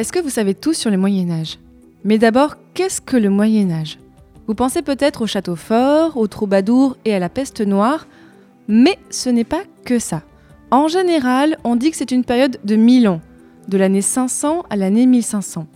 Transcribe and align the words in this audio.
Est-ce 0.00 0.14
que 0.14 0.18
vous 0.18 0.30
savez 0.30 0.54
tout 0.54 0.72
sur 0.72 0.90
le 0.90 0.96
Moyen 0.96 1.30
Âge 1.30 1.58
Mais 2.04 2.16
d'abord, 2.16 2.56
qu'est-ce 2.72 3.02
que 3.02 3.18
le 3.18 3.28
Moyen 3.28 3.70
Âge 3.70 3.98
Vous 4.46 4.54
pensez 4.54 4.80
peut-être 4.80 5.20
au 5.20 5.26
château 5.26 5.56
fort, 5.56 6.16
aux 6.16 6.26
troubadours 6.26 6.96
et 7.04 7.14
à 7.14 7.18
la 7.18 7.28
peste 7.28 7.60
noire, 7.60 8.06
mais 8.66 8.96
ce 9.10 9.28
n'est 9.28 9.44
pas 9.44 9.60
que 9.84 9.98
ça. 9.98 10.22
En 10.70 10.88
général, 10.88 11.58
on 11.64 11.76
dit 11.76 11.90
que 11.90 11.98
c'est 11.98 12.12
une 12.12 12.24
période 12.24 12.58
de 12.64 12.76
1000 12.76 13.08
ans, 13.08 13.20
de 13.68 13.76
l'année 13.76 14.00
500 14.00 14.64
à 14.70 14.76
l'année 14.76 15.04
1500. 15.04 15.66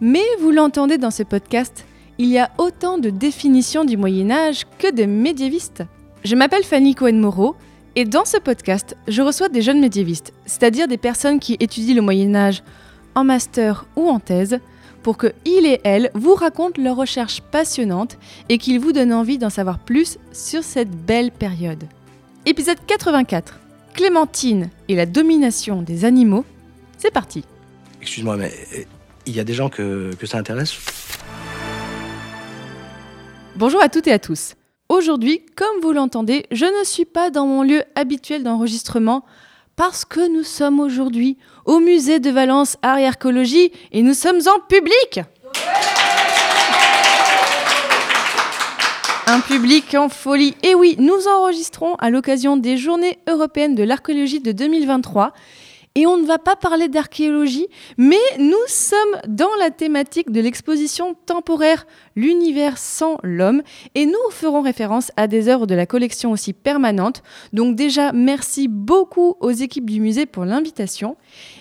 Mais 0.00 0.22
vous 0.38 0.52
l'entendez 0.52 0.96
dans 0.96 1.10
ce 1.10 1.24
podcast, 1.24 1.84
il 2.18 2.28
y 2.28 2.38
a 2.38 2.52
autant 2.58 2.98
de 2.98 3.10
définitions 3.10 3.84
du 3.84 3.96
Moyen 3.96 4.30
Âge 4.30 4.66
que 4.78 4.94
de 4.94 5.04
médiévistes. 5.04 5.82
Je 6.22 6.36
m'appelle 6.36 6.62
Fanny 6.62 6.94
Cohen-Moreau 6.94 7.56
et 7.96 8.04
dans 8.04 8.24
ce 8.24 8.36
podcast, 8.36 8.96
je 9.08 9.22
reçois 9.22 9.48
des 9.48 9.62
jeunes 9.62 9.80
médiévistes, 9.80 10.32
c'est-à-dire 10.46 10.86
des 10.86 10.96
personnes 10.96 11.40
qui 11.40 11.56
étudient 11.58 11.96
le 11.96 12.02
Moyen 12.02 12.36
Âge 12.36 12.62
en 13.14 13.24
master 13.24 13.86
ou 13.96 14.08
en 14.08 14.20
thèse, 14.20 14.58
pour 15.02 15.18
que 15.18 15.32
ils 15.44 15.66
et 15.66 15.80
elles 15.84 16.10
vous 16.14 16.34
racontent 16.34 16.80
leurs 16.80 16.96
recherches 16.96 17.40
passionnantes 17.40 18.18
et 18.48 18.58
qu'ils 18.58 18.80
vous 18.80 18.92
donnent 18.92 19.12
envie 19.12 19.38
d'en 19.38 19.50
savoir 19.50 19.78
plus 19.78 20.18
sur 20.32 20.64
cette 20.64 20.90
belle 20.90 21.30
période. 21.30 21.84
Épisode 22.46 22.78
84. 22.86 23.60
Clémentine 23.92 24.70
et 24.88 24.96
la 24.96 25.06
domination 25.06 25.82
des 25.82 26.04
animaux. 26.04 26.44
C'est 26.98 27.12
parti. 27.12 27.44
Excuse-moi, 28.00 28.36
mais 28.36 28.52
euh, 28.76 28.82
il 29.26 29.36
y 29.36 29.40
a 29.40 29.44
des 29.44 29.54
gens 29.54 29.68
que, 29.68 30.14
que 30.18 30.26
ça 30.26 30.38
intéresse? 30.38 30.74
Bonjour 33.56 33.82
à 33.82 33.88
toutes 33.88 34.08
et 34.08 34.12
à 34.12 34.18
tous. 34.18 34.54
Aujourd'hui, 34.88 35.40
comme 35.54 35.80
vous 35.80 35.92
l'entendez, 35.92 36.44
je 36.50 36.64
ne 36.64 36.84
suis 36.84 37.04
pas 37.04 37.30
dans 37.30 37.46
mon 37.46 37.62
lieu 37.62 37.82
habituel 37.94 38.42
d'enregistrement 38.42 39.24
parce 39.76 40.04
que 40.04 40.28
nous 40.32 40.44
sommes 40.44 40.80
aujourd'hui 40.80 41.36
au 41.64 41.80
musée 41.80 42.20
de 42.20 42.30
Valence 42.30 42.76
Archéologie 42.82 43.72
et 43.92 44.02
nous 44.02 44.14
sommes 44.14 44.40
en 44.46 44.60
public. 44.68 45.20
Un 49.26 49.40
public 49.40 49.94
en 49.94 50.08
folie. 50.08 50.54
Et 50.62 50.74
oui, 50.74 50.96
nous 50.98 51.26
enregistrons 51.28 51.94
à 51.96 52.10
l'occasion 52.10 52.56
des 52.56 52.76
Journées 52.76 53.18
européennes 53.28 53.74
de 53.74 53.82
l'archéologie 53.82 54.40
de 54.40 54.52
2023 54.52 55.32
et 55.94 56.06
on 56.06 56.16
ne 56.16 56.26
va 56.26 56.38
pas 56.38 56.56
parler 56.56 56.88
d'archéologie, 56.88 57.68
mais 57.96 58.16
nous 58.38 58.56
sommes 58.66 58.98
dans 59.28 59.54
la 59.60 59.70
thématique 59.70 60.32
de 60.32 60.40
l'exposition 60.40 61.14
temporaire 61.26 61.86
L'univers 62.16 62.78
sans 62.78 63.18
l'homme, 63.22 63.62
et 63.94 64.06
nous 64.06 64.30
ferons 64.30 64.62
référence 64.62 65.10
à 65.16 65.26
des 65.26 65.48
œuvres 65.48 65.66
de 65.66 65.74
la 65.74 65.86
collection 65.86 66.30
aussi 66.30 66.52
permanente. 66.52 67.22
Donc 67.52 67.74
déjà, 67.74 68.12
merci 68.12 68.68
beaucoup 68.68 69.36
aux 69.40 69.50
équipes 69.50 69.90
du 69.90 70.00
musée 70.00 70.26
pour 70.26 70.44
l'invitation. 70.44 71.16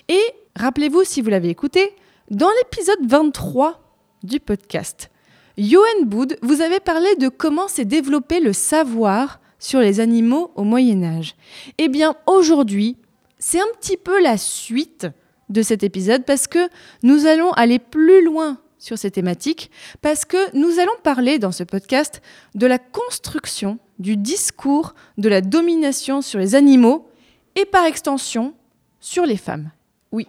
Et 0.09 0.21
rappelez-vous, 0.55 1.03
si 1.03 1.21
vous 1.21 1.29
l'avez 1.29 1.49
écouté, 1.49 1.95
dans 2.29 2.49
l'épisode 2.61 2.99
23 3.03 3.81
du 4.23 4.39
podcast, 4.39 5.09
Johan 5.57 6.03
Boud, 6.05 6.37
vous 6.41 6.61
avez 6.61 6.79
parlé 6.79 7.15
de 7.15 7.29
comment 7.29 7.67
s'est 7.67 7.85
développé 7.85 8.39
le 8.39 8.53
savoir 8.53 9.39
sur 9.59 9.79
les 9.79 9.99
animaux 9.99 10.51
au 10.55 10.63
Moyen 10.63 11.03
Âge. 11.03 11.35
Eh 11.77 11.88
bien, 11.88 12.16
aujourd'hui, 12.27 12.97
c'est 13.43 13.59
un 13.59 13.67
petit 13.77 13.97
peu 13.97 14.21
la 14.21 14.37
suite 14.37 15.05
de 15.49 15.61
cet 15.61 15.83
épisode 15.83 16.23
parce 16.23 16.47
que 16.47 16.69
nous 17.03 17.25
allons 17.25 17.51
aller 17.51 17.77
plus 17.77 18.23
loin 18.23 18.57
sur 18.77 18.97
ces 18.97 19.11
thématiques, 19.11 19.69
parce 20.01 20.23
que 20.23 20.55
nous 20.57 20.79
allons 20.79 20.93
parler 21.03 21.39
dans 21.39 21.51
ce 21.51 21.65
podcast 21.65 22.21
de 22.55 22.65
la 22.67 22.79
construction 22.79 23.79
du 23.99 24.15
discours 24.15 24.95
de 25.17 25.27
la 25.27 25.41
domination 25.41 26.21
sur 26.21 26.39
les 26.39 26.55
animaux 26.55 27.09
et 27.57 27.65
par 27.65 27.83
extension 27.85 28.53
sur 29.01 29.25
les 29.25 29.37
femmes. 29.37 29.71
Oui, 30.13 30.25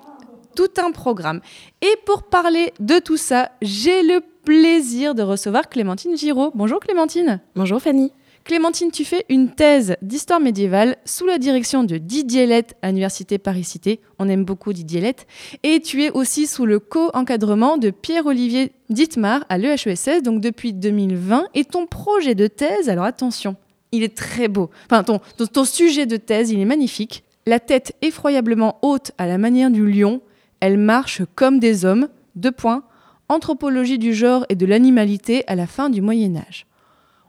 tout 0.57 0.71
un 0.79 0.91
programme. 0.91 1.41
Et 1.83 1.97
pour 2.07 2.25
parler 2.25 2.75
de 2.81 2.99
tout 2.99 3.17
ça, 3.17 3.53
j'ai 3.63 4.03
le 4.03 4.23
plaisir 4.45 5.15
de 5.15 5.23
recevoir 5.23 5.69
Clémentine 5.69 6.17
Giraud. 6.17 6.51
Bonjour 6.57 6.81
Clémentine. 6.81 7.41
Bonjour 7.55 7.81
Fanny. 7.81 8.11
Clémentine, 8.45 8.91
tu 8.91 9.07
fais 9.07 9.25
une 9.31 9.53
thèse 9.53 9.97
d'histoire 10.03 10.39
médiévale 10.39 10.97
sous 11.07 11.25
la 11.25 11.39
direction 11.39 11.83
de 11.83 11.97
Didier 11.97 12.45
Lett 12.45 12.77
à 12.83 12.89
l'Université 12.89 13.39
Paris-Cité. 13.39 14.01
On 14.19 14.29
aime 14.29 14.45
beaucoup 14.45 14.75
Didier 14.75 15.01
Lett. 15.01 15.27
Et 15.63 15.81
tu 15.81 16.03
es 16.03 16.11
aussi 16.11 16.47
sous 16.47 16.67
le 16.67 16.79
co-encadrement 16.79 17.79
de 17.79 17.89
Pierre-Olivier 17.89 18.73
Dittmar 18.91 19.47
à 19.49 19.57
l'EHESS, 19.57 20.23
donc 20.23 20.43
depuis 20.43 20.75
2020. 20.75 21.47
Et 21.55 21.65
ton 21.65 21.87
projet 21.87 22.35
de 22.35 22.47
thèse, 22.47 22.91
alors 22.91 23.07
attention, 23.07 23.57
il 23.93 24.03
est 24.03 24.15
très 24.15 24.49
beau. 24.49 24.69
Enfin, 24.91 25.05
ton 25.05 25.65
sujet 25.65 26.05
de 26.05 26.19
thèse, 26.19 26.51
il 26.51 26.61
est 26.61 26.67
magnifique. 26.67 27.25
La 27.47 27.61
tête 27.61 27.97
effroyablement 28.03 28.77
haute 28.83 29.13
à 29.17 29.27
la 29.27 29.39
manière 29.39 29.71
du 29.71 29.91
lion, 29.91 30.21
elle 30.61 30.77
marche 30.77 31.23
comme 31.35 31.61
des 31.61 31.87
hommes. 31.87 32.09
Deux 32.37 32.53
points. 32.53 32.83
Anthropologie 33.31 33.99
du 33.99 34.13
genre 34.13 34.45
et 34.51 34.55
de 34.55 34.67
l'animalité 34.67 35.45
à 35.47 35.55
la 35.55 35.67
fin 35.67 35.89
du 35.89 36.03
Moyen 36.03 36.37
Âge. 36.37 36.67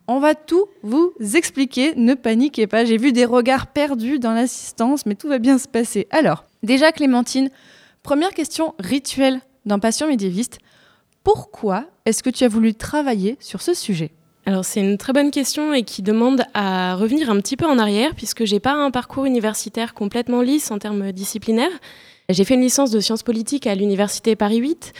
On 0.08 0.20
va 0.20 0.36
tout 0.36 0.66
vous 0.84 1.14
expliquer, 1.34 1.96
ne 1.96 2.14
paniquez 2.14 2.68
pas, 2.68 2.86
j'ai 2.86 2.98
vu 2.98 3.12
des 3.12 3.26
regards 3.26 3.68
perdus 3.68 4.20
dans 4.20 4.34
l'assistance, 4.34 5.08
mais 5.08 5.16
tout 5.16 5.28
va 5.28 5.40
bien 5.40 5.58
se 5.58 5.68
passer. 5.68 6.08
Alors, 6.12 6.44
déjà 6.62 6.92
Clémentine, 6.92 7.50
première 8.04 8.36
question 8.36 8.76
rituelle 8.78 9.42
d'un 9.66 9.80
patient 9.80 10.08
médiéviste, 10.08 10.60
pourquoi 11.24 11.86
est-ce 12.06 12.22
que 12.22 12.30
tu 12.30 12.44
as 12.44 12.48
voulu 12.48 12.76
travailler 12.76 13.36
sur 13.40 13.64
ce 13.64 13.74
sujet? 13.74 14.12
Alors 14.46 14.64
c'est 14.64 14.80
une 14.80 15.00
très 15.00 15.12
bonne 15.12 15.32
question 15.32 15.74
et 15.74 15.82
qui 15.82 16.04
demande 16.04 16.44
à 16.54 16.94
revenir 16.94 17.32
un 17.32 17.38
petit 17.38 17.58
peu 17.58 17.66
en 17.66 17.80
arrière 17.80 18.14
puisque 18.14 18.46
j'ai 18.46 18.60
pas 18.60 18.74
un 18.74 18.92
parcours 18.92 19.26
universitaire 19.26 19.96
complètement 19.96 20.44
lisse 20.44 20.70
en 20.70 20.78
termes 20.78 21.12
disciplinaires. 21.12 21.72
J'ai 22.30 22.44
fait 22.44 22.54
une 22.54 22.62
licence 22.62 22.92
de 22.92 23.00
sciences 23.00 23.24
politiques 23.24 23.66
à 23.66 23.74
l'université 23.74 24.36
Paris 24.36 24.58
8 24.58 24.94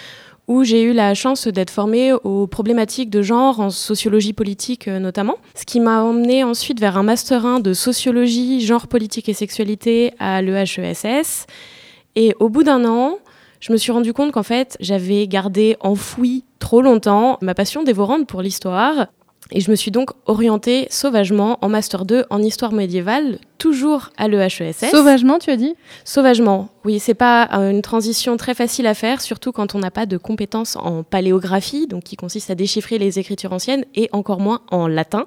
où 0.48 0.64
j'ai 0.64 0.84
eu 0.84 0.94
la 0.94 1.14
chance 1.14 1.48
d'être 1.48 1.70
formée 1.70 2.14
aux 2.14 2.48
problématiques 2.48 3.10
de 3.10 3.22
genre 3.22 3.60
en 3.60 3.70
sociologie 3.70 4.34
politique 4.34 4.88
euh, 4.88 5.00
notamment, 5.00 5.38
ce 5.56 5.66
qui 5.66 5.80
m'a 5.80 6.04
emmené 6.04 6.44
ensuite 6.44 6.80
vers 6.80 6.98
un 6.98 7.04
master 7.04 7.46
1 7.46 7.60
de 7.60 7.74
sociologie, 7.74 8.62
genre 8.62 8.88
politique 8.88 9.30
et 9.30 9.34
sexualité 9.34 10.14
à 10.20 10.42
l'EHESS. 10.42 11.48
Et 12.16 12.36
au 12.40 12.50
bout 12.50 12.64
d'un 12.64 12.86
an, 12.86 13.18
je 13.60 13.72
me 13.72 13.78
suis 13.78 13.92
rendu 13.92 14.14
compte 14.14 14.32
qu'en 14.32 14.44
fait, 14.44 14.78
j'avais 14.80 15.28
gardé 15.28 15.76
enfoui 15.80 16.44
trop 16.60 16.82
longtemps 16.82 17.38
ma 17.42 17.56
passion 17.56 17.84
dévorante 17.84 18.28
pour 18.28 18.42
l'histoire 18.42 19.08
et 19.52 19.60
je 19.60 19.70
me 19.70 19.76
suis 19.76 19.92
donc 19.92 20.10
orientée 20.26 20.88
sauvagement 20.90 21.60
en 21.62 21.70
Master 21.70 22.06
2 22.06 22.26
en 22.32 22.42
histoire 22.42 22.72
médiévale, 22.72 23.38
toujours 23.60 24.10
à 24.18 24.28
l'EHESS. 24.28 24.90
Sauvagement, 24.90 25.38
tu 25.38 25.52
as 25.52 25.56
dit? 25.56 25.76
Sauvagement, 26.04 26.70
oui. 26.84 27.00
C'est 27.00 27.14
pas 27.14 27.48
euh, 27.54 27.70
une 27.70 27.84
transition 27.84 28.38
très 28.38 28.56
facile 28.56 28.88
à 28.88 28.96
faire, 28.96 29.22
surtout 29.22 29.52
quand 29.52 29.76
on 29.76 29.80
n'a 29.80 29.92
pas 29.92 30.08
de 30.08 30.18
compétences 30.18 30.76
en 30.78 31.04
paléographie, 31.04 31.86
donc 31.86 32.04
qui 32.04 32.16
consiste 32.16 32.50
à 32.50 32.56
déchiffrer 32.56 32.98
les 32.98 33.20
écritures 33.20 33.54
anciennes, 33.54 33.86
et 33.94 34.10
encore 34.14 34.40
moins 34.40 34.62
en 34.72 34.88
latin, 34.88 35.26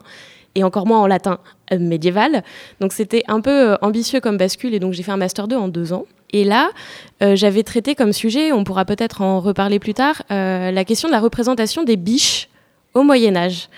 et 0.57 0.65
encore 0.65 0.87
moins 0.87 0.99
en 0.99 1.07
latin 1.07 1.39
euh, 1.73 1.79
médiéval. 1.79 2.43
Donc 2.81 2.93
c'était 2.93 3.23
un 3.29 3.41
peu 3.41 3.71
euh, 3.71 3.77
ambitieux 3.83 4.19
comme 4.19 4.37
bascule, 4.37 4.75
et 4.75 4.81
donc 4.81 4.95
j'ai 4.95 5.05
fait 5.05 5.13
un 5.13 5.17
Master 5.17 5.47
2 5.47 5.55
en 5.55 5.69
deux 5.69 5.93
ans. 5.93 6.07
Et 6.31 6.45
là, 6.45 6.69
j'avais 7.23 7.63
traité 7.63 7.95
comme 7.95 8.13
sujet, 8.13 8.53
on 8.53 8.63
pourra 8.63 8.85
peut-être 8.85 9.23
en 9.23 9.41
reparler 9.41 9.79
plus 9.79 9.95
tard, 9.95 10.25
la 10.29 10.85
question 10.85 11.09
de 11.09 11.13
la 11.15 11.21
représentation 11.21 11.85
des 11.85 11.97
biches 11.97 12.51
au 12.93 13.03
Moyen 13.03 13.35
Âge 13.35 13.71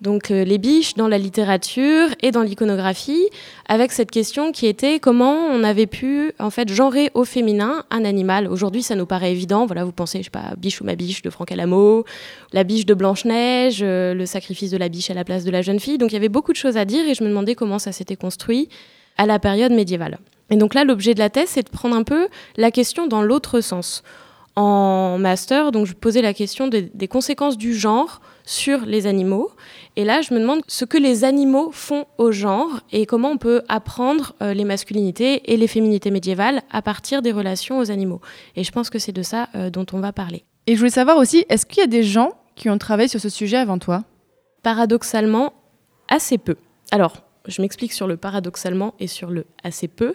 donc 0.00 0.30
euh, 0.30 0.44
les 0.44 0.58
biches 0.58 0.94
dans 0.94 1.08
la 1.08 1.18
littérature 1.18 2.08
et 2.20 2.30
dans 2.30 2.42
l'iconographie, 2.42 3.28
avec 3.66 3.92
cette 3.92 4.10
question 4.10 4.52
qui 4.52 4.66
était 4.66 5.00
comment 5.00 5.34
on 5.34 5.64
avait 5.64 5.86
pu 5.86 6.32
en 6.38 6.50
fait 6.50 6.68
genrer 6.68 7.10
au 7.14 7.24
féminin 7.24 7.84
un 7.90 8.04
animal. 8.04 8.48
Aujourd'hui, 8.48 8.82
ça 8.82 8.94
nous 8.94 9.06
paraît 9.06 9.32
évident. 9.32 9.66
Voilà, 9.66 9.84
vous 9.84 9.92
pensez, 9.92 10.18
je 10.18 10.24
sais 10.24 10.30
pas, 10.30 10.54
biche 10.58 10.80
ou 10.80 10.84
ma 10.84 10.96
biche 10.96 11.22
de 11.22 11.30
Franck 11.30 11.52
Alamo, 11.52 12.04
la 12.52 12.64
biche 12.64 12.84
de 12.84 12.94
Blanche 12.94 13.24
Neige, 13.24 13.80
euh, 13.82 14.12
le 14.12 14.26
sacrifice 14.26 14.70
de 14.70 14.76
la 14.76 14.88
biche 14.88 15.10
à 15.10 15.14
la 15.14 15.24
place 15.24 15.44
de 15.44 15.50
la 15.50 15.62
jeune 15.62 15.80
fille. 15.80 15.98
Donc 15.98 16.10
il 16.12 16.14
y 16.14 16.18
avait 16.18 16.28
beaucoup 16.28 16.52
de 16.52 16.58
choses 16.58 16.76
à 16.76 16.84
dire 16.84 17.08
et 17.08 17.14
je 17.14 17.24
me 17.24 17.28
demandais 17.28 17.54
comment 17.54 17.78
ça 17.78 17.92
s'était 17.92 18.16
construit 18.16 18.68
à 19.16 19.24
la 19.24 19.38
période 19.38 19.72
médiévale. 19.72 20.18
Et 20.50 20.56
donc 20.56 20.74
là, 20.74 20.84
l'objet 20.84 21.14
de 21.14 21.18
la 21.18 21.30
thèse, 21.30 21.48
c'est 21.48 21.62
de 21.62 21.70
prendre 21.70 21.96
un 21.96 22.02
peu 22.02 22.28
la 22.56 22.70
question 22.70 23.06
dans 23.06 23.22
l'autre 23.22 23.60
sens. 23.60 24.02
En 24.54 25.18
master, 25.18 25.70
donc 25.70 25.86
je 25.86 25.92
posais 25.92 26.22
la 26.22 26.32
question 26.32 26.66
des, 26.66 26.82
des 26.82 27.08
conséquences 27.08 27.58
du 27.58 27.74
genre 27.74 28.20
sur 28.46 28.86
les 28.86 29.06
animaux. 29.06 29.50
Et 29.96 30.04
là, 30.04 30.20
je 30.20 30.34
me 30.34 30.40
demande 30.40 30.60
ce 30.68 30.84
que 30.84 30.98
les 30.98 31.24
animaux 31.24 31.70
font 31.72 32.04
au 32.18 32.30
genre 32.30 32.80
et 32.92 33.06
comment 33.06 33.30
on 33.30 33.38
peut 33.38 33.62
apprendre 33.68 34.34
euh, 34.42 34.52
les 34.52 34.64
masculinités 34.64 35.50
et 35.52 35.56
les 35.56 35.66
féminités 35.66 36.10
médiévales 36.10 36.62
à 36.70 36.82
partir 36.82 37.22
des 37.22 37.32
relations 37.32 37.78
aux 37.78 37.90
animaux. 37.90 38.20
Et 38.56 38.64
je 38.64 38.70
pense 38.72 38.90
que 38.90 38.98
c'est 38.98 39.12
de 39.12 39.22
ça 39.22 39.48
euh, 39.54 39.70
dont 39.70 39.86
on 39.94 40.00
va 40.00 40.12
parler. 40.12 40.44
Et 40.66 40.74
je 40.74 40.78
voulais 40.78 40.90
savoir 40.90 41.16
aussi, 41.16 41.46
est-ce 41.48 41.64
qu'il 41.64 41.78
y 41.78 41.84
a 41.84 41.86
des 41.86 42.02
gens 42.02 42.32
qui 42.56 42.68
ont 42.68 42.76
travaillé 42.76 43.08
sur 43.08 43.20
ce 43.20 43.30
sujet 43.30 43.56
avant 43.56 43.78
toi? 43.78 44.04
Paradoxalement, 44.62 45.54
assez 46.08 46.36
peu. 46.36 46.56
Alors, 46.90 47.22
je 47.46 47.62
m'explique 47.62 47.92
sur 47.92 48.06
le 48.06 48.18
paradoxalement 48.18 48.94
et 49.00 49.06
sur 49.06 49.30
le 49.30 49.46
assez 49.62 49.88
peu. 49.88 50.12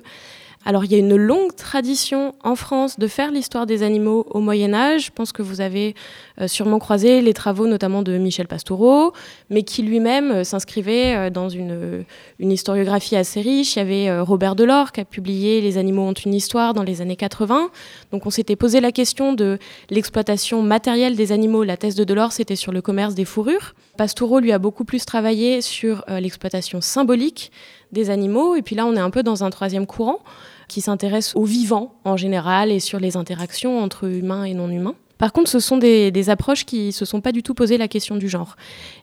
Alors 0.63 0.85
il 0.85 0.91
y 0.91 0.95
a 0.95 0.99
une 0.99 1.15
longue 1.15 1.55
tradition 1.55 2.35
en 2.43 2.55
France 2.55 2.99
de 2.99 3.07
faire 3.07 3.31
l'histoire 3.31 3.65
des 3.65 3.81
animaux 3.81 4.27
au 4.29 4.41
Moyen 4.41 4.75
Âge. 4.75 5.05
Je 5.05 5.11
pense 5.11 5.31
que 5.31 5.41
vous 5.41 5.59
avez 5.59 5.95
euh, 6.39 6.47
sûrement 6.47 6.77
croisé 6.77 7.21
les 7.21 7.33
travaux 7.33 7.65
notamment 7.65 8.03
de 8.03 8.17
Michel 8.19 8.47
Pastoureau, 8.47 9.11
mais 9.49 9.63
qui 9.63 9.81
lui-même 9.81 10.31
euh, 10.31 10.43
s'inscrivait 10.43 11.15
euh, 11.15 11.29
dans 11.31 11.49
une, 11.49 12.05
une, 12.37 12.51
historiographie 12.51 13.15
assez 13.15 13.41
riche. 13.41 13.75
Il 13.75 13.79
y 13.79 13.81
avait 13.81 14.19
Robert 14.19 14.55
Delors 14.55 14.91
qui 14.91 15.01
a 15.01 15.05
publié 15.05 15.61
Les 15.61 15.79
animaux 15.79 16.03
ont 16.03 16.13
une 16.13 16.33
histoire 16.33 16.75
dans 16.75 16.83
les 16.83 17.01
années 17.01 17.15
80. 17.15 17.71
Donc 18.11 18.27
on 18.27 18.29
s'était 18.29 18.55
posé 18.55 18.81
la 18.81 18.91
question 18.91 19.33
de 19.33 19.57
l'exploitation 19.89 20.61
matérielle 20.61 21.15
des 21.15 21.31
animaux. 21.31 21.63
La 21.63 21.77
thèse 21.77 21.95
de 21.95 22.03
Delors, 22.03 22.33
c'était 22.33 22.55
sur 22.55 22.71
le 22.71 22.81
commerce 22.81 23.15
des 23.15 23.25
fourrures. 23.25 23.73
Pastoureau 23.97 24.39
lui 24.39 24.51
a 24.51 24.59
beaucoup 24.59 24.83
plus 24.83 25.05
travaillé 25.05 25.61
sur 25.61 26.03
l'exploitation 26.07 26.81
symbolique 26.81 27.51
des 27.91 28.09
animaux. 28.09 28.55
Et 28.55 28.61
puis 28.61 28.75
là, 28.75 28.85
on 28.85 28.95
est 28.95 28.99
un 28.99 29.09
peu 29.09 29.23
dans 29.23 29.43
un 29.43 29.49
troisième 29.49 29.85
courant 29.85 30.19
qui 30.67 30.81
s'intéresse 30.81 31.35
aux 31.35 31.43
vivants 31.43 31.93
en 32.05 32.17
général 32.17 32.71
et 32.71 32.79
sur 32.79 32.99
les 32.99 33.17
interactions 33.17 33.79
entre 33.83 34.05
humains 34.05 34.45
et 34.45 34.53
non 34.53 34.69
humains. 34.69 34.95
Par 35.21 35.33
contre, 35.33 35.51
ce 35.51 35.59
sont 35.59 35.77
des, 35.77 36.29
approches 36.31 36.65
qui 36.65 36.87
ne 36.87 36.91
se 36.91 37.05
sont 37.05 37.21
pas 37.21 37.31
du 37.31 37.43
tout 37.43 37.53
posé 37.53 37.77
la 37.77 37.87
question 37.87 38.15
du 38.15 38.27
genre. 38.27 38.55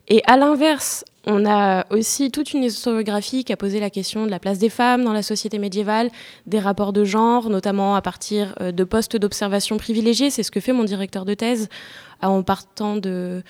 Et 0.08 0.20
à 0.26 0.37
l'inverse, 0.37 1.05
on 1.26 1.46
a 1.46 1.87
aussi 1.94 2.32
toute 2.32 2.52
une 2.55 2.64
historiographie 2.64 3.44
qui 3.44 3.52
a 3.52 3.56
posé 3.56 3.79
la 3.79 3.88
question 3.88 4.26
de 4.26 4.31
la 4.32 4.40
place 4.40 4.58
des 4.58 4.69
femmes 4.69 5.05
dans 5.05 5.12
la 5.12 5.23
société 5.23 5.61
médiévale, 5.61 6.11
des 6.46 6.58
rapports 6.58 6.93
de 6.93 7.05
genre, 7.05 7.50
notamment 7.50 7.94
à 7.94 8.02
partir 8.02 8.52
euh, 8.61 8.73
de 8.73 8.82
postes 8.82 9.17
d'observation 9.17 9.76
privilégiés. 9.76 10.31
C'est 10.31 10.43
ce 10.43 10.50
que 10.50 10.58
fait 10.58 10.73
mon 10.73 10.82
directeur 10.82 11.25
de 11.25 11.35
thèse 11.35 11.69
en 12.20 12.43
partant 12.43 12.96
de 12.96 13.44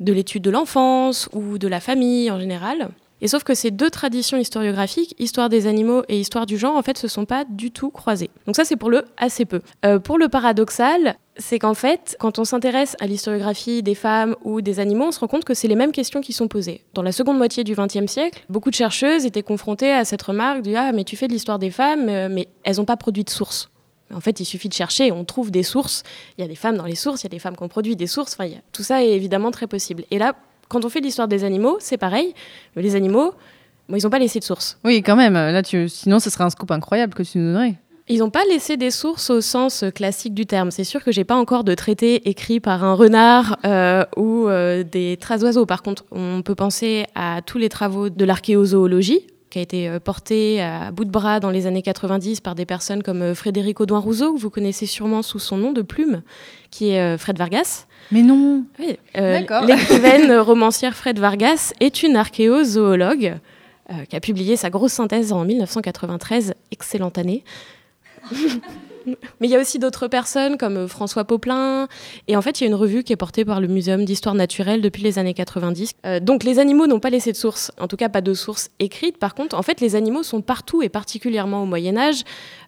l'étude 0.00 0.44
de 0.44 0.50
l'enfance 0.50 1.28
ou 1.34 1.58
de 1.58 1.68
la 1.68 1.80
famille 1.80 2.30
en 2.30 2.40
général. 2.40 2.88
Et 3.24 3.28
sauf 3.28 3.42
que 3.42 3.54
ces 3.54 3.70
deux 3.70 3.88
traditions 3.88 4.36
historiographiques, 4.36 5.14
histoire 5.18 5.48
des 5.48 5.66
animaux 5.66 6.02
et 6.10 6.20
histoire 6.20 6.44
du 6.44 6.58
genre, 6.58 6.76
en 6.76 6.82
fait, 6.82 6.98
se 6.98 7.08
sont 7.08 7.24
pas 7.24 7.46
du 7.48 7.70
tout 7.70 7.88
croisées. 7.88 8.28
Donc 8.44 8.54
ça, 8.54 8.66
c'est 8.66 8.76
pour 8.76 8.90
le 8.90 9.06
assez 9.16 9.46
peu. 9.46 9.62
Euh, 9.86 9.98
pour 9.98 10.18
le 10.18 10.28
paradoxal, 10.28 11.16
c'est 11.38 11.58
qu'en 11.58 11.72
fait, 11.72 12.18
quand 12.20 12.38
on 12.38 12.44
s'intéresse 12.44 12.96
à 13.00 13.06
l'historiographie 13.06 13.82
des 13.82 13.94
femmes 13.94 14.36
ou 14.44 14.60
des 14.60 14.78
animaux, 14.78 15.06
on 15.06 15.10
se 15.10 15.20
rend 15.20 15.26
compte 15.26 15.46
que 15.46 15.54
c'est 15.54 15.68
les 15.68 15.74
mêmes 15.74 15.90
questions 15.90 16.20
qui 16.20 16.34
sont 16.34 16.48
posées. 16.48 16.84
Dans 16.92 17.00
la 17.00 17.12
seconde 17.12 17.38
moitié 17.38 17.64
du 17.64 17.74
XXe 17.74 18.12
siècle, 18.12 18.44
beaucoup 18.50 18.68
de 18.68 18.74
chercheuses 18.74 19.24
étaient 19.24 19.42
confrontées 19.42 19.90
à 19.90 20.04
cette 20.04 20.22
remarque 20.22 20.60
du 20.60 20.76
ah 20.76 20.92
mais 20.92 21.04
tu 21.04 21.16
fais 21.16 21.26
de 21.26 21.32
l'histoire 21.32 21.58
des 21.58 21.70
femmes, 21.70 22.10
euh, 22.10 22.28
mais 22.30 22.48
elles 22.62 22.76
n'ont 22.76 22.84
pas 22.84 22.98
produit 22.98 23.24
de 23.24 23.30
sources. 23.30 23.70
En 24.12 24.20
fait, 24.20 24.38
il 24.38 24.44
suffit 24.44 24.68
de 24.68 24.74
chercher, 24.74 25.12
on 25.12 25.24
trouve 25.24 25.50
des 25.50 25.62
sources. 25.62 26.02
Il 26.36 26.42
y 26.42 26.44
a 26.44 26.48
des 26.48 26.56
femmes 26.56 26.76
dans 26.76 26.84
les 26.84 26.94
sources, 26.94 27.22
il 27.22 27.24
y 27.24 27.28
a 27.28 27.30
des 27.30 27.38
femmes 27.38 27.56
qui 27.56 27.62
ont 27.62 27.68
produit 27.68 27.96
des 27.96 28.06
sources. 28.06 28.36
Enfin, 28.38 28.50
tout 28.72 28.82
ça 28.82 29.02
est 29.02 29.12
évidemment 29.12 29.50
très 29.50 29.66
possible. 29.66 30.04
Et 30.10 30.18
là, 30.18 30.34
quand 30.68 30.84
on 30.84 30.88
fait 30.88 31.00
l'histoire 31.00 31.28
des 31.28 31.44
animaux, 31.44 31.76
c'est 31.80 31.98
pareil. 31.98 32.34
Les 32.76 32.96
animaux, 32.96 33.34
ils 33.88 34.02
n'ont 34.02 34.10
pas 34.10 34.18
laissé 34.18 34.38
de 34.38 34.44
source. 34.44 34.78
Oui, 34.84 35.02
quand 35.02 35.16
même. 35.16 35.34
Là, 35.34 35.62
tu... 35.62 35.88
Sinon, 35.88 36.18
ce 36.18 36.30
serait 36.30 36.44
un 36.44 36.50
scoop 36.50 36.70
incroyable 36.70 37.14
que 37.14 37.22
tu 37.22 37.38
nous 37.38 37.52
donnerais. 37.52 37.76
Ils 38.06 38.18
n'ont 38.18 38.30
pas 38.30 38.44
laissé 38.50 38.76
des 38.76 38.90
sources 38.90 39.30
au 39.30 39.40
sens 39.40 39.82
classique 39.94 40.34
du 40.34 40.44
terme. 40.44 40.70
C'est 40.70 40.84
sûr 40.84 41.02
que 41.02 41.10
j'ai 41.10 41.24
pas 41.24 41.36
encore 41.36 41.64
de 41.64 41.74
traité 41.74 42.28
écrit 42.28 42.60
par 42.60 42.84
un 42.84 42.92
renard 42.92 43.56
euh, 43.64 44.04
ou 44.18 44.46
euh, 44.46 44.82
des 44.82 45.16
traces 45.18 45.40
d'oiseaux. 45.40 45.64
Par 45.64 45.82
contre, 45.82 46.04
on 46.10 46.42
peut 46.42 46.54
penser 46.54 47.06
à 47.14 47.40
tous 47.40 47.56
les 47.56 47.70
travaux 47.70 48.10
de 48.10 48.24
l'archéozoologie 48.26 49.26
qui 49.48 49.58
a 49.58 49.62
été 49.62 49.88
euh, 49.88 50.00
porté 50.00 50.60
à 50.60 50.90
bout 50.90 51.06
de 51.06 51.10
bras 51.10 51.40
dans 51.40 51.48
les 51.48 51.66
années 51.66 51.80
90 51.80 52.42
par 52.42 52.54
des 52.54 52.66
personnes 52.66 53.02
comme 53.02 53.34
Frédéric 53.34 53.80
Audouin 53.80 54.00
Rousseau, 54.00 54.34
que 54.34 54.38
vous 54.38 54.50
connaissez 54.50 54.84
sûrement 54.84 55.22
sous 55.22 55.38
son 55.38 55.56
nom 55.56 55.72
de 55.72 55.80
plume, 55.80 56.20
qui 56.70 56.90
est 56.90 57.16
Fred 57.16 57.38
Vargas. 57.38 57.86
Mais 58.12 58.22
non 58.22 58.64
oui, 58.78 58.96
euh, 59.16 59.40
L'écrivaine 59.66 60.32
romancière 60.38 60.94
Fred 60.94 61.18
Vargas 61.18 61.72
est 61.80 62.02
une 62.02 62.16
archéozoologue 62.16 63.34
euh, 63.90 64.04
qui 64.08 64.16
a 64.16 64.20
publié 64.20 64.56
sa 64.56 64.70
grosse 64.70 64.92
synthèse 64.92 65.32
en 65.32 65.44
1993, 65.44 66.54
excellente 66.70 67.18
année. 67.18 67.44
Mais 69.06 69.48
il 69.48 69.50
y 69.50 69.56
a 69.56 69.60
aussi 69.60 69.78
d'autres 69.78 70.08
personnes 70.08 70.56
comme 70.56 70.76
euh, 70.76 70.88
François 70.88 71.24
Poplin. 71.24 71.88
Et 72.28 72.36
en 72.36 72.42
fait, 72.42 72.60
il 72.60 72.64
y 72.64 72.66
a 72.66 72.68
une 72.68 72.74
revue 72.74 73.04
qui 73.04 73.12
est 73.12 73.16
portée 73.16 73.44
par 73.44 73.60
le 73.60 73.68
Muséum 73.68 74.04
d'histoire 74.04 74.34
naturelle 74.34 74.80
depuis 74.80 75.02
les 75.02 75.18
années 75.18 75.34
90. 75.34 75.92
Euh, 76.06 76.20
donc 76.20 76.44
les 76.44 76.58
animaux 76.58 76.86
n'ont 76.86 77.00
pas 77.00 77.10
laissé 77.10 77.32
de 77.32 77.36
source, 77.36 77.70
en 77.78 77.88
tout 77.88 77.96
cas 77.96 78.08
pas 78.08 78.20
de 78.20 78.34
source 78.34 78.70
écrite. 78.78 79.18
Par 79.18 79.34
contre, 79.34 79.56
en 79.56 79.62
fait, 79.62 79.80
les 79.80 79.96
animaux 79.96 80.22
sont 80.22 80.40
partout 80.40 80.82
et 80.82 80.88
particulièrement 80.88 81.62
au 81.62 81.66
Moyen 81.66 81.96
Âge. 81.96 82.22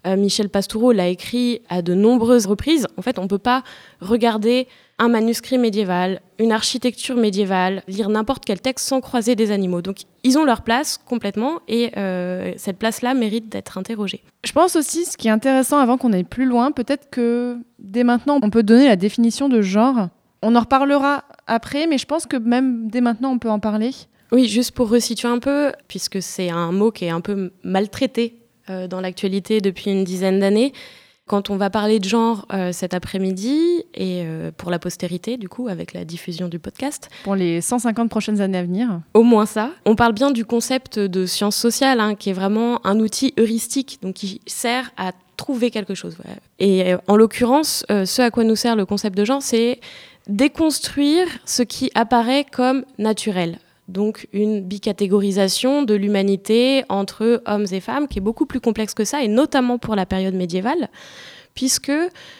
Euh, 0.07 0.17
Michel 0.17 0.49
Pastoureau 0.49 0.93
l'a 0.93 1.09
écrit 1.09 1.63
à 1.69 1.83
de 1.83 1.95
nombreuses 1.95 2.47
reprises. 2.47 2.87
En 2.97 3.03
fait, 3.03 3.19
on 3.19 3.23
ne 3.23 3.29
peut 3.29 3.39
pas 3.39 3.63
regarder 4.01 4.69
un 4.99 5.09
manuscrit 5.09 5.59
médiéval, 5.59 6.21
une 6.39 6.53
architecture 6.53 7.17
médiévale, 7.17 7.83
lire 7.87 8.09
n'importe 8.09 8.45
quel 8.45 8.61
texte 8.61 8.89
sans 8.89 9.01
croiser 9.01 9.37
des 9.37 9.51
animaux. 9.51 9.83
Donc 9.83 9.99
ils 10.25 10.39
ont 10.39 10.45
leur 10.45 10.63
place 10.63 10.99
complètement 10.99 11.61
et 11.69 11.93
euh, 11.97 12.53
cette 12.57 12.79
place-là 12.79 13.15
mérite 13.15 13.49
d'être 13.51 13.77
interrogée. 13.77 14.23
Je 14.45 14.53
pense 14.53 14.77
aussi, 14.77 15.05
ce 15.05 15.17
qui 15.17 15.29
est 15.29 15.33
intéressant 15.33 15.79
avant 15.79 15.99
qu'on 15.99 16.13
aille 16.13 16.25
plus 16.25 16.47
loin, 16.47 16.73
peut-être 16.73 17.11
que 17.11 17.59
dès 17.79 18.05
maintenant 18.05 18.39
on 18.43 18.51
peut 18.51 18.63
donner 18.63 18.87
la 18.87 18.97
définition 18.97 19.49
de 19.49 19.61
genre. 19.61 20.09
On 20.43 20.55
en 20.55 20.61
reparlera 20.61 21.25
après, 21.47 21.87
mais 21.87 21.99
je 21.99 22.07
pense 22.07 22.27
que 22.27 22.37
même 22.37 22.89
dès 22.89 23.01
maintenant 23.01 23.33
on 23.33 23.39
peut 23.39 23.51
en 23.51 23.61
parler. 23.61 23.91
Oui, 24.33 24.49
juste 24.49 24.73
pour 24.73 24.89
resituer 24.89 25.29
un 25.29 25.39
peu, 25.39 25.73
puisque 25.89 26.21
c'est 26.21 26.51
un 26.51 26.73
mot 26.73 26.91
qui 26.91 27.05
est 27.05 27.11
un 27.11 27.21
peu 27.21 27.53
maltraité 27.63 28.41
euh, 28.71 28.89
dans 28.89 29.01
l'actualité 29.01 29.61
depuis 29.61 29.91
une 29.91 30.05
dizaine 30.05 30.41
d'années. 30.41 30.73
Quand 31.29 31.51
on 31.51 31.57
va 31.57 31.71
parler 31.71 31.99
de 31.99 32.09
genre 32.09 32.47
euh, 32.53 32.71
cet 32.71 32.95
après-midi 32.95 33.85
et 33.95 34.23
euh, 34.25 34.53
pour 34.57 34.71
la 34.71 34.79
postérité, 34.79 35.37
du 35.37 35.49
coup, 35.49 35.67
avec 35.67 35.93
la 35.93 36.05
diffusion 36.05 36.47
du 36.47 36.61
podcast. 36.61 37.11
Pour 37.25 37.35
les 37.35 37.61
150 37.61 38.09
prochaines 38.09 38.41
années 38.41 38.59
à 38.59 38.63
venir. 38.63 39.01
Au 39.13 39.25
moins 39.25 39.45
ça. 39.45 39.71
On 39.87 39.97
parle 39.97 40.13
bien 40.13 40.31
du 40.31 40.45
concept 40.45 41.01
de 41.01 41.27
science 41.27 41.57
sociale, 41.57 41.99
hein, 41.99 42.15
qui 42.15 42.31
est 42.31 42.33
vraiment 42.33 42.85
un 42.87 43.01
outil 43.01 43.35
heuristique, 43.41 43.99
donc 44.03 44.15
qui 44.15 44.41
sert 44.47 44.93
à 44.97 45.11
trouver 45.37 45.73
quelque 45.73 45.97
chose. 45.97 46.17
Et 46.61 46.95
euh, 46.95 46.99
en 47.09 47.17
l'occurrence, 47.17 47.85
ce 47.89 48.23
à 48.23 48.31
quoi 48.31 48.45
nous 48.45 48.55
sert 48.55 48.77
le 48.77 48.87
concept 48.87 49.19
de 49.19 49.25
genre, 49.25 49.43
c'est 49.43 49.81
déconstruire 50.29 51.27
ce 51.45 51.65
qui 51.65 51.91
apparaît 51.97 52.47
comme 52.51 52.85
naturel 52.99 53.59
donc 53.89 54.29
une 54.33 54.61
bicatégorisation 54.61 55.83
de 55.83 55.95
l'humanité 55.95 56.85
entre 56.89 57.43
hommes 57.47 57.67
et 57.71 57.81
femmes 57.81 58.09
qui 58.09 58.19
est 58.19 58.23
beaucoup 58.23 58.47
plus 58.47 58.61
complexe 58.61 58.95
que 58.95 59.05
ça, 59.05 59.23
et 59.23 59.29
notamment 59.29 59.79
pour 59.79 59.95
la 59.95 60.07
période 60.07 60.35
médiévale, 60.35 60.89
puisque 61.55 61.93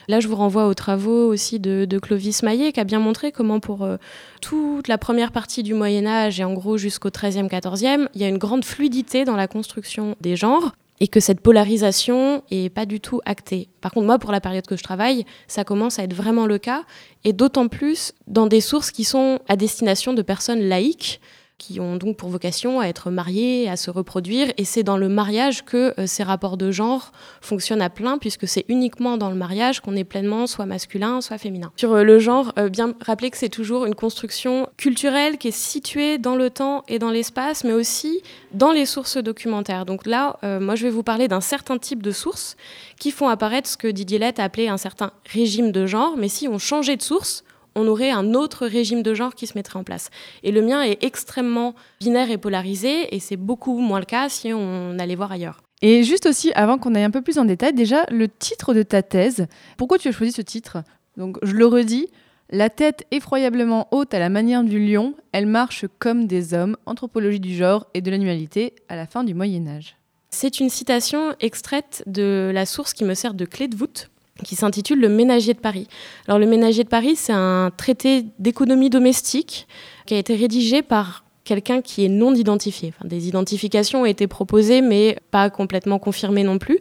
là 0.09 0.21
je 0.21 0.29
vous 0.29 0.37
renvoie 0.37 0.67
aux 0.67 0.75
travaux 0.75 1.27
aussi 1.27 1.59
de, 1.59 1.99
Clovis 1.99 2.43
Maillet 2.43 2.73
qui 2.73 2.81
a 2.81 2.85
bien 2.85 3.01
montré 3.01 3.33
comment 3.33 3.61
pour 3.61 3.83
euh, 3.83 3.97
toute 4.41 4.89
la 4.89 4.99
première 4.99 5.33
partie 5.33 5.63
du 5.63 5.75
Moyen 5.75 6.07
Âge 6.07 6.41
et 6.41 6.45
en 6.45 6.53
gros 6.53 6.77
jusqu'au 6.77 7.09
13e, 7.09 7.49
14e, 7.49 8.09
il 8.15 8.21
y 8.21 8.25
a 8.25 8.29
une 8.29 8.39
grande 8.39 8.65
fluidité 8.65 9.25
dans 9.25 9.37
la 9.37 9.49
construction 9.49 10.17
des 10.21 10.37
genres 10.37 10.73
et 11.01 11.09
que 11.09 11.21
cette 11.21 11.41
polarisation 11.41 12.43
est 12.51 12.71
pas 12.71 12.87
du 12.87 13.01
tout 13.01 13.21
actée. 13.25 13.69
Par 13.81 13.93
contre, 13.93 14.07
moi, 14.07 14.19
pour 14.19 14.33
la 14.33 14.41
période 14.41 14.67
que 14.67 14.77
je 14.77 14.83
travaille, 14.83 15.25
ça 15.47 15.65
commence 15.65 15.99
à 15.99 16.05
être 16.05 16.15
vraiment 16.15 16.47
le 16.47 16.59
cas, 16.59 16.85
et 17.25 17.33
d'autant 17.33 17.69
plus 17.69 18.13
dans 18.27 18.47
des 18.47 18.61
sources 18.61 18.91
qui 18.91 19.05
sont 19.05 19.41
à 19.49 19.57
destination 19.57 20.15
de 20.15 20.23
personnes 20.23 20.61
laïques, 20.61 21.21
qui 21.59 21.81
ont 21.81 21.97
donc 21.97 22.17
pour 22.17 22.29
vocation 22.29 22.81
à 22.81 22.87
être 22.87 23.11
mariés, 23.11 23.69
à 23.69 23.77
se 23.77 23.91
reproduire. 23.91 24.53
Et 24.59 24.65
c'est 24.65 24.83
dans 24.83 24.99
le 24.99 25.09
mariage 25.09 25.65
que 25.65 25.99
euh, 25.99 26.07
ces 26.07 26.23
rapports 26.23 26.57
de 26.57 26.71
genre 26.71 27.13
fonctionnent 27.41 27.83
à 27.83 27.89
plein, 27.89 28.19
puisque 28.19 28.47
c'est 28.47 28.65
uniquement 28.69 29.17
dans 29.17 29.31
le 29.31 29.37
mariage 29.37 29.81
qu'on 29.81 29.97
est 29.97 30.05
pleinement 30.05 30.47
soit 30.47 30.67
masculin, 30.67 31.21
soit 31.21 31.39
féminin. 31.39 31.73
Sur 31.77 31.95
euh, 31.95 32.03
le 32.03 32.19
genre, 32.19 32.53
euh, 32.59 32.69
bien 32.69 32.95
rappeler 33.01 33.31
que 33.31 33.39
c'est 33.39 33.49
toujours 33.49 33.87
une 33.87 33.95
construction 33.95 34.69
culturelle 34.77 35.39
qui 35.39 35.49
est 35.49 35.57
située 35.57 36.19
dans 36.19 36.37
le 36.37 36.51
temps 36.51 36.85
et 36.89 36.99
dans 36.99 37.11
l'espace, 37.11 37.65
mais 37.65 37.73
aussi 37.73 38.23
dans 38.53 38.73
les 38.73 38.85
sources 38.85 39.17
documentaires. 39.17 39.87
Donc 39.87 40.07
là, 40.07 40.39
moi, 40.61 40.75
je 40.75 40.85
vais 40.85 40.91
vous 40.91 41.03
parler 41.03 41.29
d'un 41.29 41.41
certain 41.41 41.79
type 41.79 42.03
de 42.03 42.11
sources 42.11 42.57
qui 42.99 43.11
font 43.11 43.29
apparaître 43.29 43.69
ce 43.69 43.77
que 43.77 43.89
Didier 43.89 44.19
Lett 44.19 44.39
a 44.39 44.45
appelé 44.45 44.69
un 44.69 44.77
certain 44.77 45.13
régime 45.31 45.73
de 45.73 45.87
genre. 45.87 46.17
Mais 46.17 46.29
si 46.29 46.49
on 46.49 46.59
changeait 46.59 46.97
de 46.97 47.03
source, 47.03 47.45
on 47.77 47.87
aurait 47.87 48.11
un 48.11 48.35
autre 48.35 48.67
régime 48.67 49.03
de 49.03 49.15
genre 49.15 49.35
qui 49.35 49.47
se 49.47 49.57
mettrait 49.57 49.79
en 49.79 49.85
place. 49.85 50.11
Et 50.43 50.51
le 50.51 50.63
mien 50.63 50.83
est 50.83 51.05
extrêmement 51.05 51.75
binaire 52.01 52.31
et 52.31 52.39
polarisé, 52.39 53.15
et 53.15 53.21
c'est 53.21 53.37
beaucoup 53.37 53.79
moins 53.79 54.01
le 54.01 54.07
cas 54.07 54.29
si 54.29 54.53
on 54.53 54.99
allait 54.99 55.15
voir 55.15 55.31
ailleurs. 55.31 55.63
Et 55.83 56.03
juste 56.03 56.27
aussi, 56.27 56.53
avant 56.55 56.79
qu'on 56.79 56.95
aille 56.95 57.05
un 57.05 57.11
peu 57.11 57.23
plus 57.23 57.39
en 57.39 57.45
détail, 57.45 57.75
déjà, 57.75 58.05
le 58.11 58.29
titre 58.29 58.73
de 58.73 58.83
ta 58.83 59.03
thèse, 59.03 59.47
pourquoi 59.77 59.99
tu 59.99 60.09
as 60.09 60.13
choisi 60.13 60.33
ce 60.33 60.41
titre? 60.41 60.79
Donc, 61.19 61.37
je 61.43 61.53
le 61.53 61.67
redis, 61.67 62.09
la 62.51 62.71
tête 62.71 63.05
effroyablement 63.11 63.89
haute 63.91 64.15
à 64.15 64.19
la 64.19 64.31
manière 64.31 64.65
du 64.65 64.85
lion, 64.85 65.15
elle 65.33 65.47
marche 65.47 65.85
comme 65.99 66.27
des 66.27 66.55
hommes, 66.55 66.77
anthropologie 66.87 67.41
du 67.41 67.55
genre 67.55 67.87
et 67.93 68.01
de 68.01 68.11
l'animalité 68.11 68.75
à 68.89 68.97
la 68.97 69.07
fin 69.07 69.23
du 69.23 69.35
Moyen 69.35 69.67
Âge. 69.67 69.97
C'est 70.31 70.61
une 70.61 70.71
citation 70.71 71.35
extraite 71.41 72.03
de 72.07 72.51
la 72.55 72.65
source 72.65 72.95
qui 72.95 73.05
me 73.05 73.15
sert 73.15 73.35
de 73.35 73.45
clé 73.45 73.69
de 73.69 73.77
voûte 73.77 74.11
qui 74.45 74.57
s'intitule 74.57 75.01
Le 75.01 75.09
Ménager 75.09 75.55
de 75.55 75.59
Paris. 75.59 75.89
Alors 76.27 76.39
le 76.39 76.47
Ménager 76.47 76.85
de 76.85 76.89
Paris, 76.89 77.17
c'est 77.17 77.33
un 77.33 77.71
traité 77.77 78.27
d'économie 78.39 78.91
domestique 78.91 79.67
qui 80.07 80.15
a 80.15 80.19
été 80.19 80.35
rédigé 80.35 80.83
par 80.83 81.25
quelqu'un 81.45 81.81
qui 81.81 82.05
est 82.05 82.09
non 82.09 82.35
identifié. 82.35 82.93
des 83.05 83.29
identifications 83.29 84.03
ont 84.03 84.07
été 84.07 84.27
proposées, 84.27 84.83
mais 84.83 85.17
pas 85.31 85.49
complètement 85.49 85.99
confirmées 85.99 86.43
non 86.43 86.59
plus. 86.59 86.79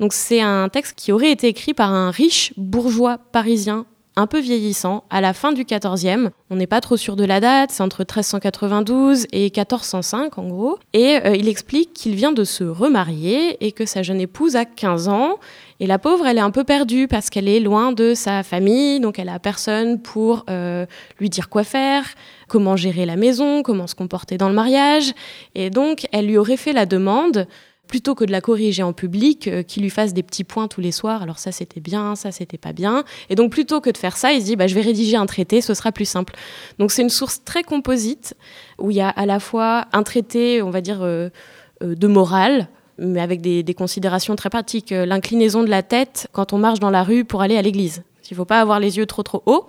Donc 0.00 0.12
c'est 0.12 0.40
un 0.40 0.68
texte 0.68 0.94
qui 0.96 1.12
aurait 1.12 1.32
été 1.32 1.48
écrit 1.48 1.74
par 1.74 1.92
un 1.92 2.10
riche 2.10 2.52
bourgeois 2.56 3.18
parisien 3.32 3.86
un 4.16 4.26
peu 4.26 4.38
vieillissant 4.38 5.04
à 5.10 5.20
la 5.20 5.32
fin 5.32 5.52
du 5.52 5.64
XIVe. 5.64 6.30
On 6.50 6.56
n'est 6.56 6.66
pas 6.66 6.80
trop 6.80 6.96
sûr 6.96 7.16
de 7.16 7.24
la 7.24 7.40
date, 7.40 7.70
c'est 7.72 7.82
entre 7.82 8.00
1392 8.00 9.26
et 9.32 9.44
1405 9.44 10.38
en 10.38 10.48
gros. 10.48 10.78
Et 10.92 11.18
euh, 11.24 11.34
il 11.34 11.48
explique 11.48 11.92
qu'il 11.92 12.14
vient 12.14 12.32
de 12.32 12.44
se 12.44 12.64
remarier 12.64 13.64
et 13.64 13.72
que 13.72 13.86
sa 13.86 14.02
jeune 14.02 14.20
épouse 14.20 14.56
a 14.56 14.64
15 14.64 15.08
ans. 15.08 15.38
Et 15.80 15.86
la 15.86 15.98
pauvre, 15.98 16.26
elle 16.26 16.38
est 16.38 16.42
un 16.42 16.50
peu 16.50 16.64
perdue 16.64 17.08
parce 17.08 17.30
qu'elle 17.30 17.48
est 17.48 17.60
loin 17.60 17.92
de 17.92 18.14
sa 18.14 18.42
famille, 18.42 19.00
donc 19.00 19.18
elle 19.18 19.28
a 19.28 19.38
personne 19.38 20.00
pour 20.00 20.44
euh, 20.48 20.86
lui 21.18 21.28
dire 21.28 21.48
quoi 21.48 21.64
faire, 21.64 22.04
comment 22.48 22.76
gérer 22.76 23.06
la 23.06 23.16
maison, 23.16 23.62
comment 23.62 23.86
se 23.86 23.94
comporter 23.94 24.38
dans 24.38 24.48
le 24.48 24.54
mariage. 24.54 25.12
Et 25.54 25.70
donc, 25.70 26.06
elle 26.12 26.26
lui 26.26 26.38
aurait 26.38 26.56
fait 26.56 26.72
la 26.72 26.86
demande 26.86 27.46
plutôt 27.86 28.14
que 28.14 28.24
de 28.24 28.32
la 28.32 28.40
corriger 28.40 28.82
en 28.82 28.92
public, 28.92 29.48
euh, 29.48 29.62
qu'il 29.62 29.82
lui 29.82 29.90
fasse 29.90 30.14
des 30.14 30.22
petits 30.22 30.44
points 30.44 30.68
tous 30.68 30.80
les 30.80 30.92
soirs. 30.92 31.22
Alors 31.22 31.38
ça 31.38 31.52
c'était 31.52 31.80
bien, 31.80 32.16
ça 32.16 32.32
c'était 32.32 32.58
pas 32.58 32.72
bien. 32.72 33.04
Et 33.28 33.34
donc 33.34 33.52
plutôt 33.52 33.80
que 33.80 33.90
de 33.90 33.96
faire 33.96 34.16
ça, 34.16 34.32
il 34.32 34.40
se 34.40 34.46
dit 34.46 34.56
bah, 34.56 34.66
je 34.66 34.74
vais 34.74 34.80
rédiger 34.80 35.16
un 35.16 35.26
traité, 35.26 35.60
ce 35.60 35.74
sera 35.74 35.92
plus 35.92 36.04
simple. 36.04 36.34
Donc 36.78 36.92
c'est 36.92 37.02
une 37.02 37.10
source 37.10 37.44
très 37.44 37.62
composite 37.62 38.34
où 38.78 38.90
il 38.90 38.96
y 38.96 39.00
a 39.00 39.08
à 39.08 39.26
la 39.26 39.40
fois 39.40 39.86
un 39.92 40.02
traité, 40.02 40.62
on 40.62 40.70
va 40.70 40.80
dire, 40.80 41.02
euh, 41.02 41.28
euh, 41.82 41.94
de 41.94 42.06
morale, 42.06 42.68
mais 42.98 43.20
avec 43.20 43.40
des, 43.40 43.74
considérations 43.74 44.36
très 44.36 44.50
pratiques. 44.50 44.90
L'inclinaison 44.90 45.62
de 45.62 45.70
la 45.70 45.82
tête 45.82 46.28
quand 46.32 46.52
on 46.52 46.58
marche 46.58 46.80
dans 46.80 46.90
la 46.90 47.02
rue 47.02 47.24
pour 47.24 47.42
aller 47.42 47.56
à 47.56 47.62
l'église. 47.62 48.02
Il 48.30 48.34
ne 48.34 48.36
faut 48.36 48.44
pas 48.44 48.60
avoir 48.60 48.80
les 48.80 48.96
yeux 48.96 49.06
trop 49.06 49.22
trop 49.22 49.42
hauts. 49.46 49.66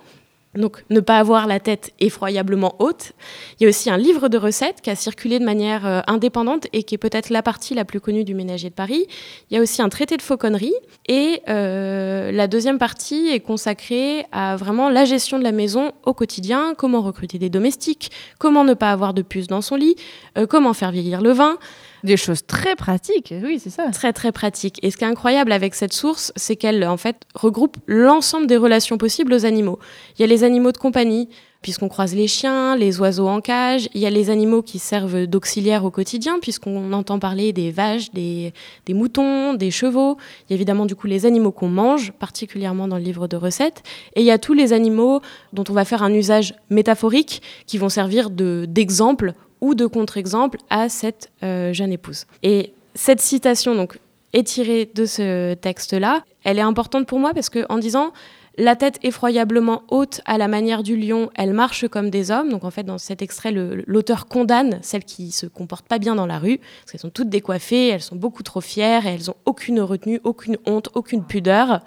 Donc 0.56 0.84
ne 0.90 1.00
pas 1.00 1.18
avoir 1.18 1.46
la 1.46 1.60
tête 1.60 1.92
effroyablement 2.00 2.74
haute. 2.78 3.12
Il 3.58 3.64
y 3.64 3.66
a 3.66 3.68
aussi 3.68 3.90
un 3.90 3.96
livre 3.96 4.28
de 4.28 4.38
recettes 4.38 4.80
qui 4.80 4.90
a 4.90 4.94
circulé 4.94 5.38
de 5.38 5.44
manière 5.44 5.86
euh, 5.86 6.00
indépendante 6.06 6.66
et 6.72 6.82
qui 6.82 6.94
est 6.94 6.98
peut-être 6.98 7.30
la 7.30 7.42
partie 7.42 7.74
la 7.74 7.84
plus 7.84 8.00
connue 8.00 8.24
du 8.24 8.34
ménager 8.34 8.70
de 8.70 8.74
Paris. 8.74 9.06
Il 9.50 9.54
y 9.54 9.58
a 9.58 9.62
aussi 9.62 9.82
un 9.82 9.88
traité 9.88 10.16
de 10.16 10.22
fauconnerie 10.22 10.74
et 11.08 11.42
euh, 11.48 12.32
la 12.32 12.46
deuxième 12.48 12.78
partie 12.78 13.28
est 13.28 13.40
consacrée 13.40 14.26
à 14.32 14.56
vraiment 14.56 14.88
la 14.88 15.04
gestion 15.04 15.38
de 15.38 15.44
la 15.44 15.52
maison 15.52 15.92
au 16.04 16.14
quotidien, 16.14 16.74
comment 16.76 17.02
recruter 17.02 17.38
des 17.38 17.50
domestiques, 17.50 18.10
comment 18.38 18.64
ne 18.64 18.74
pas 18.74 18.92
avoir 18.92 19.14
de 19.14 19.22
puces 19.22 19.48
dans 19.48 19.60
son 19.60 19.76
lit, 19.76 19.96
euh, 20.38 20.46
comment 20.46 20.72
faire 20.72 20.90
vieillir 20.90 21.20
le 21.20 21.32
vin. 21.32 21.58
Des 22.04 22.16
choses 22.16 22.46
très 22.46 22.76
pratiques, 22.76 23.32
oui, 23.42 23.58
c'est 23.62 23.70
ça. 23.70 23.90
Très, 23.90 24.12
très 24.12 24.32
pratiques. 24.32 24.78
Et 24.82 24.90
ce 24.90 24.96
qui 24.96 25.04
est 25.04 25.08
incroyable 25.08 25.52
avec 25.52 25.74
cette 25.74 25.92
source, 25.92 26.32
c'est 26.36 26.56
qu'elle, 26.56 26.84
en 26.84 26.96
fait, 26.96 27.22
regroupe 27.34 27.76
l'ensemble 27.86 28.46
des 28.46 28.56
relations 28.56 28.98
possibles 28.98 29.32
aux 29.32 29.44
animaux. 29.44 29.78
Il 30.16 30.22
y 30.22 30.24
a 30.24 30.28
les 30.28 30.44
animaux 30.44 30.72
de 30.72 30.78
compagnie, 30.78 31.28
puisqu'on 31.62 31.88
croise 31.88 32.14
les 32.14 32.28
chiens, 32.28 32.76
les 32.76 33.00
oiseaux 33.00 33.26
en 33.26 33.40
cage. 33.40 33.88
Il 33.94 34.00
y 34.00 34.06
a 34.06 34.10
les 34.10 34.30
animaux 34.30 34.62
qui 34.62 34.78
servent 34.78 35.26
d'auxiliaires 35.26 35.84
au 35.84 35.90
quotidien, 35.90 36.38
puisqu'on 36.40 36.92
entend 36.92 37.18
parler 37.18 37.52
des 37.52 37.70
vaches, 37.70 38.12
des, 38.12 38.52
moutons, 38.88 39.54
des 39.54 39.70
chevaux. 39.70 40.16
Il 40.42 40.50
y 40.50 40.52
a 40.52 40.54
évidemment, 40.54 40.86
du 40.86 40.94
coup, 40.94 41.06
les 41.06 41.26
animaux 41.26 41.50
qu'on 41.50 41.68
mange, 41.68 42.12
particulièrement 42.12 42.86
dans 42.88 42.98
le 42.98 43.02
livre 43.02 43.26
de 43.26 43.36
recettes. 43.36 43.82
Et 44.14 44.20
il 44.20 44.26
y 44.26 44.30
a 44.30 44.38
tous 44.38 44.54
les 44.54 44.72
animaux 44.72 45.20
dont 45.52 45.64
on 45.68 45.72
va 45.72 45.84
faire 45.84 46.02
un 46.02 46.12
usage 46.12 46.54
métaphorique, 46.70 47.42
qui 47.66 47.78
vont 47.78 47.88
servir 47.88 48.30
d'exemple 48.30 49.34
ou 49.60 49.74
de 49.74 49.86
contre-exemple 49.86 50.58
à 50.70 50.88
cette 50.88 51.30
euh, 51.42 51.72
jeune 51.72 51.92
épouse. 51.92 52.26
Et 52.42 52.72
cette 52.94 53.20
citation 53.20 53.74
donc 53.74 53.98
est 54.32 54.46
tirée 54.46 54.90
de 54.94 55.06
ce 55.06 55.54
texte-là. 55.54 56.24
Elle 56.44 56.58
est 56.58 56.62
importante 56.62 57.06
pour 57.06 57.18
moi 57.18 57.32
parce 57.34 57.48
que 57.48 57.64
en 57.68 57.78
disant 57.78 58.12
la 58.58 58.74
tête 58.74 58.98
effroyablement 59.02 59.82
haute 59.88 60.22
à 60.24 60.38
la 60.38 60.48
manière 60.48 60.82
du 60.82 60.96
lion, 60.96 61.30
elle 61.34 61.52
marche 61.52 61.86
comme 61.88 62.08
des 62.08 62.30
hommes. 62.30 62.48
Donc 62.48 62.64
en 62.64 62.70
fait, 62.70 62.84
dans 62.84 62.96
cet 62.98 63.20
extrait, 63.20 63.52
l'auteur 63.52 64.26
condamne 64.26 64.78
celles 64.82 65.04
qui 65.04 65.30
se 65.30 65.46
comportent 65.46 65.86
pas 65.86 65.98
bien 65.98 66.14
dans 66.14 66.26
la 66.26 66.38
rue, 66.38 66.58
parce 66.58 66.92
qu'elles 66.92 67.00
sont 67.00 67.10
toutes 67.10 67.28
décoiffées, 67.28 67.88
elles 67.88 68.02
sont 68.02 68.16
beaucoup 68.16 68.42
trop 68.42 68.62
fières, 68.62 69.06
et 69.06 69.10
elles 69.10 69.30
ont 69.30 69.36
aucune 69.44 69.80
retenue, 69.80 70.20
aucune 70.24 70.56
honte, 70.64 70.88
aucune 70.94 71.22
pudeur. 71.22 71.80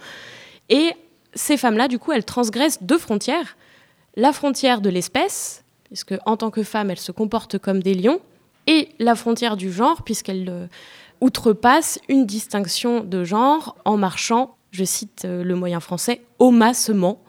Et 0.70 0.92
ces 1.34 1.58
femmes-là, 1.58 1.88
du 1.88 1.98
coup, 1.98 2.12
elles 2.12 2.26
transgressent 2.26 2.84
deux 2.84 3.00
frontières. 3.00 3.58
La 4.16 4.32
frontière 4.32 4.82
de 4.82 4.90
l'espèce, 4.90 5.64
puisque 5.90 6.16
en 6.26 6.38
tant 6.38 6.52
que 6.52 6.64
femme, 6.64 6.90
elle 6.90 7.00
se 7.00 7.12
comporte 7.12 7.58
comme 7.58 7.82
des 7.82 7.94
lions, 7.94 8.20
et 8.68 8.90
la 9.00 9.16
frontière 9.16 9.58
du 9.58 9.72
genre, 9.72 10.04
puisqu'elle 10.04 10.48
euh, 10.50 10.68
outrepasse 11.22 12.00
une 12.08 12.26
distinction 12.26 13.04
de 13.04 13.24
genre 13.24 13.76
en 13.84 13.98
marchant, 13.98 14.56
je 14.72 14.84
cite 14.84 15.26
euh, 15.26 15.44
le 15.44 15.56
moyen 15.56 15.80
français, 15.80 16.22
au 16.38 16.52
massement. 16.52 17.20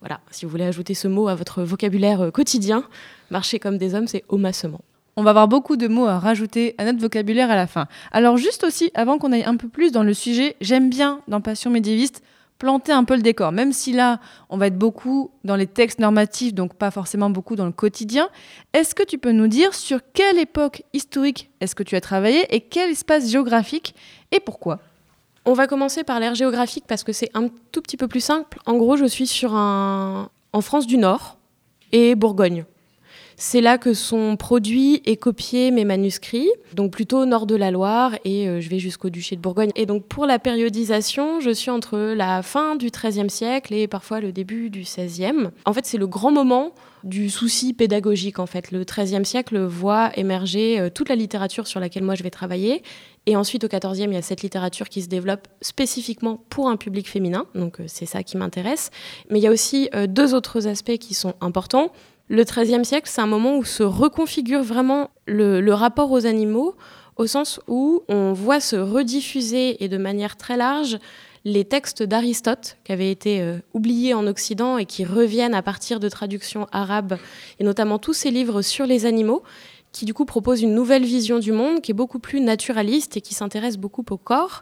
Voilà, 0.00 0.20
si 0.30 0.44
vous 0.44 0.50
voulez 0.50 0.64
ajouter 0.64 0.94
ce 0.94 1.08
mot 1.08 1.28
à 1.28 1.34
votre 1.34 1.62
vocabulaire 1.62 2.20
euh, 2.20 2.30
quotidien, 2.30 2.84
marcher 3.30 3.58
comme 3.58 3.78
des 3.78 3.94
hommes, 3.94 4.06
c'est 4.06 4.24
au 4.28 4.36
massement. 4.36 4.82
On 5.16 5.22
va 5.22 5.30
avoir 5.30 5.48
beaucoup 5.48 5.76
de 5.76 5.88
mots 5.88 6.06
à 6.06 6.18
rajouter 6.18 6.74
à 6.78 6.84
notre 6.84 7.00
vocabulaire 7.00 7.50
à 7.50 7.56
la 7.56 7.66
fin. 7.66 7.86
Alors 8.12 8.36
juste 8.36 8.64
aussi, 8.64 8.90
avant 8.94 9.18
qu'on 9.18 9.32
aille 9.32 9.44
un 9.44 9.56
peu 9.56 9.68
plus 9.68 9.92
dans 9.92 10.02
le 10.02 10.14
sujet, 10.14 10.56
j'aime 10.60 10.88
bien 10.88 11.20
dans 11.28 11.40
Passion 11.40 11.70
médiéviste 11.70 12.22
planter 12.60 12.92
un 12.92 13.04
peu 13.04 13.16
le 13.16 13.22
décor, 13.22 13.50
même 13.50 13.72
si 13.72 13.92
là, 13.92 14.20
on 14.50 14.58
va 14.58 14.68
être 14.68 14.78
beaucoup 14.78 15.32
dans 15.44 15.56
les 15.56 15.66
textes 15.66 15.98
normatifs, 15.98 16.54
donc 16.54 16.74
pas 16.74 16.90
forcément 16.90 17.30
beaucoup 17.30 17.56
dans 17.56 17.64
le 17.64 17.72
quotidien. 17.72 18.28
Est-ce 18.74 18.94
que 18.94 19.02
tu 19.02 19.18
peux 19.18 19.32
nous 19.32 19.48
dire 19.48 19.74
sur 19.74 20.00
quelle 20.12 20.38
époque 20.38 20.84
historique 20.92 21.50
est-ce 21.60 21.74
que 21.74 21.82
tu 21.82 21.96
as 21.96 22.02
travaillé 22.02 22.54
et 22.54 22.60
quel 22.60 22.90
espace 22.90 23.28
géographique 23.28 23.94
et 24.30 24.40
pourquoi? 24.40 24.78
On 25.46 25.54
va 25.54 25.66
commencer 25.66 26.04
par 26.04 26.20
l'ère 26.20 26.34
géographique 26.34 26.84
parce 26.86 27.02
que 27.02 27.14
c'est 27.14 27.30
un 27.32 27.48
tout 27.72 27.80
petit 27.80 27.96
peu 27.96 28.08
plus 28.08 28.20
simple. 28.20 28.58
En 28.66 28.76
gros, 28.76 28.98
je 28.98 29.06
suis 29.06 29.26
sur 29.26 29.54
un... 29.54 30.28
en 30.52 30.60
France 30.60 30.86
du 30.86 30.98
Nord 30.98 31.38
et 31.92 32.14
Bourgogne. 32.14 32.66
C'est 33.42 33.62
là 33.62 33.78
que 33.78 33.94
sont 33.94 34.36
produits 34.36 35.00
et 35.06 35.16
copiés 35.16 35.70
mes 35.70 35.86
manuscrits, 35.86 36.50
donc 36.74 36.90
plutôt 36.90 37.20
au 37.20 37.24
nord 37.24 37.46
de 37.46 37.56
la 37.56 37.70
Loire 37.70 38.14
et 38.26 38.46
euh, 38.46 38.60
je 38.60 38.68
vais 38.68 38.78
jusqu'au 38.78 39.08
duché 39.08 39.34
de 39.34 39.40
Bourgogne. 39.40 39.70
Et 39.76 39.86
donc 39.86 40.04
pour 40.04 40.26
la 40.26 40.38
périodisation, 40.38 41.40
je 41.40 41.48
suis 41.48 41.70
entre 41.70 42.12
la 42.14 42.42
fin 42.42 42.76
du 42.76 42.90
XIIIe 42.90 43.30
siècle 43.30 43.72
et 43.72 43.88
parfois 43.88 44.20
le 44.20 44.30
début 44.30 44.68
du 44.68 44.82
XVIe. 44.82 45.48
En 45.64 45.72
fait, 45.72 45.86
c'est 45.86 45.96
le 45.96 46.06
grand 46.06 46.30
moment 46.30 46.74
du 47.02 47.30
souci 47.30 47.72
pédagogique 47.72 48.38
en 48.38 48.44
fait. 48.44 48.72
Le 48.72 48.84
XIIIe 48.84 49.24
siècle 49.24 49.58
voit 49.58 50.10
émerger 50.18 50.78
euh, 50.78 50.90
toute 50.90 51.08
la 51.08 51.14
littérature 51.14 51.66
sur 51.66 51.80
laquelle 51.80 52.02
moi 52.02 52.16
je 52.16 52.22
vais 52.22 52.28
travailler. 52.28 52.82
Et 53.24 53.36
ensuite, 53.36 53.64
au 53.64 53.68
XIVe, 53.68 54.10
il 54.10 54.14
y 54.14 54.16
a 54.16 54.22
cette 54.22 54.42
littérature 54.42 54.90
qui 54.90 55.00
se 55.00 55.08
développe 55.08 55.48
spécifiquement 55.62 56.44
pour 56.50 56.68
un 56.68 56.76
public 56.76 57.08
féminin. 57.08 57.46
Donc, 57.54 57.80
euh, 57.80 57.84
c'est 57.86 58.06
ça 58.06 58.22
qui 58.22 58.36
m'intéresse. 58.36 58.90
Mais 59.30 59.38
il 59.38 59.42
y 59.42 59.46
a 59.46 59.50
aussi 59.50 59.88
deux 60.08 60.34
autres 60.34 60.66
aspects 60.66 60.98
qui 60.98 61.14
sont 61.14 61.34
importants. 61.40 61.90
Le 62.30 62.44
XIIIe 62.44 62.84
siècle, 62.84 63.10
c'est 63.10 63.20
un 63.20 63.26
moment 63.26 63.58
où 63.58 63.64
se 63.64 63.82
reconfigure 63.82 64.62
vraiment 64.62 65.10
le, 65.26 65.68
rapport 65.72 66.12
aux 66.12 66.26
animaux, 66.26 66.76
au 67.16 67.26
sens 67.26 67.58
où 67.66 68.04
on 68.08 68.32
voit 68.32 68.60
se 68.60 68.76
rediffuser 68.76 69.82
et 69.82 69.88
de 69.88 69.96
manière 69.96 70.36
très 70.36 70.56
large 70.56 71.00
les 71.44 71.64
textes 71.64 72.04
d'Aristote 72.04 72.76
qui 72.84 72.92
avaient 72.92 73.10
été 73.10 73.40
euh, 73.40 73.58
oubliés 73.74 74.14
en 74.14 74.28
Occident 74.28 74.78
et 74.78 74.86
qui 74.86 75.04
reviennent 75.04 75.54
à 75.54 75.62
partir 75.62 75.98
de 75.98 76.08
traductions 76.08 76.68
arabes, 76.70 77.18
et 77.58 77.64
notamment 77.64 77.98
tous 77.98 78.12
ces 78.12 78.30
livres 78.30 78.62
sur 78.62 78.86
les 78.86 79.06
animaux, 79.06 79.42
qui 79.90 80.04
du 80.04 80.14
coup 80.14 80.24
proposent 80.24 80.62
une 80.62 80.74
nouvelle 80.74 81.04
vision 81.04 81.40
du 81.40 81.50
monde 81.50 81.80
qui 81.80 81.90
est 81.90 81.94
beaucoup 81.94 82.20
plus 82.20 82.40
naturaliste 82.40 83.16
et 83.16 83.20
qui 83.22 83.34
s'intéresse 83.34 83.76
beaucoup 83.76 84.04
au 84.08 84.16
corps. 84.16 84.60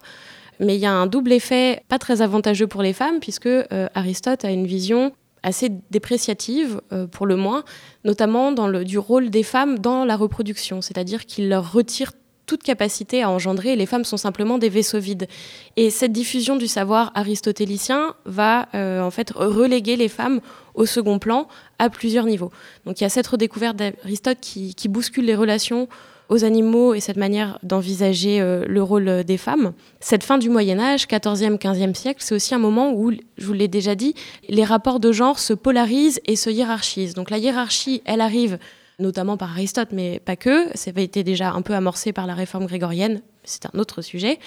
Mais 0.59 0.77
il 0.77 0.81
y 0.81 0.87
a 0.87 0.93
un 0.93 1.07
double 1.07 1.33
effet 1.33 1.83
pas 1.89 1.99
très 1.99 2.23
avantageux 2.23 2.67
pour 2.67 2.81
les 2.81 2.95
femmes, 2.95 3.21
puisque 3.21 3.45
euh, 3.45 3.89
Aristote 3.95 4.47
a 4.47 4.51
une 4.51 4.67
vision 4.67 5.13
assez 5.43 5.71
dépréciative, 5.91 6.81
euh, 6.93 7.07
pour 7.07 7.27
le 7.27 7.37
moins, 7.37 7.65
notamment 8.05 8.53
du 8.53 8.99
rôle 8.99 9.31
des 9.31 9.43
femmes 9.43 9.79
dans 9.79 10.05
la 10.05 10.17
reproduction, 10.17 10.83
c'est-à-dire 10.83 11.27
qu'il 11.27 11.49
leur 11.49 11.73
retire 11.73 12.13
toute 12.47 12.63
capacité 12.63 13.23
à 13.23 13.31
engendrer 13.31 13.75
et 13.75 13.77
les 13.77 13.85
femmes 13.85 14.05
sont 14.05 14.17
simplement 14.17 14.57
des 14.57 14.71
vaisseaux 14.71 14.99
vides. 14.99 15.29
Et 15.77 15.91
cette 15.91 16.13
diffusion 16.13 16.57
du 16.57 16.67
savoir 16.67 17.13
aristotélicien 17.15 18.15
va 18.25 18.69
euh, 18.75 19.03
en 19.03 19.11
fait 19.11 19.31
reléguer 19.35 19.97
les 19.97 20.09
femmes 20.09 20.41
au 20.75 20.87
second 20.87 21.19
plan 21.19 21.47
à 21.79 21.91
plusieurs 21.91 22.25
niveaux. 22.25 22.51
Donc 22.87 23.01
il 23.01 23.05
y 23.05 23.07
a 23.07 23.11
cette 23.11 23.27
redécouverte 23.27 23.77
d'Aristote 23.77 24.39
qui 24.41 24.89
bouscule 24.89 25.27
les 25.27 25.37
relations 25.37 25.89
aux 26.29 26.45
animaux 26.45 26.95
et 26.95 27.01
cette 27.01 27.17
manière 27.17 27.59
d'envisager 27.63 28.41
euh, 28.41 28.65
le 28.67 28.83
rôle 28.83 29.25
des 29.25 29.39
femmes. 29.39 29.73
Cette 30.01 30.25
fin 30.25 30.39
du 30.39 30.51
Moyen 30.51 30.79
Âge, 30.79 31.07
14e, 31.07 31.59
15e 31.59 31.95
siècle, 31.95 32.21
c'est 32.23 32.35
aussi 32.35 32.55
un 32.55 32.59
moment 32.59 32.93
où, 32.93 33.13
je 33.13 33.47
vous 33.47 33.53
l'ai 33.53 33.69
déjà 33.69 33.95
dit, 33.95 34.15
les 34.49 34.65
rapports 34.65 35.01
de 35.01 35.13
genre 35.13 35.39
se 35.39 35.53
polarisent 35.53 36.21
et 36.27 36.37
se 36.37 36.51
hiérarchisent. 36.51 37.15
Donc 37.15 37.31
la 37.31 37.39
hiérarchie, 37.39 38.03
elle 38.05 38.21
arrive 38.21 38.59
notamment 38.99 39.37
par 39.37 39.53
Aristote, 39.53 39.89
mais 39.93 40.21
pas 40.25 40.37
que. 40.37 40.67
Ça 40.75 40.91
avait 40.91 41.05
été 41.05 41.23
déjà 41.23 41.53
un 41.53 41.63
peu 41.63 41.75
amorcé 41.75 42.13
par 42.13 42.27
la 42.27 42.35
réforme 42.35 42.67
grégorienne, 42.67 43.23
c'est 43.45 43.67
un 43.67 43.79
autre 43.79 44.03
sujet. 44.03 44.39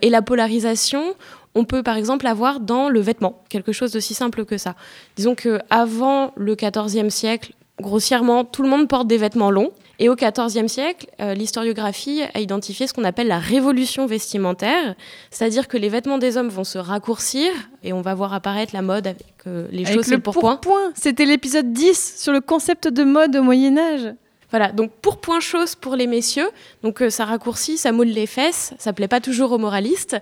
Et 0.00 0.10
la 0.10 0.22
polarisation, 0.22 1.14
on 1.54 1.64
peut 1.64 1.82
par 1.82 1.96
exemple 1.96 2.26
avoir 2.26 2.60
dans 2.60 2.88
le 2.88 3.00
vêtement, 3.00 3.42
quelque 3.48 3.72
chose 3.72 3.92
d'aussi 3.92 4.14
simple 4.14 4.44
que 4.44 4.58
ça. 4.58 4.74
Disons 5.16 5.34
qu'avant 5.34 6.32
le 6.36 6.56
XIVe 6.56 7.10
siècle, 7.10 7.52
grossièrement, 7.80 8.44
tout 8.44 8.62
le 8.62 8.68
monde 8.68 8.88
porte 8.88 9.06
des 9.06 9.18
vêtements 9.18 9.50
longs. 9.50 9.70
Et 9.98 10.08
au 10.08 10.16
XIVe 10.16 10.68
siècle, 10.68 11.06
euh, 11.20 11.34
l'historiographie 11.34 12.22
a 12.34 12.40
identifié 12.40 12.86
ce 12.86 12.94
qu'on 12.94 13.04
appelle 13.04 13.28
la 13.28 13.38
révolution 13.38 14.06
vestimentaire, 14.06 14.94
c'est-à-dire 15.30 15.68
que 15.68 15.76
les 15.76 15.88
vêtements 15.88 16.18
des 16.18 16.36
hommes 16.36 16.48
vont 16.48 16.64
se 16.64 16.78
raccourcir 16.78 17.52
et 17.82 17.92
on 17.92 18.00
va 18.00 18.14
voir 18.14 18.32
apparaître 18.32 18.74
la 18.74 18.82
mode 18.82 19.06
avec 19.06 19.26
euh, 19.46 19.68
les 19.70 19.84
choses 19.84 20.08
le 20.08 20.18
pourpoint. 20.18 20.60
C'était 20.94 21.24
l'épisode 21.24 21.72
10 21.72 22.14
sur 22.18 22.32
le 22.32 22.40
concept 22.40 22.88
de 22.88 23.04
mode 23.04 23.36
au 23.36 23.42
Moyen 23.42 23.78
Âge. 23.78 24.14
Voilà, 24.50 24.70
donc 24.70 24.90
pourpoint 25.00 25.40
chose 25.40 25.74
pour 25.74 25.96
les 25.96 26.06
messieurs, 26.06 26.50
donc 26.82 27.00
euh, 27.00 27.08
ça 27.08 27.24
raccourcit, 27.24 27.78
ça 27.78 27.90
moule 27.90 28.08
les 28.08 28.26
fesses, 28.26 28.74
ça 28.78 28.92
plaît 28.92 29.08
pas 29.08 29.20
toujours 29.20 29.52
aux 29.52 29.58
moralistes. 29.58 30.16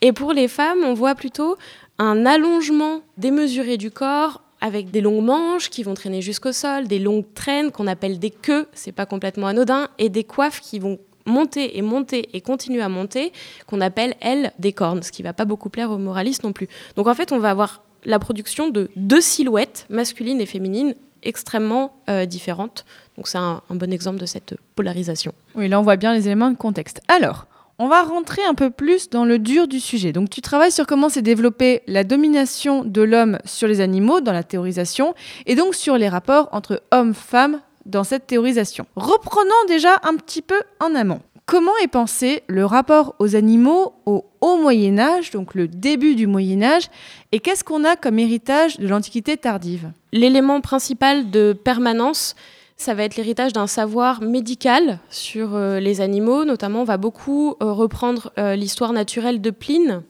Et 0.00 0.12
pour 0.12 0.32
les 0.32 0.48
femmes, 0.48 0.78
on 0.84 0.94
voit 0.94 1.14
plutôt 1.14 1.56
un 1.98 2.24
allongement 2.24 3.02
démesuré 3.18 3.76
du 3.76 3.90
corps, 3.90 4.40
avec 4.64 4.90
des 4.90 5.02
longues 5.02 5.22
manches 5.22 5.68
qui 5.68 5.82
vont 5.82 5.92
traîner 5.92 6.22
jusqu'au 6.22 6.52
sol, 6.52 6.88
des 6.88 6.98
longues 6.98 7.26
traînes 7.34 7.70
qu'on 7.70 7.86
appelle 7.86 8.18
des 8.18 8.30
queues, 8.30 8.66
c'est 8.72 8.92
pas 8.92 9.04
complètement 9.04 9.46
anodin, 9.46 9.88
et 9.98 10.08
des 10.08 10.24
coiffes 10.24 10.62
qui 10.62 10.78
vont 10.78 10.98
monter 11.26 11.76
et 11.76 11.82
monter 11.82 12.30
et 12.32 12.40
continuer 12.40 12.80
à 12.80 12.88
monter, 12.88 13.30
qu'on 13.66 13.82
appelle, 13.82 14.14
elles, 14.22 14.52
des 14.58 14.72
cornes, 14.72 15.02
ce 15.02 15.12
qui 15.12 15.22
va 15.22 15.34
pas 15.34 15.44
beaucoup 15.44 15.68
plaire 15.68 15.90
aux 15.90 15.98
moralistes 15.98 16.44
non 16.44 16.54
plus. 16.54 16.66
Donc 16.96 17.08
en 17.08 17.14
fait, 17.14 17.30
on 17.30 17.38
va 17.38 17.50
avoir 17.50 17.82
la 18.06 18.18
production 18.18 18.70
de 18.70 18.88
deux 18.96 19.20
silhouettes, 19.20 19.84
masculines 19.90 20.40
et 20.40 20.46
féminines, 20.46 20.94
extrêmement 21.22 21.96
euh, 22.08 22.24
différentes. 22.24 22.86
Donc 23.18 23.28
c'est 23.28 23.36
un, 23.36 23.60
un 23.68 23.74
bon 23.74 23.92
exemple 23.92 24.18
de 24.18 24.26
cette 24.26 24.54
polarisation. 24.76 25.34
Oui, 25.56 25.68
là 25.68 25.78
on 25.78 25.82
voit 25.82 25.96
bien 25.96 26.14
les 26.14 26.26
éléments 26.26 26.50
de 26.50 26.56
contexte. 26.56 27.02
Alors, 27.08 27.46
on 27.78 27.88
va 27.88 28.02
rentrer 28.02 28.42
un 28.44 28.54
peu 28.54 28.70
plus 28.70 29.10
dans 29.10 29.24
le 29.24 29.38
dur 29.38 29.68
du 29.68 29.80
sujet. 29.80 30.12
Donc 30.12 30.30
tu 30.30 30.40
travailles 30.40 30.72
sur 30.72 30.86
comment 30.86 31.08
s'est 31.08 31.22
développée 31.22 31.82
la 31.86 32.04
domination 32.04 32.84
de 32.84 33.02
l'homme 33.02 33.38
sur 33.44 33.68
les 33.68 33.80
animaux 33.80 34.20
dans 34.20 34.32
la 34.32 34.42
théorisation 34.42 35.14
et 35.46 35.54
donc 35.54 35.74
sur 35.74 35.98
les 35.98 36.08
rapports 36.08 36.48
entre 36.52 36.82
hommes-femmes 36.92 37.60
dans 37.86 38.04
cette 38.04 38.26
théorisation. 38.26 38.86
Reprenons 38.96 39.50
déjà 39.68 40.00
un 40.04 40.16
petit 40.16 40.42
peu 40.42 40.60
en 40.80 40.94
amont. 40.94 41.20
Comment 41.46 41.76
est 41.82 41.88
pensé 41.88 42.42
le 42.46 42.64
rapport 42.64 43.16
aux 43.18 43.36
animaux 43.36 43.92
au 44.06 44.24
Haut 44.40 44.56
Moyen 44.56 44.98
Âge, 44.98 45.30
donc 45.30 45.54
le 45.54 45.68
début 45.68 46.14
du 46.14 46.26
Moyen 46.26 46.62
Âge, 46.62 46.88
et 47.32 47.40
qu'est-ce 47.40 47.62
qu'on 47.62 47.84
a 47.84 47.96
comme 47.96 48.18
héritage 48.18 48.78
de 48.78 48.88
l'Antiquité 48.88 49.36
tardive? 49.36 49.90
L'élément 50.10 50.62
principal 50.62 51.30
de 51.30 51.52
permanence, 51.52 52.34
ça 52.76 52.94
va 52.94 53.04
être 53.04 53.16
l'héritage 53.16 53.52
d'un 53.52 53.66
savoir 53.66 54.20
médical 54.20 54.98
sur 55.10 55.54
euh, 55.54 55.80
les 55.80 56.00
animaux. 56.00 56.44
Notamment, 56.44 56.80
on 56.80 56.84
va 56.84 56.96
beaucoup 56.96 57.54
euh, 57.62 57.72
reprendre 57.72 58.32
euh, 58.38 58.56
l'histoire 58.56 58.92
naturelle 58.92 59.40
de 59.40 59.50
Pline. 59.50 60.02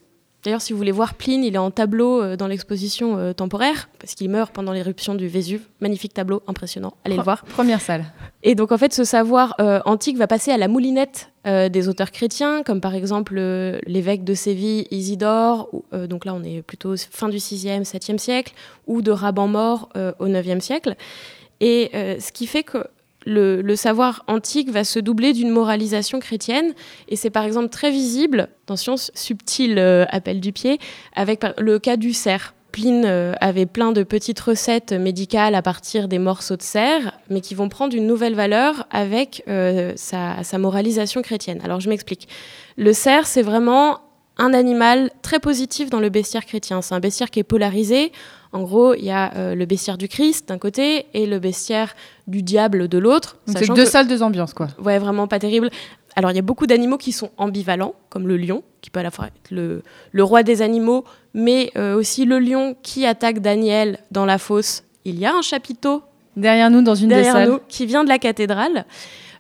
D'ailleurs, 0.43 0.61
si 0.61 0.73
vous 0.73 0.79
voulez 0.79 0.93
voir 0.93 1.15
Pline, 1.15 1.43
il 1.45 1.55
est 1.55 1.59
en 1.59 1.71
tableau 1.71 2.37
dans 2.37 2.47
l'exposition 2.47 3.33
temporaire, 3.33 3.89
parce 3.99 4.15
qu'il 4.15 4.29
meurt 4.29 4.53
pendant 4.53 4.73
l'éruption 4.73 5.15
du 5.15 5.27
Vésuve. 5.27 5.63
Magnifique 5.81 6.13
tableau, 6.13 6.43
impressionnant. 6.47 6.93
Allez 7.07 7.17
le 7.17 7.23
voir. 7.23 7.45
Première 7.45 7.81
salle. 7.81 8.05
Et 8.43 8.55
donc, 8.55 8.71
en 8.71 8.77
fait, 8.77 8.93
ce 8.93 9.05
savoir 9.05 9.55
antique 9.87 10.19
va 10.19 10.27
passer 10.27 10.51
à 10.51 10.59
la 10.59 10.69
moulinette 10.69 11.33
des 11.47 11.89
auteurs 11.89 12.11
chrétiens, 12.11 12.63
comme 12.63 12.83
par 12.83 12.95
exemple 12.95 13.37
l'évêque 13.87 14.23
de 14.23 14.35
Séville, 14.35 14.87
Isidore, 14.91 15.71
donc 15.93 16.27
là, 16.27 16.35
on 16.35 16.45
est 16.45 16.61
plutôt 16.61 16.95
fin 16.99 17.31
du 17.31 17.39
6e, 17.39 17.85
7e 17.91 18.19
siècle, 18.19 18.53
ou 18.87 19.01
de 19.01 19.13
Raban 19.13 19.49
mort 19.49 19.89
au 20.19 20.29
9e 20.29 20.61
siècle. 20.61 20.95
Et 21.61 21.91
euh, 21.95 22.19
ce 22.21 22.33
qui 22.33 22.47
fait 22.47 22.63
que 22.63 22.87
le, 23.27 23.75
savoir 23.75 24.23
antique 24.27 24.71
va 24.71 24.85
se 24.85 24.99
doubler 24.99 25.33
d'une 25.33 25.49
moralisation 25.49 26.21
chrétienne. 26.21 26.75
Et 27.09 27.17
c'est 27.17 27.31
par 27.31 27.45
exemple 27.45 27.69
très 27.69 27.91
visible, 27.91 28.49
attention, 28.65 28.97
subtil 28.97 29.79
euh, 29.79 30.05
appel 30.11 30.41
du 30.41 30.53
pied, 30.53 30.79
avec 31.15 31.43
le 31.59 31.79
cas 31.79 31.97
du 31.97 32.13
cerf. 32.13 32.55
Pline 32.71 33.05
euh, 33.07 33.35
avait 33.41 33.67
plein 33.67 33.93
de 33.93 34.03
petites 34.03 34.41
recettes 34.41 34.93
médicales 34.93 35.55
à 35.55 35.63
partir 35.63 36.09
des 36.09 36.19
morceaux 36.19 36.57
de 36.57 36.63
cerf, 36.63 37.13
mais 37.31 37.41
qui 37.41 37.55
vont 37.55 37.69
prendre 37.69 37.97
une 37.97 38.07
nouvelle 38.07 38.35
valeur 38.35 38.87
avec 38.91 39.45
sa, 39.97 40.43
sa 40.43 40.59
moralisation 40.59 41.23
chrétienne. 41.23 41.61
Alors 41.65 41.81
je 41.81 41.89
m'explique. 41.89 42.29
Le 42.77 42.93
cerf, 42.93 43.27
c'est 43.27 43.43
vraiment 43.43 44.01
un 44.39 44.53
animal 44.53 45.11
très 45.23 45.39
positif 45.39 45.91
dans 45.91 46.01
le 46.01 46.09
bestiaire 46.11 46.45
chrétien. 46.45 46.83
C'est 46.83 46.95
un 46.95 47.01
bestiaire 47.01 47.31
qui 47.31 47.39
est 47.41 47.45
polarisé. 47.45 48.11
En 48.53 48.63
gros, 48.63 48.95
il 48.95 49.05
y 49.05 49.11
a 49.11 49.33
euh, 49.37 49.55
le 49.55 49.67
bestiaire 49.67 49.99
du 49.99 50.09
Christ 50.09 50.49
d'un 50.49 50.59
côté 50.59 51.07
et 51.15 51.27
le 51.27 51.39
bestiaire 51.39 51.95
du 52.27 52.43
diable 52.43 52.89
de 52.89 52.99
l'autre. 52.99 53.37
C'est 53.47 53.67
deux 53.69 53.75
que- 53.75 53.85
salles, 53.85 54.09
deux 54.09 54.23
ambiances, 54.23 54.55
quoi. 54.55 54.69
Ouais, 54.83 54.99
vraiment 54.99 55.27
pas 55.29 55.39
terrible. 55.39 55.71
Alors, 56.17 56.31
il 56.31 56.37
y 56.37 56.39
a 56.39 56.43
beaucoup 56.43 56.67
d'animaux 56.69 56.97
qui 56.99 57.11
sont 57.11 57.31
ambivalents, 57.39 57.95
comme 58.09 58.29
le 58.29 58.37
lion, 58.37 58.63
qui 58.81 58.91
peut 58.91 59.01
à 59.01 59.03
la 59.03 59.11
fois 59.11 59.27
être 59.27 59.51
le, 59.51 59.83
le 60.13 60.23
roi 60.25 60.45
des 60.45 60.63
animaux, 60.63 61.05
mais 61.33 61.73
euh, 61.77 61.97
aussi 61.97 62.25
le 62.25 62.39
lion 62.39 62.77
qui 62.83 63.05
attaque 63.07 63.41
Daniel 63.41 63.99
dans 64.13 64.25
la 64.25 64.39
fosse. 64.39 64.85
Il 65.05 65.19
y 65.19 65.27
a 65.27 65.35
un 65.35 65.43
chapiteau 65.43 66.03
Derrière 66.37 66.71
nous, 66.71 66.83
dans 66.83 66.95
une 66.95 67.09
des 67.11 67.25
salles. 67.25 67.49
nous 67.49 67.59
qui 67.69 67.87
vient 67.87 68.05
de 68.05 68.09
la 68.09 68.19
cathédrale. 68.19 68.85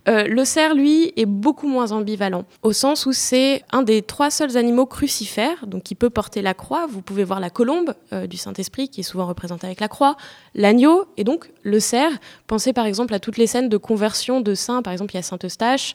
Euh, 0.06 0.26
le 0.26 0.44
cerf, 0.44 0.74
lui, 0.74 1.12
est 1.16 1.26
beaucoup 1.26 1.66
moins 1.66 1.92
ambivalent, 1.92 2.44
au 2.62 2.72
sens 2.72 3.06
où 3.06 3.12
c'est 3.12 3.62
un 3.72 3.82
des 3.82 4.02
trois 4.02 4.30
seuls 4.30 4.56
animaux 4.56 4.86
crucifères, 4.86 5.66
donc 5.66 5.82
qui 5.82 5.94
peut 5.94 6.10
porter 6.10 6.42
la 6.42 6.52
croix. 6.52 6.86
Vous 6.86 7.00
pouvez 7.00 7.24
voir 7.24 7.40
la 7.40 7.50
colombe 7.50 7.94
euh, 8.12 8.26
du 8.26 8.36
Saint-Esprit, 8.36 8.88
qui 8.88 9.00
est 9.00 9.04
souvent 9.04 9.26
représentée 9.26 9.66
avec 9.66 9.80
la 9.80 9.88
croix, 9.88 10.16
l'agneau, 10.54 11.06
et 11.16 11.24
donc 11.24 11.50
le 11.62 11.80
cerf. 11.80 12.12
Pensez 12.46 12.72
par 12.72 12.86
exemple 12.86 13.14
à 13.14 13.18
toutes 13.18 13.38
les 13.38 13.46
scènes 13.46 13.68
de 13.68 13.76
conversion 13.78 14.40
de 14.40 14.54
saints. 14.54 14.82
Par 14.82 14.92
exemple, 14.92 15.14
il 15.14 15.16
y 15.16 15.20
a 15.20 15.22
Saint-Eustache, 15.22 15.94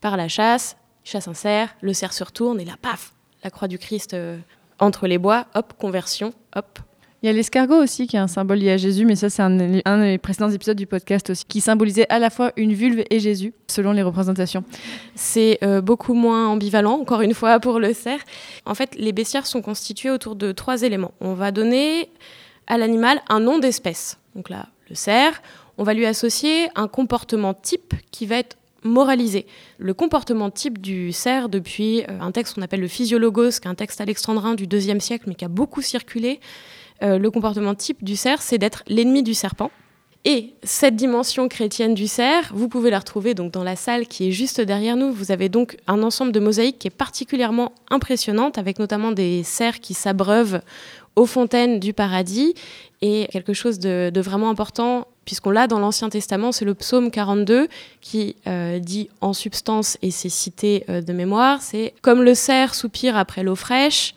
par 0.00 0.16
la 0.16 0.28
chasse, 0.28 0.76
chasse 1.04 1.28
un 1.28 1.34
cerf, 1.34 1.74
le 1.82 1.92
cerf 1.92 2.12
se 2.12 2.24
retourne, 2.24 2.60
et 2.60 2.64
là, 2.64 2.74
paf, 2.80 3.12
la 3.44 3.50
croix 3.50 3.68
du 3.68 3.78
Christ 3.78 4.14
euh, 4.14 4.38
entre 4.78 5.06
les 5.06 5.18
bois, 5.18 5.46
hop, 5.54 5.74
conversion, 5.78 6.32
hop, 6.56 6.78
Il 7.22 7.26
y 7.26 7.28
a 7.28 7.32
l'escargot 7.34 7.76
aussi 7.76 8.06
qui 8.06 8.16
est 8.16 8.20
un 8.20 8.28
symbole 8.28 8.58
lié 8.58 8.70
à 8.70 8.76
Jésus, 8.78 9.04
mais 9.04 9.14
ça 9.14 9.28
c'est 9.28 9.42
un, 9.42 9.50
des 9.50 10.18
précédents 10.18 10.50
épisodes 10.50 10.76
du 10.76 10.86
podcast 10.86 11.28
aussi, 11.28 11.44
qui 11.46 11.60
symbolisait 11.60 12.06
à 12.08 12.18
la 12.18 12.30
fois 12.30 12.52
une 12.56 12.72
vulve 12.72 13.04
et 13.10 13.20
Jésus, 13.20 13.52
selon 13.66 13.92
les 13.92 14.02
représentations. 14.02 14.64
C'est 15.14 15.58
euh, 15.62 15.82
beaucoup 15.82 16.14
moins 16.14 16.48
ambivalent, 16.48 16.94
encore 16.94 17.20
une 17.20 17.34
fois, 17.34 17.60
pour 17.60 17.78
le 17.78 17.92
cerf. 17.92 18.20
En 18.64 18.74
fait, 18.74 18.94
les 18.96 19.12
bestiaires 19.12 19.46
sont 19.46 19.60
constitués 19.60 20.10
autour 20.10 20.34
de 20.34 20.52
trois 20.52 20.82
éléments. 20.82 21.12
On 21.20 21.34
va 21.34 21.50
donner 21.50 22.08
à 22.66 22.78
l'animal 22.78 23.20
un 23.28 23.40
nom 23.40 23.58
d'espèce. 23.58 24.18
Donc 24.34 24.48
là, 24.48 24.68
le 24.88 24.94
cerf. 24.94 25.42
On 25.76 25.84
va 25.84 25.92
lui 25.92 26.06
associer 26.06 26.68
un 26.74 26.88
comportement 26.88 27.52
type 27.52 27.94
qui 28.10 28.24
va 28.24 28.36
être 28.36 28.56
moralisé. 28.82 29.46
Le 29.78 29.92
comportement 29.92 30.50
type 30.50 30.78
du 30.78 31.12
cerf, 31.12 31.48
depuis 31.48 32.02
euh, 32.02 32.20
un 32.20 32.32
texte 32.32 32.54
qu'on 32.54 32.62
appelle 32.62 32.80
le 32.80 32.88
Physiologos, 32.88 33.60
qui 33.60 33.66
est 33.66 33.70
un 33.70 33.74
texte 33.74 34.00
alexandrin 34.00 34.54
du 34.54 34.64
IIe 34.64 35.00
siècle, 35.00 35.24
mais 35.26 35.34
qui 35.34 35.44
a 35.44 35.48
beaucoup 35.48 35.82
circulé, 35.82 36.40
euh, 37.02 37.18
le 37.18 37.30
comportement 37.30 37.74
type 37.74 38.04
du 38.04 38.16
cerf, 38.16 38.42
c'est 38.42 38.58
d'être 38.58 38.82
l'ennemi 38.86 39.22
du 39.22 39.34
serpent. 39.34 39.70
Et 40.26 40.52
cette 40.62 40.96
dimension 40.96 41.48
chrétienne 41.48 41.94
du 41.94 42.06
cerf, 42.06 42.50
vous 42.52 42.68
pouvez 42.68 42.90
la 42.90 42.98
retrouver 42.98 43.32
donc 43.32 43.52
dans 43.52 43.64
la 43.64 43.74
salle 43.74 44.06
qui 44.06 44.28
est 44.28 44.32
juste 44.32 44.60
derrière 44.60 44.96
nous. 44.96 45.12
Vous 45.12 45.32
avez 45.32 45.48
donc 45.48 45.78
un 45.86 46.02
ensemble 46.02 46.32
de 46.32 46.40
mosaïques 46.40 46.78
qui 46.78 46.88
est 46.88 46.90
particulièrement 46.90 47.72
impressionnante, 47.88 48.58
avec 48.58 48.78
notamment 48.78 49.12
des 49.12 49.42
cerfs 49.44 49.80
qui 49.80 49.94
s'abreuvent 49.94 50.60
aux 51.16 51.24
fontaines 51.24 51.80
du 51.80 51.94
paradis. 51.94 52.54
Et 53.00 53.28
quelque 53.32 53.54
chose 53.54 53.78
de, 53.78 54.12
vraiment 54.20 54.50
important, 54.50 55.06
puisqu'on 55.24 55.50
l'a 55.50 55.66
dans 55.66 55.78
l'Ancien 55.78 56.10
Testament, 56.10 56.52
c'est 56.52 56.66
le 56.66 56.74
psaume 56.74 57.10
42 57.10 57.68
qui 58.02 58.36
euh, 58.46 58.78
dit 58.78 59.08
en 59.22 59.32
substance, 59.32 59.96
et 60.02 60.10
c'est 60.10 60.28
cité 60.28 60.84
euh, 60.90 61.00
de 61.00 61.14
mémoire, 61.14 61.62
c'est 61.62 61.94
Comme 62.02 62.22
le 62.22 62.34
cerf 62.34 62.74
soupire 62.74 63.16
après 63.16 63.42
l'eau 63.42 63.56
fraîche, 63.56 64.14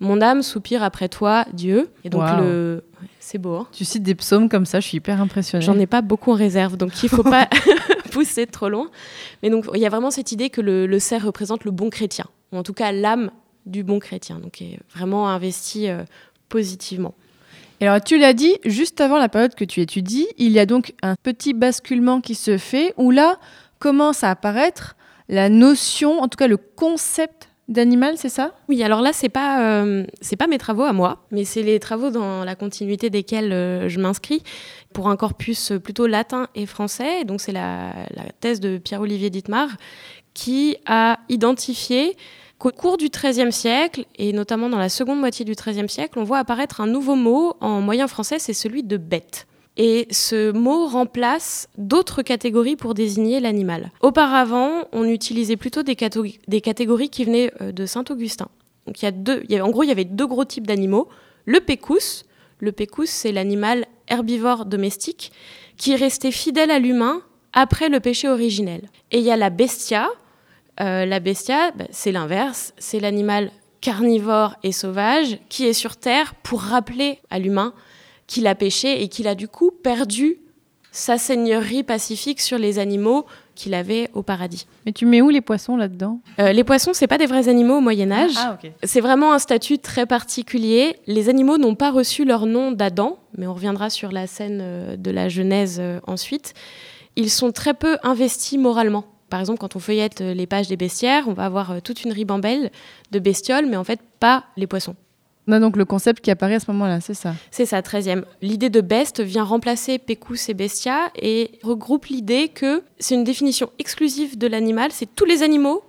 mon 0.00 0.20
âme 0.20 0.42
soupire 0.42 0.82
après 0.82 1.08
toi, 1.08 1.44
Dieu. 1.52 1.90
Et 2.04 2.10
donc 2.10 2.24
le... 2.38 2.84
C'est 3.20 3.38
beau, 3.38 3.56
hein 3.56 3.68
Tu 3.72 3.84
cites 3.84 4.02
des 4.02 4.14
psaumes 4.14 4.48
comme 4.48 4.64
ça, 4.64 4.80
je 4.80 4.86
suis 4.86 4.96
hyper 4.96 5.20
impressionnée. 5.20 5.64
J'en 5.64 5.78
ai 5.78 5.86
pas 5.86 6.00
beaucoup 6.00 6.32
en 6.32 6.34
réserve, 6.34 6.76
donc 6.76 7.02
il 7.02 7.08
faut 7.08 7.22
pas 7.22 7.48
pousser 8.12 8.46
trop 8.46 8.68
loin. 8.68 8.88
Mais 9.42 9.50
donc 9.50 9.66
il 9.74 9.80
y 9.80 9.86
a 9.86 9.90
vraiment 9.90 10.10
cette 10.10 10.32
idée 10.32 10.50
que 10.50 10.60
le, 10.60 10.86
le 10.86 10.98
cerf 10.98 11.24
représente 11.24 11.64
le 11.64 11.70
bon 11.70 11.90
chrétien, 11.90 12.26
ou 12.52 12.56
en 12.56 12.62
tout 12.62 12.72
cas 12.72 12.90
l'âme 12.92 13.30
du 13.66 13.84
bon 13.84 13.98
chrétien, 13.98 14.38
donc 14.38 14.62
est 14.62 14.78
vraiment 14.94 15.28
investi 15.28 15.88
euh, 15.88 16.04
positivement. 16.48 17.14
Et 17.80 17.86
alors, 17.86 18.02
tu 18.02 18.18
l'as 18.18 18.32
dit, 18.32 18.56
juste 18.64 19.00
avant 19.00 19.18
la 19.18 19.28
période 19.28 19.54
que 19.54 19.64
tu 19.64 19.80
étudies, 19.80 20.26
il 20.36 20.50
y 20.50 20.58
a 20.58 20.66
donc 20.66 20.94
un 21.02 21.14
petit 21.22 21.54
basculement 21.54 22.20
qui 22.20 22.34
se 22.34 22.58
fait 22.58 22.92
où 22.96 23.10
là 23.10 23.38
commence 23.78 24.24
à 24.24 24.30
apparaître 24.30 24.96
la 25.28 25.48
notion, 25.48 26.20
en 26.20 26.28
tout 26.28 26.36
cas 26.36 26.48
le 26.48 26.56
concept 26.56 27.47
d'animal, 27.68 28.16
c'est 28.16 28.28
ça? 28.28 28.54
Oui, 28.68 28.82
alors 28.82 29.02
là 29.02 29.12
c'est 29.12 29.28
pas 29.28 29.80
euh, 29.80 30.04
pas 30.38 30.46
mes 30.46 30.58
travaux 30.58 30.84
à 30.84 30.92
moi, 30.92 31.24
mais 31.30 31.44
c'est 31.44 31.62
les 31.62 31.78
travaux 31.78 32.10
dans 32.10 32.44
la 32.44 32.54
continuité 32.54 33.10
desquels 33.10 33.52
euh, 33.52 33.88
je 33.88 34.00
m'inscris 34.00 34.42
pour 34.92 35.08
un 35.08 35.16
corpus 35.16 35.72
plutôt 35.82 36.06
latin 36.06 36.48
et 36.54 36.66
français. 36.66 37.24
Donc 37.24 37.40
c'est 37.40 37.52
la, 37.52 37.92
la 38.14 38.24
thèse 38.40 38.60
de 38.60 38.78
Pierre-Olivier 38.78 39.30
Dittmar 39.30 39.68
qui 40.34 40.76
a 40.86 41.18
identifié 41.28 42.16
qu'au 42.58 42.70
cours 42.70 42.96
du 42.96 43.08
XIIIe 43.08 43.52
siècle, 43.52 44.04
et 44.16 44.32
notamment 44.32 44.68
dans 44.68 44.78
la 44.78 44.88
seconde 44.88 45.18
moitié 45.18 45.44
du 45.44 45.52
XIIIe 45.52 45.88
siècle, 45.88 46.18
on 46.18 46.24
voit 46.24 46.38
apparaître 46.38 46.80
un 46.80 46.86
nouveau 46.86 47.16
mot 47.16 47.54
en 47.60 47.80
moyen 47.80 48.06
français, 48.06 48.38
c'est 48.38 48.52
celui 48.52 48.84
de 48.84 48.96
bête. 48.96 49.47
Et 49.78 50.08
ce 50.10 50.50
mot 50.50 50.86
remplace 50.88 51.68
d'autres 51.78 52.22
catégories 52.22 52.74
pour 52.74 52.94
désigner 52.94 53.38
l'animal. 53.38 53.92
Auparavant, 54.00 54.88
on 54.92 55.04
utilisait 55.04 55.56
plutôt 55.56 55.84
des, 55.84 55.94
catégories 55.94 57.10
qui 57.10 57.24
venaient 57.24 57.52
euh, 57.60 57.70
de 57.70 57.86
Saint-Augustin. 57.86 58.48
Donc 58.86 58.96
en 59.04 59.70
gros, 59.70 59.84
il 59.84 59.88
y 59.88 59.92
avait 59.92 60.04
deux 60.04 60.26
gros 60.26 60.44
types 60.44 60.66
d'animaux. 60.66 61.08
Le 61.44 61.60
pécous, 61.60 62.24
le 62.58 62.72
pécous, 62.72 63.08
c'est 63.08 63.32
l'animal 63.32 63.86
herbivore 64.08 64.64
domestique 64.64 65.30
qui 65.76 65.92
est 65.92 65.96
resté 65.96 66.32
fidèle 66.32 66.70
à 66.70 66.80
l'humain 66.80 67.22
après 67.52 67.88
le 67.88 68.00
péché 68.00 68.28
originel. 68.28 68.88
Et 69.12 69.18
il 69.18 69.24
y 69.24 69.30
a 69.30 69.36
la 69.36 69.50
bestia. 69.50 70.08
Euh, 70.80 71.06
la 71.06 71.20
bestia, 71.20 71.70
bah, 71.72 71.84
c'est 71.90 72.12
l'inverse, 72.12 72.72
c'est 72.78 72.98
l'animal 72.98 73.52
carnivore 73.80 74.56
et 74.64 74.72
sauvage 74.72 75.38
qui 75.48 75.66
est 75.66 75.72
sur 75.72 75.96
Terre 75.96 76.34
pour 76.42 76.62
rappeler 76.62 77.20
à 77.30 77.38
l'humain 77.38 77.74
qu'il 78.28 78.46
a 78.46 78.54
péché 78.54 79.02
et 79.02 79.08
qu'il 79.08 79.26
a 79.26 79.34
du 79.34 79.48
coup 79.48 79.72
perdu 79.72 80.38
sa 80.92 81.18
seigneurie 81.18 81.82
pacifique 81.82 82.40
sur 82.40 82.58
les 82.58 82.78
animaux 82.78 83.26
qu'il 83.54 83.74
avait 83.74 84.08
au 84.14 84.22
paradis. 84.22 84.66
Mais 84.86 84.92
tu 84.92 85.04
mets 85.04 85.20
où 85.20 85.30
les 85.30 85.40
poissons 85.40 85.76
là-dedans? 85.76 86.20
Euh, 86.38 86.52
les 86.52 86.64
poissons, 86.64 86.92
c'est 86.92 87.06
pas 87.06 87.18
des 87.18 87.26
vrais 87.26 87.48
animaux 87.48 87.78
au 87.78 87.80
Moyen 87.80 88.10
Âge. 88.10 88.34
Ah. 88.36 88.58
C'est 88.84 89.00
vraiment 89.00 89.32
un 89.32 89.38
statut 89.38 89.78
très 89.78 90.06
particulier. 90.06 90.96
Les 91.06 91.28
animaux 91.28 91.58
n'ont 91.58 91.74
pas 91.74 91.90
reçu 91.90 92.24
leur 92.24 92.46
nom 92.46 92.72
d'Adam, 92.72 93.18
mais 93.36 93.46
on 93.46 93.54
reviendra 93.54 93.90
sur 93.90 94.12
la 94.12 94.26
scène 94.26 94.60
euh, 94.62 94.96
de 94.96 95.10
la 95.10 95.28
Genèse 95.28 95.78
euh, 95.80 96.00
ensuite. 96.06 96.54
Ils 97.16 97.30
sont 97.30 97.50
très 97.50 97.74
peu 97.74 97.98
investis 98.02 98.58
moralement. 98.58 99.04
Par 99.28 99.40
exemple, 99.40 99.58
quand 99.58 99.76
on 99.76 99.80
feuillette 99.80 100.20
les 100.20 100.46
pages 100.46 100.68
des 100.68 100.76
bestiaires, 100.76 101.24
on 101.26 101.34
va 101.34 101.44
avoir 101.44 101.82
toute 101.82 102.04
une 102.04 102.12
ribambelle 102.12 102.70
de 103.10 103.18
bestioles, 103.18 103.66
mais 103.66 103.76
en 103.76 103.84
fait 103.84 104.00
pas 104.20 104.44
les 104.56 104.66
poissons. 104.66 104.94
Non, 105.48 105.60
donc 105.60 105.76
le 105.76 105.86
concept 105.86 106.22
qui 106.22 106.30
apparaît 106.30 106.56
à 106.56 106.60
ce 106.60 106.70
moment-là, 106.70 107.00
c'est 107.00 107.14
ça. 107.14 107.34
C'est 107.50 107.66
ça, 107.66 107.80
13e. 107.80 108.24
L'idée 108.42 108.68
de 108.68 108.82
best 108.82 109.20
vient 109.20 109.44
remplacer 109.44 109.98
Pecus 109.98 110.50
et 110.50 110.54
Bestia 110.54 111.10
et 111.16 111.58
regroupe 111.62 112.06
l'idée 112.06 112.48
que 112.48 112.82
c'est 112.98 113.14
une 113.14 113.24
définition 113.24 113.70
exclusive 113.78 114.36
de 114.36 114.46
l'animal, 114.46 114.92
c'est 114.92 115.12
tous 115.14 115.24
les 115.24 115.42
animaux 115.42 115.82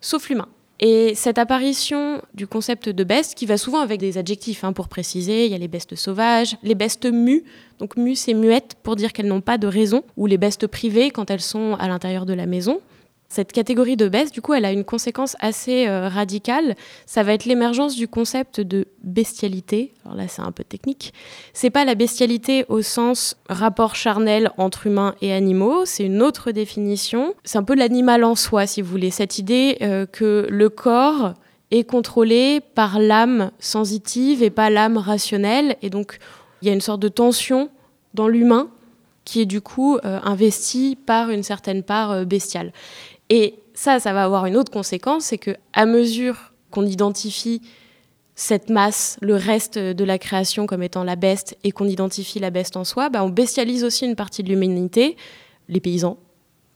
sauf 0.00 0.28
l'humain. 0.28 0.48
Et 0.78 1.14
cette 1.14 1.38
apparition 1.38 2.20
du 2.34 2.46
concept 2.46 2.90
de 2.90 3.02
best, 3.04 3.34
qui 3.34 3.46
va 3.46 3.56
souvent 3.56 3.80
avec 3.80 3.98
des 3.98 4.18
adjectifs 4.18 4.62
hein, 4.62 4.74
pour 4.74 4.88
préciser, 4.88 5.46
il 5.46 5.52
y 5.52 5.54
a 5.54 5.58
les 5.58 5.68
bestes 5.68 5.94
sauvages, 5.94 6.58
les 6.62 6.74
bestes 6.74 7.06
mues, 7.06 7.44
donc 7.78 7.96
mues 7.96 8.14
c'est 8.14 8.34
muette 8.34 8.76
pour 8.82 8.94
dire 8.94 9.14
qu'elles 9.14 9.26
n'ont 9.26 9.40
pas 9.40 9.56
de 9.56 9.66
raison, 9.66 10.04
ou 10.18 10.26
les 10.26 10.36
bestes 10.36 10.66
privées 10.66 11.10
quand 11.10 11.30
elles 11.30 11.40
sont 11.40 11.76
à 11.80 11.88
l'intérieur 11.88 12.26
de 12.26 12.34
la 12.34 12.44
maison. 12.44 12.80
Cette 13.28 13.52
catégorie 13.52 13.96
de 13.96 14.08
best, 14.08 14.32
du 14.32 14.40
coup, 14.40 14.54
elle 14.54 14.64
a 14.64 14.72
une 14.72 14.84
conséquence 14.84 15.36
assez 15.40 15.88
euh, 15.88 16.08
radicale. 16.08 16.76
Ça 17.06 17.22
va 17.22 17.32
être 17.32 17.44
l'émergence 17.44 17.96
du 17.96 18.06
concept 18.06 18.60
de 18.60 18.86
bestialité. 19.02 19.92
Alors 20.04 20.16
là, 20.16 20.28
c'est 20.28 20.42
un 20.42 20.52
peu 20.52 20.64
technique. 20.64 21.12
C'est 21.52 21.70
pas 21.70 21.84
la 21.84 21.94
bestialité 21.94 22.64
au 22.68 22.82
sens 22.82 23.36
rapport 23.48 23.96
charnel 23.96 24.50
entre 24.58 24.86
humains 24.86 25.14
et 25.20 25.32
animaux, 25.32 25.84
c'est 25.84 26.04
une 26.04 26.22
autre 26.22 26.52
définition. 26.52 27.34
C'est 27.44 27.58
un 27.58 27.64
peu 27.64 27.74
l'animal 27.74 28.24
en 28.24 28.36
soi, 28.36 28.66
si 28.66 28.80
vous 28.80 28.90
voulez. 28.90 29.10
Cette 29.10 29.38
idée 29.38 29.78
euh, 29.82 30.06
que 30.06 30.46
le 30.48 30.68
corps 30.68 31.34
est 31.70 31.84
contrôlé 31.84 32.60
par 32.60 32.98
l'âme 33.00 33.50
sensitive 33.58 34.42
et 34.42 34.50
pas 34.50 34.70
l'âme 34.70 34.96
rationnelle. 34.96 35.76
Et 35.82 35.90
donc, 35.90 36.18
il 36.62 36.68
y 36.68 36.70
a 36.70 36.74
une 36.74 36.80
sorte 36.80 37.00
de 37.00 37.08
tension 37.08 37.70
dans 38.14 38.28
l'humain 38.28 38.68
qui 39.24 39.40
est 39.40 39.46
du 39.46 39.60
coup 39.60 39.98
euh, 39.98 40.20
investie 40.22 40.96
par 40.96 41.30
une 41.30 41.42
certaine 41.42 41.82
part 41.82 42.12
euh, 42.12 42.24
bestiale. 42.24 42.72
Et 43.30 43.54
ça, 43.74 44.00
ça 44.00 44.12
va 44.12 44.24
avoir 44.24 44.46
une 44.46 44.56
autre 44.56 44.72
conséquence, 44.72 45.26
c'est 45.26 45.38
que 45.38 45.56
à 45.72 45.86
mesure 45.86 46.52
qu'on 46.70 46.86
identifie 46.86 47.62
cette 48.34 48.68
masse, 48.68 49.16
le 49.22 49.34
reste 49.34 49.78
de 49.78 50.04
la 50.04 50.18
création 50.18 50.66
comme 50.66 50.82
étant 50.82 51.04
la 51.04 51.16
beste, 51.16 51.56
et 51.64 51.72
qu'on 51.72 51.88
identifie 51.88 52.38
la 52.38 52.50
beste 52.50 52.76
en 52.76 52.84
soi, 52.84 53.08
bah, 53.08 53.24
on 53.24 53.30
bestialise 53.30 53.82
aussi 53.82 54.04
une 54.04 54.14
partie 54.14 54.42
de 54.42 54.50
l'humanité, 54.50 55.16
les 55.68 55.80
paysans, 55.80 56.18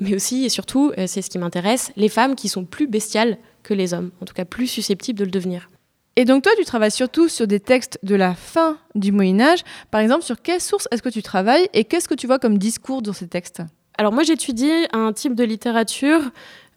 mais 0.00 0.14
aussi 0.14 0.44
et 0.46 0.48
surtout, 0.48 0.92
euh, 0.98 1.06
c'est 1.06 1.22
ce 1.22 1.30
qui 1.30 1.38
m'intéresse, 1.38 1.92
les 1.96 2.08
femmes 2.08 2.34
qui 2.34 2.48
sont 2.48 2.64
plus 2.64 2.86
bestiales 2.86 3.38
que 3.62 3.74
les 3.74 3.92
hommes, 3.92 4.10
en 4.22 4.24
tout 4.24 4.34
cas 4.34 4.46
plus 4.46 4.66
susceptibles 4.66 5.18
de 5.18 5.24
le 5.24 5.30
devenir. 5.30 5.70
Et 6.16 6.24
donc 6.24 6.42
toi, 6.42 6.52
tu 6.58 6.64
travailles 6.64 6.90
surtout 6.90 7.28
sur 7.28 7.46
des 7.46 7.60
textes 7.60 7.98
de 8.02 8.14
la 8.14 8.34
fin 8.34 8.78
du 8.94 9.12
Moyen 9.12 9.40
Âge. 9.40 9.60
Par 9.90 10.00
exemple, 10.00 10.24
sur 10.24 10.42
quelles 10.42 10.60
sources 10.60 10.88
est-ce 10.90 11.02
que 11.02 11.08
tu 11.08 11.22
travailles 11.22 11.68
et 11.72 11.84
qu'est-ce 11.84 12.08
que 12.08 12.14
tu 12.14 12.26
vois 12.26 12.38
comme 12.38 12.58
discours 12.58 13.00
dans 13.00 13.12
ces 13.12 13.28
textes? 13.28 13.62
Alors 14.00 14.14
moi 14.14 14.22
j'étudie 14.22 14.72
un 14.94 15.12
type 15.12 15.34
de 15.34 15.44
littérature 15.44 16.22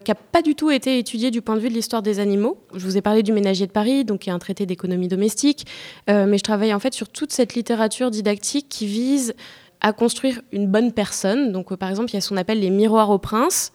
qui 0.04 0.10
n'a 0.10 0.14
pas 0.14 0.42
du 0.42 0.54
tout 0.54 0.70
été 0.70 0.98
étudié 0.98 1.30
du 1.30 1.40
point 1.40 1.54
de 1.54 1.60
vue 1.60 1.70
de 1.70 1.72
l'histoire 1.72 2.02
des 2.02 2.20
animaux. 2.20 2.58
Je 2.74 2.84
vous 2.84 2.98
ai 2.98 3.00
parlé 3.00 3.22
du 3.22 3.32
Ménagier 3.32 3.66
de 3.66 3.72
Paris, 3.72 4.04
donc 4.04 4.20
qui 4.20 4.28
est 4.28 4.32
un 4.34 4.38
traité 4.38 4.66
d'économie 4.66 5.08
domestique, 5.08 5.66
euh, 6.10 6.26
mais 6.26 6.36
je 6.36 6.42
travaille 6.42 6.74
en 6.74 6.80
fait 6.80 6.92
sur 6.92 7.08
toute 7.08 7.32
cette 7.32 7.54
littérature 7.54 8.10
didactique 8.10 8.68
qui 8.68 8.86
vise 8.86 9.32
à 9.80 9.94
construire 9.94 10.42
une 10.52 10.66
bonne 10.66 10.92
personne. 10.92 11.50
Donc 11.50 11.72
euh, 11.72 11.78
par 11.78 11.88
exemple, 11.88 12.10
il 12.10 12.12
y 12.12 12.16
a 12.18 12.20
ce 12.20 12.28
qu'on 12.28 12.36
appelle 12.36 12.60
les 12.60 12.68
miroirs 12.68 13.08
au 13.08 13.16
prince. 13.16 13.72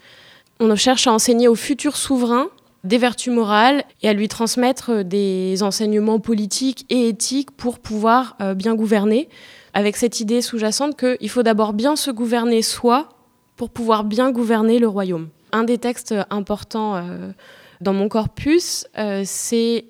On 0.59 0.75
cherche 0.75 1.07
à 1.07 1.11
enseigner 1.11 1.47
au 1.47 1.55
futur 1.55 1.97
souverain 1.97 2.49
des 2.83 2.99
vertus 2.99 3.33
morales 3.33 3.83
et 4.03 4.09
à 4.09 4.13
lui 4.13 4.27
transmettre 4.27 5.03
des 5.03 5.63
enseignements 5.63 6.19
politiques 6.19 6.85
et 6.91 7.07
éthiques 7.07 7.49
pour 7.49 7.79
pouvoir 7.79 8.37
euh, 8.41 8.53
bien 8.53 8.75
gouverner, 8.75 9.27
avec 9.73 9.97
cette 9.97 10.19
idée 10.19 10.43
sous-jacente 10.43 10.95
qu'il 10.95 11.29
faut 11.31 11.41
d'abord 11.41 11.73
bien 11.73 11.95
se 11.95 12.11
gouverner 12.11 12.61
soi 12.61 13.09
pour 13.59 13.69
pouvoir 13.69 14.05
bien 14.05 14.31
gouverner 14.31 14.79
le 14.79 14.87
royaume. 14.87 15.27
Un 15.51 15.65
des 15.65 15.77
textes 15.77 16.15
importants 16.29 16.95
euh, 16.95 17.31
dans 17.81 17.91
mon 17.91 18.07
corpus, 18.07 18.87
euh, 18.97 19.23
c'est, 19.25 19.83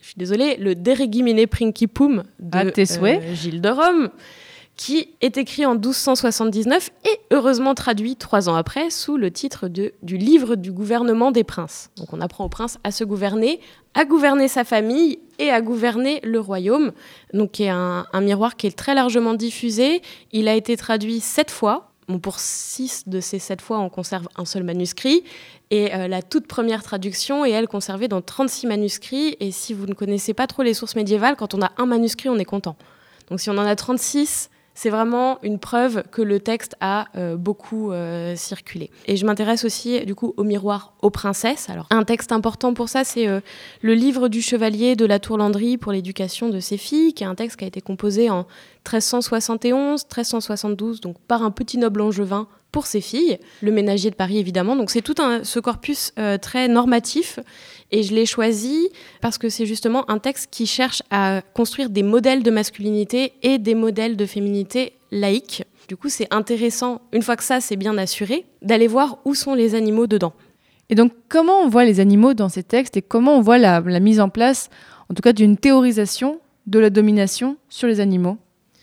je 0.00 0.06
suis 0.06 0.14
désolée, 0.16 0.56
le 0.56 0.76
De 0.76 0.92
Regimine 0.92 1.44
Principum 1.48 2.22
de 2.38 2.58
euh, 2.58 3.34
Gilles 3.34 3.60
de 3.60 3.68
Rome, 3.70 4.10
qui 4.76 5.08
est 5.20 5.36
écrit 5.36 5.66
en 5.66 5.74
1279 5.74 6.90
et 7.06 7.18
heureusement 7.32 7.74
traduit 7.74 8.14
trois 8.14 8.48
ans 8.48 8.54
après 8.54 8.88
sous 8.88 9.16
le 9.16 9.32
titre 9.32 9.66
de, 9.66 9.94
du 10.04 10.16
livre 10.16 10.54
du 10.54 10.70
gouvernement 10.70 11.32
des 11.32 11.42
princes. 11.42 11.90
Donc 11.96 12.12
on 12.12 12.20
apprend 12.20 12.44
aux 12.44 12.48
princes 12.48 12.78
à 12.84 12.92
se 12.92 13.02
gouverner, 13.02 13.58
à 13.94 14.04
gouverner 14.04 14.46
sa 14.46 14.62
famille 14.62 15.18
et 15.40 15.50
à 15.50 15.60
gouverner 15.60 16.20
le 16.22 16.38
royaume. 16.38 16.92
Donc 17.34 17.50
qui 17.50 17.64
est 17.64 17.70
un, 17.70 18.06
un 18.12 18.20
miroir 18.20 18.54
qui 18.54 18.68
est 18.68 18.78
très 18.78 18.94
largement 18.94 19.34
diffusé. 19.34 20.02
Il 20.30 20.46
a 20.46 20.54
été 20.54 20.76
traduit 20.76 21.18
sept 21.18 21.50
fois. 21.50 21.87
Pour 22.22 22.40
six 22.40 23.06
de 23.06 23.20
ces 23.20 23.38
sept 23.38 23.60
fois, 23.60 23.80
on 23.80 23.90
conserve 23.90 24.28
un 24.36 24.46
seul 24.46 24.62
manuscrit. 24.62 25.24
Et 25.70 25.94
euh, 25.94 26.08
la 26.08 26.22
toute 26.22 26.46
première 26.46 26.82
traduction 26.82 27.44
est, 27.44 27.50
elle, 27.50 27.68
conservée 27.68 28.08
dans 28.08 28.22
36 28.22 28.66
manuscrits. 28.66 29.36
Et 29.40 29.50
si 29.50 29.74
vous 29.74 29.86
ne 29.86 29.92
connaissez 29.92 30.32
pas 30.32 30.46
trop 30.46 30.62
les 30.62 30.72
sources 30.72 30.96
médiévales, 30.96 31.36
quand 31.36 31.52
on 31.52 31.60
a 31.60 31.70
un 31.76 31.84
manuscrit, 31.84 32.30
on 32.30 32.38
est 32.38 32.46
content. 32.46 32.76
Donc 33.28 33.40
si 33.40 33.50
on 33.50 33.58
en 33.58 33.66
a 33.66 33.76
36, 33.76 34.48
c'est 34.78 34.90
vraiment 34.90 35.40
une 35.42 35.58
preuve 35.58 36.04
que 36.12 36.22
le 36.22 36.38
texte 36.38 36.76
a 36.80 37.06
euh, 37.16 37.34
beaucoup 37.34 37.90
euh, 37.90 38.36
circulé. 38.36 38.92
Et 39.06 39.16
je 39.16 39.26
m'intéresse 39.26 39.64
aussi 39.64 40.06
du 40.06 40.14
coup 40.14 40.34
au 40.36 40.44
miroir 40.44 40.92
aux 41.02 41.10
princesses. 41.10 41.68
Alors 41.68 41.88
un 41.90 42.04
texte 42.04 42.30
important 42.30 42.74
pour 42.74 42.88
ça, 42.88 43.02
c'est 43.02 43.26
euh, 43.26 43.40
le 43.82 43.94
livre 43.94 44.28
du 44.28 44.40
chevalier 44.40 44.94
de 44.94 45.04
la 45.04 45.18
Tour 45.18 45.36
Landry 45.36 45.78
pour 45.78 45.90
l'éducation 45.90 46.48
de 46.48 46.60
ses 46.60 46.76
filles, 46.76 47.12
qui 47.12 47.24
est 47.24 47.26
un 47.26 47.34
texte 47.34 47.58
qui 47.58 47.64
a 47.64 47.66
été 47.66 47.80
composé 47.80 48.30
en 48.30 48.46
1371, 48.86 50.04
1372, 50.04 51.00
donc 51.00 51.18
par 51.26 51.42
un 51.42 51.50
petit 51.50 51.76
noble 51.76 52.00
angevin 52.00 52.46
pour 52.70 52.86
ses 52.86 53.00
filles, 53.00 53.38
le 53.62 53.72
ménager 53.72 54.10
de 54.10 54.14
Paris 54.14 54.38
évidemment. 54.38 54.76
Donc 54.76 54.90
c'est 54.90 55.02
tout 55.02 55.14
un, 55.18 55.44
ce 55.44 55.58
corpus 55.58 56.12
euh, 56.18 56.38
très 56.38 56.68
normatif 56.68 57.38
et 57.90 58.02
je 58.02 58.14
l'ai 58.14 58.26
choisi 58.26 58.88
parce 59.20 59.38
que 59.38 59.48
c'est 59.48 59.66
justement 59.66 60.08
un 60.10 60.18
texte 60.18 60.48
qui 60.50 60.66
cherche 60.66 61.02
à 61.10 61.42
construire 61.54 61.90
des 61.90 62.02
modèles 62.02 62.42
de 62.42 62.50
masculinité 62.50 63.32
et 63.42 63.58
des 63.58 63.74
modèles 63.74 64.16
de 64.16 64.26
féminité 64.26 64.92
laïques. 65.10 65.64
Du 65.88 65.96
coup, 65.96 66.10
c'est 66.10 66.32
intéressant, 66.32 67.00
une 67.12 67.22
fois 67.22 67.36
que 67.36 67.44
ça 67.44 67.60
c'est 67.60 67.76
bien 67.76 67.96
assuré, 67.96 68.44
d'aller 68.60 68.86
voir 68.86 69.18
où 69.24 69.34
sont 69.34 69.54
les 69.54 69.74
animaux 69.74 70.06
dedans. 70.06 70.34
Et 70.90 70.94
donc, 70.94 71.12
comment 71.28 71.60
on 71.60 71.68
voit 71.68 71.84
les 71.84 72.00
animaux 72.00 72.34
dans 72.34 72.48
ces 72.48 72.62
textes 72.62 72.96
et 72.96 73.02
comment 73.02 73.36
on 73.36 73.40
voit 73.40 73.58
la, 73.58 73.80
la 73.80 74.00
mise 74.00 74.20
en 74.20 74.28
place, 74.28 74.68
en 75.10 75.14
tout 75.14 75.22
cas, 75.22 75.32
d'une 75.32 75.56
théorisation 75.56 76.40
de 76.66 76.78
la 76.78 76.90
domination 76.90 77.56
sur 77.68 77.88
les 77.88 78.00
animaux? 78.00 78.38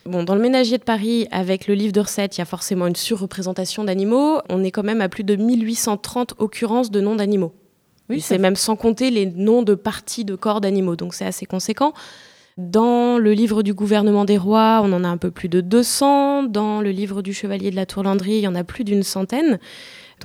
Bon, 0.05 0.21
dans 0.23 0.35
le 0.35 0.41
ménager 0.41 0.77
de 0.77 0.83
Paris, 0.83 1.27
avec 1.31 1.65
le 1.65 1.73
livre 1.73 1.91
de 1.91 1.99
recettes, 1.99 2.37
il 2.37 2.39
y 2.39 2.43
a 2.43 2.45
forcément 2.45 2.85
une 2.85 2.95
surreprésentation 2.95 3.83
d'animaux. 3.83 4.39
On 4.49 4.63
est 4.63 4.69
quand 4.69 4.83
même 4.83 5.01
à 5.01 5.09
plus 5.09 5.23
de 5.23 5.35
1830 5.35 6.35
occurrences 6.37 6.91
de 6.91 7.01
noms 7.01 7.15
d'animaux. 7.15 7.53
Oui, 8.11 8.21
c'est 8.21 8.37
même 8.37 8.55
sans 8.55 8.75
compter 8.75 9.09
les 9.09 9.25
noms 9.25 9.63
de 9.63 9.73
parties 9.73 10.23
de 10.23 10.35
corps 10.35 10.61
d'animaux, 10.61 10.95
donc 10.95 11.15
c'est 11.15 11.25
assez 11.25 11.47
conséquent. 11.47 11.93
Dans 12.57 13.17
le 13.17 13.33
livre 13.33 13.63
du 13.63 13.73
gouvernement 13.73 14.25
des 14.25 14.37
rois, 14.37 14.81
on 14.83 14.93
en 14.93 15.03
a 15.03 15.07
un 15.07 15.17
peu 15.17 15.31
plus 15.31 15.49
de 15.49 15.59
200. 15.59 16.43
Dans 16.43 16.81
le 16.81 16.91
livre 16.91 17.23
du 17.23 17.33
chevalier 17.33 17.71
de 17.71 17.75
la 17.75 17.87
Tour 17.87 18.03
Landry, 18.03 18.33
il 18.33 18.41
y 18.41 18.47
en 18.47 18.53
a 18.53 18.63
plus 18.63 18.83
d'une 18.83 19.01
centaine. 19.01 19.59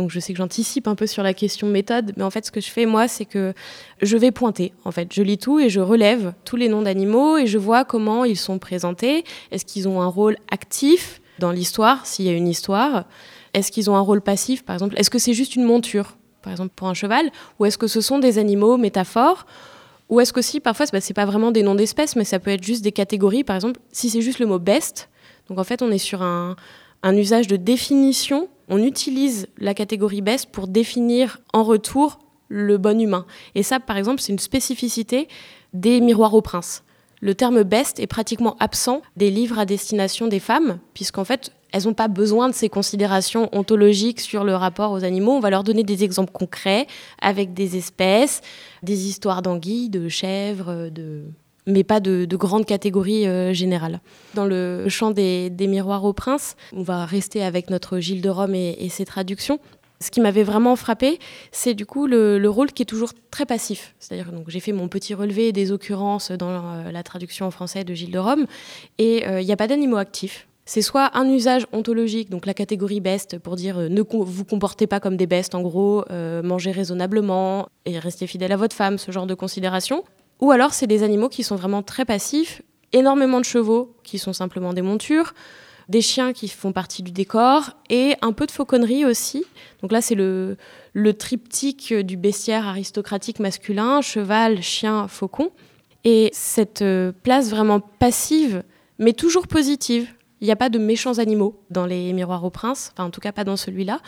Donc 0.00 0.10
je 0.10 0.18
sais 0.18 0.32
que 0.32 0.38
j'anticipe 0.38 0.88
un 0.88 0.94
peu 0.94 1.06
sur 1.06 1.22
la 1.22 1.34
question 1.34 1.66
méthode, 1.66 2.14
mais 2.16 2.22
en 2.22 2.30
fait 2.30 2.46
ce 2.46 2.50
que 2.50 2.62
je 2.62 2.70
fais 2.70 2.86
moi, 2.86 3.06
c'est 3.06 3.26
que 3.26 3.52
je 4.00 4.16
vais 4.16 4.30
pointer. 4.30 4.72
En 4.86 4.92
fait, 4.92 5.12
je 5.12 5.22
lis 5.22 5.36
tout 5.36 5.60
et 5.60 5.68
je 5.68 5.80
relève 5.80 6.32
tous 6.46 6.56
les 6.56 6.70
noms 6.70 6.80
d'animaux 6.80 7.36
et 7.36 7.46
je 7.46 7.58
vois 7.58 7.84
comment 7.84 8.24
ils 8.24 8.38
sont 8.38 8.58
présentés. 8.58 9.24
Est-ce 9.50 9.66
qu'ils 9.66 9.88
ont 9.88 10.00
un 10.00 10.06
rôle 10.06 10.38
actif 10.50 11.20
dans 11.38 11.52
l'histoire, 11.52 12.06
s'il 12.06 12.24
y 12.24 12.30
a 12.30 12.32
une 12.32 12.48
histoire? 12.48 13.04
Est-ce 13.52 13.70
qu'ils 13.70 13.90
ont 13.90 13.96
un 13.96 14.00
rôle 14.00 14.22
passif, 14.22 14.64
par 14.64 14.74
exemple? 14.74 14.94
Est-ce 14.98 15.10
que 15.10 15.18
c'est 15.18 15.34
juste 15.34 15.54
une 15.54 15.64
monture, 15.64 16.16
par 16.40 16.50
exemple 16.50 16.72
pour 16.74 16.88
un 16.88 16.94
cheval? 16.94 17.30
Ou 17.58 17.66
est-ce 17.66 17.76
que 17.76 17.86
ce 17.86 18.00
sont 18.00 18.20
des 18.20 18.38
animaux 18.38 18.78
métaphores? 18.78 19.44
Ou 20.08 20.20
est-ce 20.20 20.32
que 20.32 20.40
si 20.40 20.60
parfois 20.60 20.86
bah, 20.90 21.02
c'est 21.02 21.12
pas 21.12 21.26
vraiment 21.26 21.50
des 21.50 21.62
noms 21.62 21.74
d'espèces, 21.74 22.16
mais 22.16 22.24
ça 22.24 22.38
peut 22.38 22.52
être 22.52 22.64
juste 22.64 22.82
des 22.82 22.92
catégories, 22.92 23.44
par 23.44 23.56
exemple 23.56 23.78
si 23.92 24.08
c'est 24.08 24.22
juste 24.22 24.38
le 24.38 24.46
mot 24.46 24.58
best. 24.58 25.10
Donc 25.50 25.58
en 25.58 25.64
fait 25.64 25.82
on 25.82 25.90
est 25.90 25.98
sur 25.98 26.22
un, 26.22 26.56
un 27.02 27.16
usage 27.16 27.46
de 27.46 27.56
définition 27.56 28.48
on 28.70 28.78
utilise 28.78 29.48
la 29.58 29.74
catégorie 29.74 30.22
best 30.22 30.50
pour 30.50 30.68
définir 30.68 31.38
en 31.52 31.64
retour 31.64 32.20
le 32.48 32.78
bon 32.78 32.98
humain. 33.00 33.26
Et 33.54 33.64
ça, 33.64 33.80
par 33.80 33.96
exemple, 33.96 34.20
c'est 34.20 34.32
une 34.32 34.38
spécificité 34.38 35.28
des 35.74 36.00
miroirs 36.00 36.34
au 36.34 36.40
prince. 36.40 36.84
Le 37.20 37.34
terme 37.34 37.64
best 37.64 37.98
est 38.00 38.06
pratiquement 38.06 38.56
absent 38.60 39.02
des 39.16 39.30
livres 39.30 39.58
à 39.58 39.66
destination 39.66 40.28
des 40.28 40.38
femmes, 40.38 40.78
puisqu'en 40.94 41.24
fait, 41.24 41.52
elles 41.72 41.84
n'ont 41.84 41.94
pas 41.94 42.08
besoin 42.08 42.48
de 42.48 42.54
ces 42.54 42.68
considérations 42.68 43.48
ontologiques 43.52 44.20
sur 44.20 44.44
le 44.44 44.54
rapport 44.54 44.92
aux 44.92 45.04
animaux. 45.04 45.32
On 45.32 45.40
va 45.40 45.50
leur 45.50 45.64
donner 45.64 45.82
des 45.82 46.04
exemples 46.04 46.32
concrets 46.32 46.86
avec 47.20 47.52
des 47.52 47.76
espèces, 47.76 48.40
des 48.82 49.08
histoires 49.08 49.42
d'anguilles, 49.42 49.90
de 49.90 50.08
chèvres, 50.08 50.88
de 50.90 51.24
mais 51.70 51.84
pas 51.84 52.00
de, 52.00 52.24
de 52.24 52.36
grandes 52.36 52.66
catégories 52.66 53.26
euh, 53.26 53.52
générales. 53.52 54.00
Dans 54.34 54.44
le 54.44 54.88
champ 54.88 55.10
des, 55.10 55.50
miroirs 55.60 56.04
au 56.04 56.12
prince, 56.12 56.56
on 56.72 56.82
va 56.82 57.04
rester 57.04 57.42
avec 57.42 57.70
notre 57.70 57.98
Gilles 57.98 58.22
de 58.22 58.28
Rome 58.28 58.54
et, 58.54 58.88
ses 58.88 59.04
traductions. 59.04 59.58
Ce 60.02 60.10
qui 60.10 60.20
m'avait 60.20 60.42
vraiment 60.42 60.76
frappé, 60.76 61.18
c'est 61.52 61.74
du 61.74 61.84
coup 61.84 62.06
le, 62.06 62.38
le, 62.38 62.48
rôle 62.48 62.72
qui 62.72 62.82
est 62.82 62.86
toujours 62.86 63.12
très 63.30 63.44
passif. 63.44 63.94
C'est-à-dire 63.98 64.32
donc 64.32 64.48
j'ai 64.48 64.60
fait 64.60 64.72
mon 64.72 64.88
petit 64.88 65.12
relevé 65.12 65.52
des 65.52 65.72
occurrences 65.72 66.30
dans 66.30 66.50
euh, 66.50 66.90
la 66.90 67.02
traduction 67.02 67.46
en 67.46 67.50
français 67.50 67.84
de 67.84 67.92
Gilles 67.92 68.10
de 68.10 68.18
Rome, 68.18 68.46
et 68.98 69.24
il 69.26 69.44
n'y 69.44 69.52
a 69.52 69.56
pas 69.56 69.66
d'animaux 69.66 69.98
actifs. 69.98 70.46
C'est 70.72 70.82
soit 70.82 71.10
un 71.18 71.28
usage 71.28 71.66
ontologique, 71.72 72.30
donc 72.30 72.46
la 72.46 72.54
catégorie 72.54 73.00
best, 73.00 73.40
pour 73.40 73.56
dire 73.56 73.76
euh, 73.76 73.88
ne 73.88 74.02
vous 74.02 74.44
comportez 74.44 74.86
pas 74.86 75.00
comme 75.00 75.16
des 75.16 75.26
bestes, 75.26 75.56
en 75.56 75.62
gros, 75.62 76.04
euh, 76.12 76.42
mangez 76.42 76.70
raisonnablement 76.70 77.68
et 77.86 77.98
restez 77.98 78.28
fidèle 78.28 78.52
à 78.52 78.56
votre 78.56 78.76
femme, 78.76 78.96
ce 78.96 79.10
genre 79.10 79.26
de 79.26 79.34
considération. 79.34 80.04
Ou 80.40 80.50
alors 80.50 80.72
c'est 80.72 80.86
des 80.86 81.02
animaux 81.02 81.28
qui 81.28 81.42
sont 81.42 81.56
vraiment 81.56 81.82
très 81.82 82.04
passifs, 82.04 82.62
énormément 82.92 83.40
de 83.40 83.44
chevaux 83.44 83.94
qui 84.02 84.18
sont 84.18 84.32
simplement 84.32 84.72
des 84.72 84.82
montures, 84.82 85.34
des 85.88 86.00
chiens 86.00 86.32
qui 86.32 86.48
font 86.48 86.72
partie 86.72 87.02
du 87.02 87.10
décor 87.10 87.72
et 87.90 88.14
un 88.22 88.32
peu 88.32 88.46
de 88.46 88.52
fauconnerie 88.52 89.04
aussi. 89.04 89.44
Donc 89.82 89.92
là 89.92 90.00
c'est 90.00 90.14
le, 90.14 90.56
triptyque 91.18 91.92
du 91.92 92.16
bestiaire 92.16 92.66
aristocratique 92.66 93.40
masculin, 93.40 94.00
cheval, 94.00 94.62
chien, 94.62 95.08
faucon. 95.08 95.50
Et 96.04 96.30
cette 96.32 96.80
euh, 96.80 97.12
place 97.22 97.50
vraiment 97.50 97.80
passive, 97.80 98.62
mais 98.98 99.12
toujours 99.12 99.46
positive, 99.46 100.08
il 100.40 100.46
n'y 100.46 100.50
a 100.50 100.56
pas 100.56 100.70
de 100.70 100.78
méchants 100.78 101.18
animaux 101.18 101.60
dans 101.68 101.84
les 101.84 102.14
miroirs 102.14 102.42
au 102.42 102.48
prince, 102.48 102.90
enfin 102.94 103.04
en 103.04 103.10
tout 103.10 103.20
cas 103.20 103.32
pas 103.32 103.44
dans 103.44 103.56
celui-là. 103.56 104.00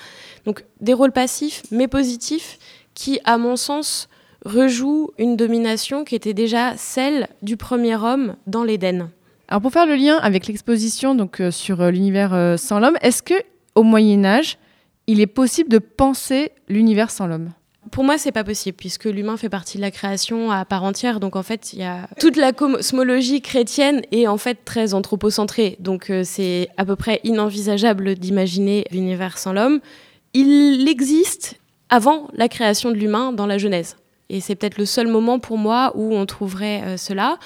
Donc 0.46 0.64
des 0.80 0.94
rôles 0.94 1.12
passifs 1.12 1.62
mais 1.70 1.88
positifs 1.88 2.58
qui, 2.94 3.20
à 3.24 3.36
mon 3.36 3.56
sens, 3.56 4.08
rejouent 4.44 5.10
une 5.18 5.36
domination 5.36 6.04
qui 6.04 6.14
était 6.14 6.34
déjà 6.34 6.76
celle 6.76 7.28
du 7.42 7.56
premier 7.56 7.96
homme 7.96 8.36
dans 8.46 8.64
l'Éden. 8.64 9.10
Alors 9.48 9.60
pour 9.60 9.72
faire 9.72 9.86
le 9.86 9.96
lien 9.96 10.16
avec 10.16 10.46
l'exposition 10.46 11.14
donc 11.14 11.40
euh, 11.40 11.50
sur 11.50 11.80
euh, 11.80 11.90
l'univers 11.90 12.32
euh, 12.32 12.56
sans 12.56 12.80
l'homme, 12.80 12.96
est-ce 13.02 13.22
que 13.22 13.34
au 13.74 13.82
Moyen 13.82 14.24
Âge, 14.24 14.58
il 15.06 15.20
est 15.20 15.26
possible 15.26 15.68
de 15.68 15.78
penser 15.78 16.52
l'univers 16.68 17.10
sans 17.10 17.26
l'homme? 17.26 17.50
Pour 17.90 18.04
moi, 18.04 18.16
c'est 18.16 18.32
pas 18.32 18.44
possible, 18.44 18.76
puisque 18.76 19.04
l'humain 19.04 19.36
fait 19.36 19.48
partie 19.48 19.76
de 19.76 19.82
la 19.82 19.90
création 19.90 20.50
à 20.50 20.64
part 20.64 20.84
entière. 20.84 21.20
Donc, 21.20 21.36
en 21.36 21.42
fait, 21.42 21.72
il 21.72 21.80
y 21.80 21.82
a 21.82 22.08
toute 22.20 22.36
la 22.36 22.52
cosmologie 22.52 23.42
chrétienne 23.42 24.02
est 24.12 24.28
en 24.28 24.38
fait 24.38 24.64
très 24.64 24.94
anthropocentrée. 24.94 25.76
Donc, 25.80 26.10
c'est 26.22 26.68
à 26.76 26.84
peu 26.84 26.96
près 26.96 27.20
inenvisageable 27.24 28.14
d'imaginer 28.14 28.86
l'univers 28.92 29.36
sans 29.36 29.52
l'homme. 29.52 29.80
Il 30.32 30.88
existe 30.88 31.56
avant 31.90 32.28
la 32.34 32.48
création 32.48 32.90
de 32.90 32.96
l'humain 32.96 33.32
dans 33.32 33.46
la 33.46 33.58
Genèse. 33.58 33.96
Et 34.28 34.40
c'est 34.40 34.54
peut-être 34.54 34.78
le 34.78 34.86
seul 34.86 35.08
moment 35.08 35.38
pour 35.38 35.58
moi 35.58 35.92
où 35.94 36.14
on 36.14 36.26
trouverait 36.26 36.82
euh, 36.82 36.96
cela. 36.96 37.38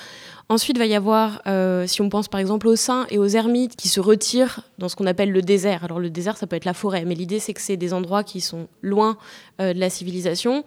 Ensuite, 0.49 0.79
va 0.79 0.87
y 0.87 0.95
avoir, 0.95 1.43
euh, 1.49 1.87
si 1.87 2.01
on 2.03 2.09
pense 2.09 2.29
par 2.29 2.39
exemple 2.39 2.69
aux 2.69 2.77
saints 2.77 3.07
et 3.11 3.19
aux 3.19 3.27
ermites 3.27 3.75
qui 3.75 3.89
se 3.89 3.99
retirent 3.99 4.61
dans 4.79 4.89
ce 4.89 4.95
qu'on 4.95 5.07
appelle 5.07 5.33
le 5.33 5.43
désert. 5.43 5.83
Alors 5.83 5.99
le 5.99 6.11
désert, 6.11 6.37
ça 6.37 6.47
peut 6.47 6.55
être 6.55 6.65
la 6.65 6.75
forêt, 6.75 7.05
mais 7.05 7.17
l'idée 7.17 7.41
c'est 7.41 7.53
que 7.53 7.61
c'est 7.61 7.77
des 7.77 7.93
endroits 7.93 8.23
qui 8.23 8.41
sont 8.41 8.69
loin 8.83 9.17
euh, 9.61 9.73
de 9.73 9.81
la 9.81 9.91
civilisation. 9.91 10.65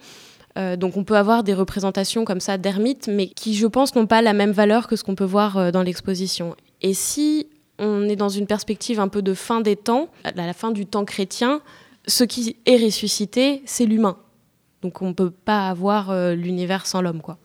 Donc 0.78 0.98
on 0.98 1.06
peut 1.06 1.16
avoir 1.16 1.44
des 1.44 1.54
représentations 1.54 2.26
comme 2.26 2.42
ça 2.42 2.58
d'ermites, 2.58 3.08
mais 3.08 3.28
qui, 3.28 3.56
je 3.56 3.66
pense, 3.66 3.96
n'ont 3.96 4.08
pas 4.08 4.22
la 4.22 4.34
même 4.34 4.52
valeur 4.52 4.90
que 4.90 4.98
ce 4.98 5.06
qu'on 5.06 5.16
peut 5.16 5.24
voir 5.24 5.72
dans 5.72 5.84
l'exposition. 5.84 6.54
Et 6.82 6.94
si 6.94 7.48
on 7.78 8.10
est 8.10 8.18
dans 8.18 8.28
une 8.28 8.46
perspective 8.46 9.00
un 9.00 9.08
peu 9.08 9.22
de 9.22 9.34
fin 9.34 9.62
des 9.62 9.78
temps, 9.78 10.10
à 10.26 10.34
la 10.34 10.52
fin 10.52 10.72
du 10.72 10.86
temps 10.86 11.06
chrétien, 11.06 11.62
ce 12.08 12.26
qui 12.26 12.58
est 12.66 12.76
ressuscité, 12.76 13.62
c'est 13.66 13.86
l'humain. 13.86 14.18
Donc 14.82 15.02
on 15.02 15.10
ne 15.10 15.14
peut 15.14 15.32
pas 15.32 15.70
avoir 15.70 16.10
euh, 16.10 16.36
l'univers 16.36 16.86
sans 16.86 17.02
l'homme, 17.02 17.22
quoi. 17.22 17.38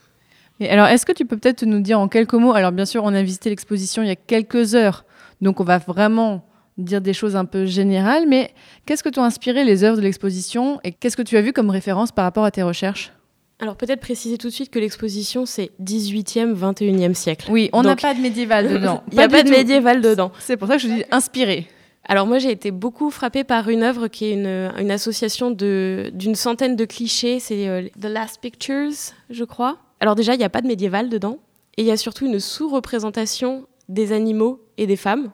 Et 0.61 0.71
alors, 0.71 0.87
est-ce 0.87 1.05
que 1.05 1.13
tu 1.13 1.25
peux 1.25 1.37
peut-être 1.37 1.65
nous 1.65 1.81
dire 1.81 1.99
en 1.99 2.07
quelques 2.07 2.35
mots? 2.35 2.53
Alors, 2.53 2.71
bien 2.71 2.87
sûr, 2.87 3.03
on 3.05 3.13
a 3.13 3.23
visité 3.23 3.51
l'exposition 3.51 4.03
il 4.03 4.09
y 4.09 4.13
a 4.13 4.17
quelques 4.17 4.77
heures, 4.77 5.05
donc 5.41 5.61
on 5.61 5.65
va 5.65 5.79
vraiment 5.79 6.47
dire 6.79 7.01
des 7.01 7.13
choses 7.13 7.37
un 7.37 7.45
peu 7.45 7.67
générales, 7.67 8.25
mais 8.29 8.53
qu'est-ce 8.87 9.03
que 9.03 9.09
t'ont 9.09 9.23
inspiré 9.23 9.65
les 9.65 9.85
œuvres 9.85 9.97
de 9.97 10.03
l'exposition 10.03 10.81
et 10.85 10.93
qu'est-ce 10.93 11.17
que 11.17 11.23
tu 11.23 11.37
as 11.37 11.41
vu 11.41 11.53
comme 11.53 11.71
référence 11.71 12.13
par 12.13 12.25
rapport 12.25 12.45
à 12.45 12.51
tes 12.51 12.63
recherches? 12.63 13.13
Alors 13.61 13.77
peut-être 13.77 14.01
préciser 14.01 14.37
tout 14.37 14.49
de 14.49 14.53
suite 14.53 14.71
que 14.71 14.81
l'exposition 14.81 15.47
c'est 15.47 15.71
18e, 15.81 16.55
21e 16.55 17.15
siècle. 17.15 17.49
Oui, 17.51 17.71
on 17.73 17.83
n'a 17.83 17.95
pas 17.95 18.13
de 18.13 18.21
médiéval 18.21 18.69
dedans. 18.69 19.05
Il 19.13 19.19
n'y 19.19 19.25
a 19.25 19.29
pas 19.29 19.45
de 19.45 19.51
médiéval 19.51 20.01
dedans. 20.01 20.33
C'est 20.41 20.57
pour 20.57 20.67
ça 20.67 20.75
que 20.77 20.83
je 20.83 20.89
dis 20.89 21.05
inspiré. 21.13 21.69
Alors 22.07 22.27
moi 22.27 22.39
j'ai 22.39 22.51
été 22.51 22.71
beaucoup 22.71 23.11
frappée 23.11 23.45
par 23.45 23.69
une 23.69 23.83
œuvre 23.83 24.09
qui 24.09 24.27
est 24.27 24.33
une, 24.35 24.71
une 24.79 24.91
association 24.91 25.51
d'une 25.51 26.35
centaine 26.35 26.77
de 26.77 26.85
clichés, 26.85 27.41
c'est 27.41 27.69
euh, 27.69 27.89
The 28.01 28.07
Last 28.07 28.41
Pictures, 28.41 28.93
je 29.31 29.45
crois. 29.45 29.79
Alors 30.01 30.15
déjà 30.15 30.35
il 30.35 30.39
n'y 30.39 30.45
a 30.45 30.51
pas 30.51 30.61
de 30.61 30.67
médiéval 30.67 31.09
dedans, 31.09 31.39
et 31.77 31.83
il 31.83 31.87
y 31.87 31.91
a 31.91 31.97
surtout 31.97 32.27
une 32.27 32.41
sous-représentation 32.41 33.67
des 33.89 34.13
animaux 34.13 34.61
et 34.77 34.87
des 34.87 34.97
femmes 34.97 35.31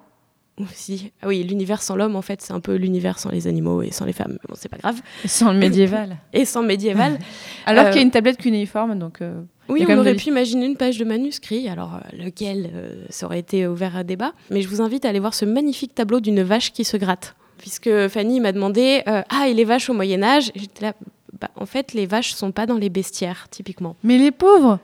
aussi. 0.61 1.13
Ah 1.23 1.29
oui, 1.29 1.43
l'univers 1.43 1.83
sans 1.83 1.97
l'homme, 1.97 2.17
en 2.17 2.23
fait, 2.23 2.43
c'est 2.43 2.53
un 2.53 2.61
peu 2.61 2.75
l'univers 2.75 3.19
sans 3.19 3.31
les 3.31 3.47
animaux 3.47 3.83
et 3.83 3.91
sans 3.91 4.05
les 4.05 4.13
femmes. 4.13 4.39
Bon, 4.49 4.55
c'est 4.57 4.69
pas 4.69 4.79
grave. 4.79 5.01
Et 5.25 5.29
sans 5.29 5.53
le 5.53 5.59
médiéval. 5.59 6.19
et 6.33 6.45
sans 6.45 6.61
le 6.63 6.67
médiéval. 6.67 7.19
Alors 7.67 7.87
euh... 7.87 7.89
qu'il 7.89 7.97
y 7.97 8.01
a 8.01 8.05
une 8.05 8.11
tablette 8.11 8.39
cunéiforme, 8.39 8.99
donc. 8.99 9.23
Euh, 9.23 9.43
oui, 9.71 9.85
on 9.89 9.99
aurait 9.99 10.15
pu 10.15 10.29
imaginer 10.29 10.67
une 10.67 10.77
page 10.77 10.99
de 10.99 11.05
manuscrit, 11.05 11.69
alors 11.69 11.95
euh, 11.95 12.25
lequel 12.25 12.71
euh, 12.75 13.05
ça 13.09 13.27
aurait 13.27 13.39
été 13.39 13.67
ouvert 13.67 13.97
à 13.97 14.05
débat. 14.05 14.33
Mais 14.51 14.63
je 14.63 14.69
vous 14.69 14.81
invite 14.81 15.05
à 15.05 15.09
aller 15.09 15.21
voir 15.21 15.35
ce 15.35 15.45
magnifique 15.45 15.95
tableau 15.95 16.21
d'une 16.21 16.43
vache 16.43 16.73
qui 16.73 16.85
se 16.85 16.97
gratte. 16.97 17.35
Puisque 17.59 18.09
Fanny 18.09 18.41
m'a 18.41 18.53
demandé 18.53 19.03
Ah, 19.07 19.49
et 19.49 19.53
les 19.53 19.65
vaches 19.65 19.91
au 19.91 19.93
Moyen-Âge 19.93 20.51
J'étais 20.55 20.87
là. 20.87 20.95
Bah, 21.41 21.51
en 21.57 21.67
fait, 21.67 21.95
les 21.95 22.07
vaches 22.07 22.33
sont 22.33 22.53
pas 22.53 22.67
dans 22.67 22.77
les 22.77 22.91
bestiaires, 22.91 23.49
typiquement. 23.51 23.97
Mais 24.03 24.19
les 24.19 24.31
pauvres 24.31 24.79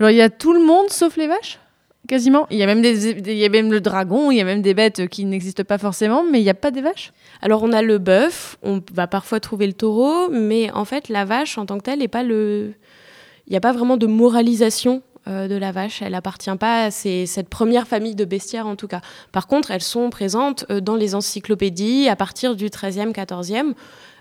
Genre, 0.00 0.10
il 0.10 0.16
y 0.16 0.22
a 0.22 0.30
tout 0.30 0.52
le 0.52 0.64
monde 0.64 0.90
sauf 0.90 1.16
les 1.16 1.26
vaches? 1.26 1.58
Quasiment? 2.06 2.46
Il 2.50 2.58
y, 2.58 2.62
a 2.62 2.66
même 2.66 2.82
des, 2.82 3.10
il 3.12 3.38
y 3.38 3.44
a 3.46 3.48
même 3.48 3.72
le 3.72 3.80
dragon, 3.80 4.30
il 4.30 4.36
y 4.36 4.40
a 4.40 4.44
même 4.44 4.60
des 4.60 4.74
bêtes 4.74 5.08
qui 5.08 5.24
n'existent 5.24 5.64
pas 5.64 5.78
forcément, 5.78 6.22
mais 6.22 6.38
il 6.38 6.42
n'y 6.42 6.50
a 6.50 6.54
pas 6.54 6.70
des 6.70 6.82
vaches? 6.82 7.12
Alors 7.40 7.62
on 7.62 7.72
a 7.72 7.80
le 7.80 7.96
bœuf, 7.96 8.58
on 8.62 8.82
va 8.92 9.06
parfois 9.06 9.40
trouver 9.40 9.66
le 9.66 9.72
taureau, 9.72 10.28
mais 10.30 10.70
en 10.72 10.84
fait 10.84 11.08
la 11.08 11.24
vache 11.24 11.56
en 11.56 11.64
tant 11.64 11.78
que 11.78 11.84
telle 11.84 12.00
n'est 12.00 12.08
pas 12.08 12.22
le... 12.22 12.74
Il 13.46 13.50
n'y 13.50 13.56
a 13.56 13.60
pas 13.60 13.72
vraiment 13.72 13.96
de 13.96 14.06
moralisation 14.06 15.02
euh, 15.26 15.48
de 15.48 15.54
la 15.54 15.72
vache, 15.72 16.02
elle 16.02 16.14
appartient 16.14 16.54
pas 16.56 16.84
à 16.84 16.90
cette 16.90 17.48
première 17.48 17.86
famille 17.86 18.14
de 18.14 18.26
bestiaires 18.26 18.66
en 18.66 18.76
tout 18.76 18.88
cas. 18.88 19.00
Par 19.32 19.46
contre, 19.46 19.70
elles 19.70 19.82
sont 19.82 20.10
présentes 20.10 20.66
euh, 20.68 20.80
dans 20.80 20.96
les 20.96 21.14
encyclopédies 21.14 22.08
à 22.08 22.16
partir 22.16 22.56
du 22.56 22.66
13e, 22.66 23.12
14e, 23.12 23.72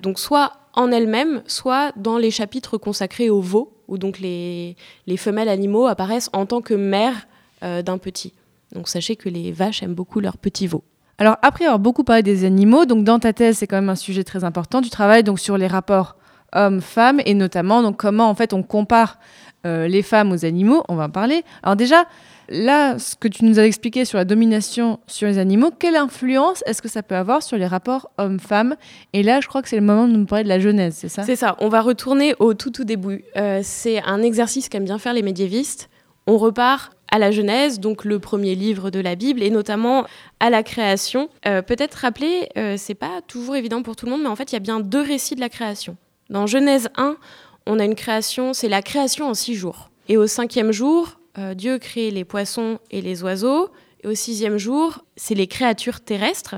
donc 0.01 0.17
soit 0.17 0.53
en 0.73 0.91
elles-mêmes, 0.91 1.43
soit 1.45 1.91
dans 1.97 2.17
les 2.17 2.31
chapitres 2.31 2.77
consacrés 2.77 3.29
aux 3.29 3.41
veaux, 3.41 3.73
où 3.89 3.97
donc 3.97 4.19
les, 4.19 4.77
les 5.05 5.17
femelles 5.17 5.49
animaux 5.49 5.87
apparaissent 5.87 6.29
en 6.31 6.45
tant 6.45 6.61
que 6.61 6.73
mères 6.73 7.27
euh, 7.63 7.81
d'un 7.81 7.97
petit. 7.97 8.33
Donc 8.73 8.87
sachez 8.87 9.17
que 9.17 9.27
les 9.27 9.51
vaches 9.51 9.83
aiment 9.83 9.95
beaucoup 9.95 10.21
leurs 10.21 10.37
petits 10.37 10.67
veaux. 10.67 10.85
Alors 11.17 11.35
après 11.41 11.65
avoir 11.65 11.79
beaucoup 11.79 12.05
parlé 12.05 12.23
des 12.23 12.45
animaux, 12.45 12.85
donc 12.85 13.03
dans 13.03 13.19
ta 13.19 13.33
thèse 13.33 13.57
c'est 13.57 13.67
quand 13.67 13.75
même 13.75 13.89
un 13.89 13.95
sujet 13.95 14.23
très 14.23 14.45
important. 14.45 14.81
Tu 14.81 14.89
travailles 14.89 15.23
donc 15.23 15.39
sur 15.39 15.57
les 15.57 15.67
rapports 15.67 16.15
hommes-femmes 16.53 17.21
et 17.25 17.33
notamment 17.33 17.81
donc 17.81 17.97
comment 17.97 18.29
en 18.29 18.35
fait 18.35 18.53
on 18.53 18.63
compare 18.63 19.19
euh, 19.65 19.87
les 19.87 20.01
femmes 20.01 20.31
aux 20.31 20.45
animaux. 20.45 20.83
On 20.89 20.95
va 20.95 21.05
en 21.05 21.09
parler. 21.09 21.43
Alors 21.61 21.75
déjà 21.75 22.05
là, 22.49 22.99
ce 22.99 23.15
que 23.15 23.27
tu 23.27 23.45
nous 23.45 23.59
as 23.59 23.65
expliqué 23.65 24.05
sur 24.05 24.17
la 24.17 24.25
domination 24.25 24.99
sur 25.07 25.27
les 25.27 25.37
animaux, 25.37 25.71
quelle 25.77 25.95
influence 25.95 26.63
est-ce 26.65 26.81
que 26.81 26.89
ça 26.89 27.03
peut 27.03 27.15
avoir 27.15 27.41
sur 27.41 27.57
les 27.57 27.65
rapports 27.65 28.11
hommes-femmes? 28.17 28.75
Et 29.13 29.23
là, 29.23 29.39
je 29.41 29.47
crois 29.47 29.61
que 29.61 29.69
c'est 29.69 29.77
le 29.77 29.81
moment 29.83 30.07
de 30.07 30.13
nous 30.13 30.25
parler 30.25 30.43
de 30.43 30.49
la 30.49 30.59
Genèse, 30.59 30.95
c'est 30.97 31.09
ça? 31.09 31.23
C'est 31.23 31.35
ça. 31.35 31.55
On 31.59 31.69
va 31.69 31.81
retourner 31.81 32.35
au 32.39 32.53
tout 32.53 32.71
tout 32.71 32.83
début. 32.83 33.23
Euh, 33.37 33.61
c'est 33.63 34.01
un 34.03 34.21
exercice 34.21 34.69
qu'aiment 34.69 34.85
bien 34.85 34.99
faire 34.99 35.13
les 35.13 35.21
médiévistes. 35.21 35.89
On 36.27 36.37
repart 36.37 36.93
à 37.11 37.19
la 37.19 37.31
Genèse, 37.31 37.79
donc 37.79 38.05
le 38.05 38.17
premier 38.17 38.55
livre 38.55 38.89
de 38.89 38.99
la 38.99 39.15
Bible, 39.15 39.43
et 39.43 39.51
notamment 39.51 40.05
à 40.39 40.49
la 40.49 40.63
création. 40.63 41.29
Euh, 41.45 41.61
Peut-être 41.61 41.93
rappeler, 41.93 42.49
euh, 42.57 42.75
c'est 42.77 42.95
pas 42.95 43.21
toujours 43.27 43.55
évident 43.55 43.83
pour 43.83 43.95
tout 43.95 44.05
le 44.05 44.11
monde, 44.11 44.23
mais 44.23 44.29
en 44.29 44.35
fait, 44.35 44.51
il 44.51 44.55
y 44.55 44.57
a 44.57 44.59
bien 44.59 44.79
deux 44.79 45.01
récits 45.01 45.35
de 45.35 45.39
la 45.39 45.49
création. 45.49 45.95
Dans 46.29 46.47
Genèse 46.47 46.89
1, 46.95 47.17
on 47.65 47.79
a 47.79 47.85
une 47.85 47.95
création, 47.95 48.53
c'est 48.53 48.69
la 48.69 48.81
création 48.81 49.27
en 49.27 49.33
six 49.33 49.55
jours. 49.55 49.89
Et 50.09 50.17
au 50.17 50.27
cinquième 50.27 50.71
jour, 50.71 51.19
euh, 51.37 51.53
Dieu 51.53 51.79
crée 51.79 52.11
les 52.11 52.25
poissons 52.25 52.79
et 52.91 53.01
les 53.01 53.23
oiseaux. 53.23 53.69
Et 54.03 54.07
au 54.07 54.15
sixième 54.15 54.57
jour, 54.57 55.03
c'est 55.15 55.35
les 55.35 55.47
créatures 55.47 56.01
terrestres 56.01 56.55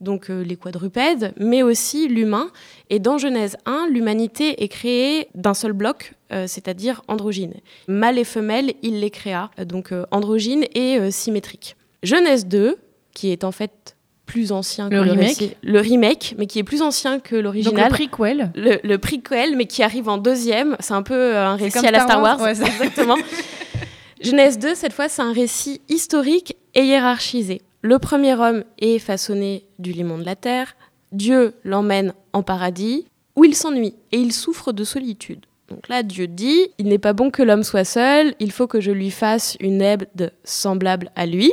donc 0.00 0.28
euh, 0.28 0.42
les 0.42 0.56
quadrupèdes, 0.56 1.32
mais 1.38 1.62
aussi 1.62 2.08
l'humain. 2.08 2.50
Et 2.90 2.98
dans 2.98 3.16
Genèse 3.16 3.56
1, 3.64 3.88
l'humanité 3.88 4.62
est 4.62 4.68
créée 4.68 5.28
d'un 5.34 5.54
seul 5.54 5.72
bloc, 5.72 6.14
euh, 6.30 6.46
c'est-à-dire 6.46 7.00
androgyne. 7.08 7.54
Mâle 7.88 8.18
et 8.18 8.24
femelle, 8.24 8.74
il 8.82 9.00
les 9.00 9.10
créa, 9.10 9.50
donc 9.64 9.94
androgyne 10.10 10.64
et 10.74 11.10
symétrique. 11.10 11.76
Genèse 12.02 12.46
2, 12.46 12.76
qui 13.14 13.30
est 13.30 13.44
en 13.44 13.52
fait 13.52 13.93
plus 14.26 14.52
ancien 14.52 14.88
Le 14.88 15.02
que 15.04 15.10
remake. 15.10 15.28
récit- 15.38 15.54
le 15.62 15.80
remake, 15.80 16.34
mais 16.38 16.46
qui 16.46 16.58
est 16.58 16.64
plus 16.64 16.82
ancien 16.82 17.18
que 17.20 17.34
Donc 17.36 17.36
le 17.36 17.40
l'original. 17.42 17.90
prequel. 17.90 18.52
Le, 18.54 18.78
le 18.82 18.98
prequel, 18.98 19.56
mais 19.56 19.66
qui 19.66 19.82
arrive 19.82 20.08
en 20.08 20.18
deuxième. 20.18 20.76
C'est 20.80 20.94
un 20.94 21.02
peu 21.02 21.14
euh, 21.14 21.46
un 21.46 21.56
récit 21.56 21.76
comme 21.78 21.84
à 21.86 21.90
la 21.90 22.00
Star 22.00 22.22
Wars, 22.22 22.38
Wars. 22.38 22.46
ouais, 22.46 22.54
c'est- 22.54 22.66
exactement. 22.66 23.16
Genèse 24.20 24.58
2, 24.58 24.74
cette 24.74 24.92
fois, 24.92 25.08
c'est 25.08 25.22
un 25.22 25.32
récit 25.32 25.80
historique 25.88 26.56
et 26.74 26.82
hiérarchisé. 26.84 27.60
Le 27.82 27.98
premier 27.98 28.34
homme 28.34 28.64
est 28.78 28.98
façonné 28.98 29.64
du 29.78 29.92
limon 29.92 30.16
de 30.18 30.24
la 30.24 30.36
terre. 30.36 30.74
Dieu 31.12 31.52
l'emmène 31.64 32.14
en 32.32 32.42
paradis, 32.42 33.06
où 33.36 33.44
il 33.44 33.54
s'ennuie 33.54 33.94
et 34.12 34.18
il 34.18 34.32
souffre 34.32 34.72
de 34.72 34.84
solitude. 34.84 35.40
Donc 35.68 35.88
là, 35.88 36.02
Dieu 36.02 36.26
dit, 36.26 36.68
il 36.78 36.86
n'est 36.86 36.98
pas 36.98 37.12
bon 37.12 37.30
que 37.30 37.42
l'homme 37.42 37.62
soit 37.62 37.84
seul, 37.84 38.34
il 38.40 38.52
faut 38.52 38.66
que 38.66 38.80
je 38.80 38.90
lui 38.90 39.10
fasse 39.10 39.56
une 39.60 39.82
aide 39.82 40.08
semblable 40.44 41.10
à 41.16 41.26
lui. 41.26 41.52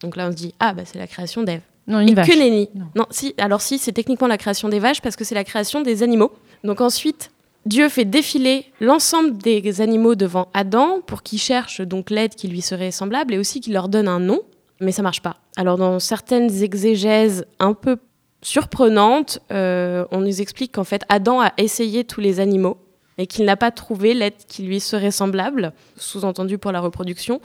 Donc 0.00 0.16
là, 0.16 0.28
on 0.28 0.32
se 0.32 0.36
dit, 0.36 0.54
ah, 0.60 0.72
bah, 0.74 0.82
c'est 0.84 0.98
la 0.98 1.06
création 1.06 1.42
d'Ève. 1.42 1.60
Non, 1.88 2.00
une 2.00 2.10
Et 2.10 2.14
vache. 2.14 2.28
que 2.28 2.38
nenni. 2.38 2.68
Non. 2.74 2.84
Non. 2.94 3.06
si, 3.10 3.34
alors 3.38 3.60
si, 3.60 3.78
c'est 3.78 3.92
techniquement 3.92 4.28
la 4.28 4.38
création 4.38 4.68
des 4.68 4.78
vaches 4.78 5.00
parce 5.00 5.16
que 5.16 5.24
c'est 5.24 5.34
la 5.34 5.44
création 5.44 5.80
des 5.80 6.02
animaux. 6.02 6.32
Donc 6.62 6.80
ensuite, 6.80 7.30
Dieu 7.66 7.88
fait 7.88 8.04
défiler 8.04 8.66
l'ensemble 8.80 9.36
des 9.38 9.80
animaux 9.80 10.14
devant 10.14 10.48
Adam 10.54 11.00
pour 11.06 11.22
qu'il 11.22 11.38
cherche 11.38 11.80
donc 11.80 12.10
l'aide 12.10 12.34
qui 12.34 12.46
lui 12.48 12.60
serait 12.60 12.90
semblable 12.90 13.34
et 13.34 13.38
aussi 13.38 13.60
qu'il 13.60 13.72
leur 13.72 13.88
donne 13.88 14.06
un 14.08 14.20
nom. 14.20 14.40
Mais 14.80 14.92
ça 14.92 15.02
marche 15.02 15.22
pas. 15.22 15.38
Alors 15.56 15.76
dans 15.76 15.98
certaines 15.98 16.62
exégèses 16.62 17.46
un 17.58 17.72
peu 17.74 17.96
surprenantes, 18.42 19.40
euh, 19.50 20.04
on 20.12 20.20
nous 20.20 20.40
explique 20.40 20.72
qu'en 20.72 20.84
fait 20.84 21.02
Adam 21.08 21.40
a 21.40 21.52
essayé 21.58 22.04
tous 22.04 22.20
les 22.20 22.38
animaux 22.38 22.78
et 23.18 23.26
qu'il 23.26 23.44
n'a 23.44 23.56
pas 23.56 23.72
trouvé 23.72 24.14
l'aide 24.14 24.34
qui 24.46 24.62
lui 24.62 24.78
serait 24.78 25.10
semblable, 25.10 25.72
sous-entendu 25.96 26.56
pour 26.56 26.70
la 26.70 26.80
reproduction. 26.80 27.40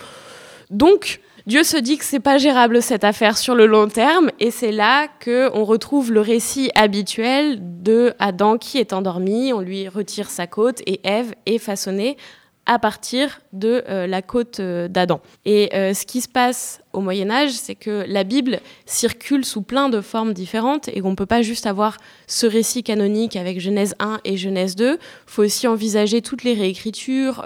Donc, 0.70 1.20
Dieu 1.46 1.64
se 1.64 1.76
dit 1.76 1.98
que 1.98 2.06
c'est 2.06 2.22
pas 2.22 2.38
gérable 2.38 2.82
cette 2.82 3.04
affaire 3.04 3.38
sur 3.38 3.54
le 3.54 3.66
long 3.66 3.90
terme, 3.90 4.32
et 4.40 4.50
c'est 4.50 4.72
là 4.72 5.10
que 5.20 5.50
on 5.54 5.66
retrouve 5.66 6.10
le 6.10 6.22
récit 6.22 6.72
habituel 6.74 7.58
de 7.84 8.14
Adam 8.18 8.58
qui 8.58 8.78
est 8.78 8.94
endormi, 8.94 9.52
on 9.52 9.60
lui 9.60 9.90
retire 9.90 10.30
sa 10.30 10.48
côte, 10.48 10.82
et 10.86 11.02
Ève 11.04 11.36
est 11.46 11.58
façonnée 11.58 12.16
à 12.66 12.80
partir 12.80 13.42
de 13.52 13.84
euh, 13.90 14.08
la 14.08 14.22
côte 14.22 14.60
euh, 14.60 14.88
d'Adam. 14.88 15.20
Et 15.44 15.76
euh, 15.76 15.94
ce 15.94 16.06
qui 16.06 16.22
se 16.22 16.30
passe 16.30 16.82
au 16.94 17.02
Moyen 17.02 17.30
Âge, 17.30 17.52
c'est 17.52 17.76
que 17.76 18.06
la 18.08 18.24
Bible 18.24 18.60
circule 18.86 19.44
sous 19.44 19.62
plein 19.62 19.90
de 19.90 20.00
formes 20.00 20.34
différentes 20.34 20.88
et 20.88 21.02
qu'on 21.02 21.12
ne 21.12 21.16
peut 21.16 21.26
pas 21.26 21.42
juste 21.42 21.66
avoir 21.66 21.98
ce 22.28 22.48
récit 22.48 22.84
canonique 22.84 23.36
avec 23.36 23.60
Genèse 23.60 23.96
1 24.00 24.22
et 24.24 24.38
Genèse 24.38 24.76
2. 24.76 24.94
Il 24.94 25.00
faut 25.26 25.44
aussi 25.44 25.68
envisager 25.68 26.22
toutes 26.22 26.44
les 26.44 26.54
réécritures 26.54 27.44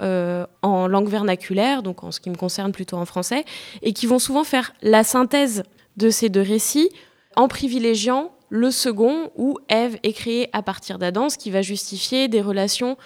en 0.62 0.86
langue 0.86 1.08
vernaculaire, 1.08 1.82
donc 1.82 2.04
en 2.04 2.12
ce 2.12 2.20
qui 2.20 2.30
me 2.30 2.36
concerne 2.36 2.72
plutôt 2.72 2.96
en 2.96 3.06
français, 3.06 3.44
et 3.82 3.92
qui 3.92 4.06
vont 4.06 4.18
souvent 4.18 4.44
faire 4.44 4.74
la 4.82 5.02
synthèse 5.02 5.62
de 5.96 6.10
ces 6.10 6.28
deux 6.28 6.42
récits 6.42 6.90
en 7.34 7.48
privilégiant 7.48 8.32
le 8.50 8.70
second 8.70 9.30
où 9.36 9.58
Ève 9.68 9.98
est 10.02 10.12
créée 10.12 10.48
à 10.52 10.62
partir 10.62 10.98
d'Adam, 10.98 11.28
ce 11.28 11.38
qui 11.38 11.50
va 11.50 11.62
justifier 11.62 12.28
des 12.28 12.40
relations 12.40 12.96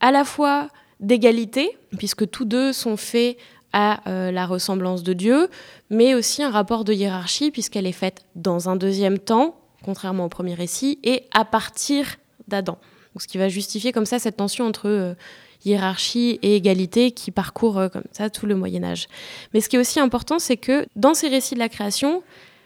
à 0.00 0.10
la 0.10 0.24
fois 0.24 0.68
d'égalité, 1.00 1.76
puisque 1.98 2.28
tous 2.30 2.44
deux 2.44 2.72
sont 2.72 2.96
faits 2.96 3.36
à 3.72 4.08
euh, 4.08 4.30
la 4.30 4.46
ressemblance 4.46 5.02
de 5.02 5.12
Dieu, 5.12 5.48
mais 5.90 6.14
aussi 6.14 6.42
un 6.42 6.50
rapport 6.50 6.84
de 6.84 6.92
hiérarchie, 6.92 7.50
puisqu'elle 7.50 7.86
est 7.86 7.92
faite 7.92 8.24
dans 8.34 8.68
un 8.68 8.76
deuxième 8.76 9.18
temps, 9.18 9.56
contrairement 9.82 10.26
au 10.26 10.28
premier 10.28 10.54
récit, 10.54 10.98
et 11.02 11.24
à 11.32 11.44
partir 11.44 12.16
d'Adam. 12.48 12.78
Ce 13.18 13.26
qui 13.26 13.38
va 13.38 13.48
justifier 13.48 13.92
comme 13.92 14.06
ça 14.06 14.18
cette 14.18 14.36
tension 14.36 14.66
entre 14.66 14.88
euh, 14.88 15.14
hiérarchie 15.64 16.38
et 16.42 16.56
égalité 16.56 17.10
qui 17.10 17.30
parcourt 17.30 17.78
euh, 17.78 17.88
comme 17.88 18.04
ça 18.12 18.30
tout 18.30 18.46
le 18.46 18.54
Moyen 18.54 18.84
Âge. 18.84 19.08
Mais 19.52 19.60
ce 19.60 19.68
qui 19.68 19.76
est 19.76 19.80
aussi 19.80 20.00
important, 20.00 20.38
c'est 20.38 20.56
que 20.56 20.86
dans 20.96 21.14
ces 21.14 21.28
récits 21.28 21.54
de 21.54 21.58
la 21.58 21.68
création, 21.68 22.22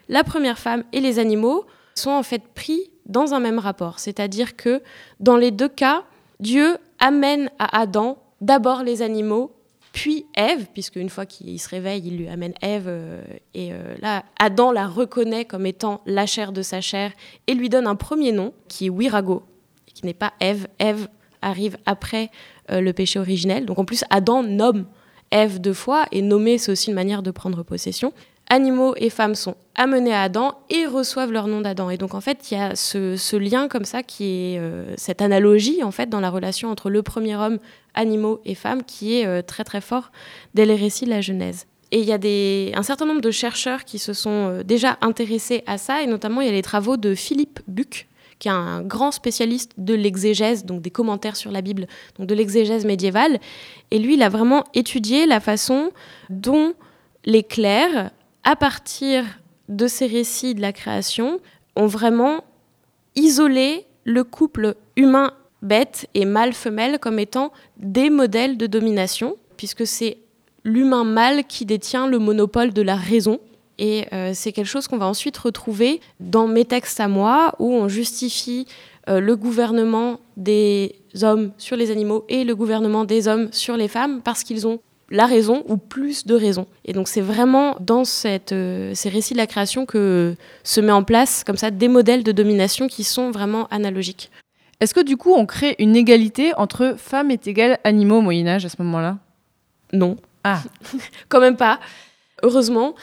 la 0.09 0.23
première 0.23 0.59
femme 0.59 0.85
et 0.93 1.01
les 1.01 1.19
animaux 1.19 1.65
sont 1.95 2.11
en 2.11 2.23
fait 2.23 2.43
pris 2.55 2.91
dans 3.07 3.35
un 3.35 3.41
même 3.41 3.59
rapport. 3.59 3.99
C'est-à-dire 3.99 4.57
que 4.57 4.83
dans 5.21 5.37
les 5.37 5.51
deux 5.51 5.69
cas, 5.69 6.05
Dieu 6.41 6.77
amène 6.99 7.51
à 7.59 7.81
Adam 7.81 8.19
d'abord 8.45 8.83
les 8.83 9.03
animaux, 9.03 9.53
puis 9.93 10.27
Ève, 10.35 10.67
puisque 10.73 10.97
une 10.97 11.09
fois 11.09 11.25
qu'il 11.25 11.59
se 11.59 11.69
réveille, 11.69 12.03
il 12.05 12.19
lui 12.19 12.29
amène 12.29 12.53
Ève, 12.61 12.87
euh, 12.89 13.23
et 13.55 13.73
euh, 13.73 13.95
là, 14.03 14.25
Adam 14.39 14.73
la 14.73 14.87
reconnaît 14.87 15.45
comme 15.45 15.67
étant 15.67 16.03
la 16.05 16.27
chair 16.27 16.53
de 16.53 16.63
sa 16.63 16.81
chair, 16.81 17.13
et 17.47 17.55
lui 17.55 17.69
donne 17.69 17.87
un 17.87 17.95
premier 17.95 18.33
nom, 18.33 18.53
qui 18.69 18.87
est 18.87 18.91
Wirago, 18.91 19.45
qui 19.95 20.05
n'est 20.05 20.15
pas 20.15 20.33
Ève. 20.41 20.67
Ève 20.79 21.09
arrive 21.43 21.77
après 21.87 22.31
euh, 22.71 22.81
le 22.81 22.93
péché 22.93 23.19
originel. 23.19 23.67
Donc 23.67 23.79
en 23.79 23.85
plus, 23.85 24.05
Adam 24.11 24.43
nomme 24.43 24.87
Ève 25.31 25.61
deux 25.61 25.75
fois, 25.75 26.07
et 26.13 26.23
nommer, 26.23 26.59
c'est 26.59 26.73
aussi 26.73 26.91
une 26.91 26.97
manière 26.97 27.23
de 27.23 27.31
prendre 27.31 27.63
possession. 27.63 28.13
Animaux 28.55 28.95
et 28.97 29.11
femmes 29.11 29.35
sont 29.35 29.57
amenés 29.75 30.15
à 30.15 30.23
Adam 30.23 30.57
et 30.71 30.87
reçoivent 30.87 31.33
leur 31.33 31.49
nom 31.49 31.61
d'Adam. 31.61 31.91
Et 31.91 31.97
donc 31.97 32.15
en 32.15 32.21
fait, 32.21 32.53
il 32.53 32.55
y 32.55 32.61
a 32.61 32.77
ce, 32.77 33.37
lien 33.37 33.67
comme 33.67 33.85
ça 33.85 34.05
qui 34.05 34.27
est 34.27 34.59
euh, 34.61 34.95
cette 34.97 35.21
analogie 35.23 35.83
en 35.83 35.91
fait 35.91 36.09
dans 36.09 36.21
la 36.21 36.31
relation 36.31 36.71
entre 36.71 36.89
le 36.89 37.03
premier 37.03 37.35
homme, 37.35 37.59
animaux 37.95 38.41
et 38.45 38.55
femmes, 38.55 38.85
qui 38.85 39.19
est 39.19 39.27
euh, 39.27 39.43
très 39.43 39.65
très 39.65 39.81
fort 39.81 40.13
dès 40.55 40.67
les 40.67 40.77
récits 40.77 41.05
de 41.05 41.11
la 41.11 41.21
Genèse. 41.21 41.67
Et 41.91 41.99
il 41.99 42.05
y 42.05 42.13
a 42.13 42.79
un 42.79 42.83
certain 42.85 43.07
nombre 43.07 43.23
de 43.23 43.33
chercheurs 43.33 43.85
qui 43.85 43.99
se 43.99 44.13
sont 44.13 44.31
euh, 44.31 44.63
déjà 44.63 44.99
intéressés 45.01 45.65
à 45.67 45.77
ça, 45.77 46.03
et 46.03 46.07
notamment 46.07 46.41
il 46.41 46.47
y 46.47 46.51
a 46.51 46.53
les 46.53 46.63
travaux 46.63 46.97
de 46.97 47.17
Philippe 47.17 47.59
Buck, 47.67 48.07
qui 48.39 48.47
est 48.47 48.53
un 48.53 48.83
grand 48.83 49.11
spécialiste 49.11 49.73
de 49.79 49.95
l'exégèse, 49.95 50.65
donc 50.65 50.81
des 50.81 50.91
commentaires 50.91 51.35
sur 51.35 51.51
la 51.51 51.61
Bible, 51.61 51.89
donc 52.21 52.29
de 52.29 52.37
l'exégèse 52.37 52.85
médiévale. 52.85 53.41
Et 53.91 53.99
lui, 53.99 54.15
il 54.15 54.23
a 54.23 54.29
vraiment 54.29 54.63
étudié 54.75 55.27
la 55.27 55.41
façon 55.41 55.91
dont 56.31 56.75
les 57.25 57.43
clercs, 57.43 58.13
à 58.45 58.57
partir 58.57 59.25
de 59.69 59.87
ces 59.87 60.07
récits 60.07 60.55
de 60.55 60.61
la 60.61 60.73
création, 60.73 61.41
ont 61.77 61.87
vraiment 61.87 62.45
isolé 63.17 63.87
le 64.05 64.25
couple 64.25 64.77
humain-bête 64.97 66.09
et 66.15 66.25
mâle-femelle 66.25 66.99
comme 66.99 67.19
étant 67.19 67.53
des 67.79 68.11
modèles 68.11 68.57
de 68.57 68.67
domination, 68.67 69.37
puisque 69.57 69.87
c'est 69.87 70.19
l'humain 70.65 71.05
mâle 71.05 71.45
qui 71.45 71.65
détient 71.65 72.07
le 72.07 72.19
monopole 72.19 72.73
de 72.73 72.83
la 72.83 72.97
raison. 72.97 73.41
Et 73.79 74.07
euh, 74.13 74.33
c'est 74.35 74.53
quelque 74.53 74.67
chose 74.67 74.87
qu'on 74.87 74.99
va 74.99 75.07
ensuite 75.07 75.37
retrouver 75.37 76.01
dans 76.21 76.47
mes 76.47 76.65
textes 76.65 77.01
à 77.01 77.09
moi, 77.09 77.55
où 77.59 77.73
on 77.73 77.89
justifie 77.89 78.67
euh, 79.09 79.21
le 79.21 79.37
gouvernement 79.37 80.21
des 80.37 80.97
hommes 81.23 81.53
sur 81.59 81.77
les 81.77 81.91
animaux 81.91 82.25
et 82.29 82.45
le 82.45 82.55
gouvernement 82.55 83.05
des 83.05 83.27
hommes 83.27 83.49
sur 83.53 83.77
les 83.77 83.89
femmes, 83.89 84.21
parce 84.23 84.45
qu'ils 84.45 84.67
ont 84.67 84.81
la 85.11 85.27
raison 85.27 85.65
ou 85.69 85.77
plus 85.77 86.27
de 86.27 86.35
raison. 86.35 86.67
Et 86.85 86.93
donc 86.93 87.09
c'est 87.09 87.21
vraiment 87.21 87.77
dans 87.81 88.05
cette, 88.05 88.53
euh, 88.53 88.93
ces 88.95 89.09
récits 89.09 89.35
de 89.35 89.39
la 89.39 89.47
création 89.47 89.87
que 89.87 90.35
se 90.63 90.81
met 90.81 90.93
en 90.93 91.03
place 91.03 91.45
comme 91.45 91.57
ça 91.57 91.71
des 91.71 91.89
modèles 91.89 92.25
de 92.25 92.33
domination 92.33 92.89
qui 92.89 93.05
sont 93.05 93.31
vraiment 93.31 93.67
analogiques. 93.69 94.31
Est-ce 94.81 94.95
que 94.95 95.01
du 95.01 95.17
coup, 95.17 95.33
on 95.33 95.47
crée 95.47 95.77
une 95.79 95.97
égalité 95.97 96.53
entre 96.57 96.95
femmes 96.99 97.31
est 97.31 97.47
égale 97.47 97.79
animaux 97.85 98.19
au 98.19 98.21
Moyen 98.21 98.47
Âge 98.47 98.65
à 98.65 98.69
ce 98.69 98.77
moment-là? 98.83 99.19
Non. 99.93 100.17
Ah. 100.43 100.63
Quand 101.29 101.41
même 101.41 101.57
pas. 101.57 101.81
Heureusement. 102.43 102.95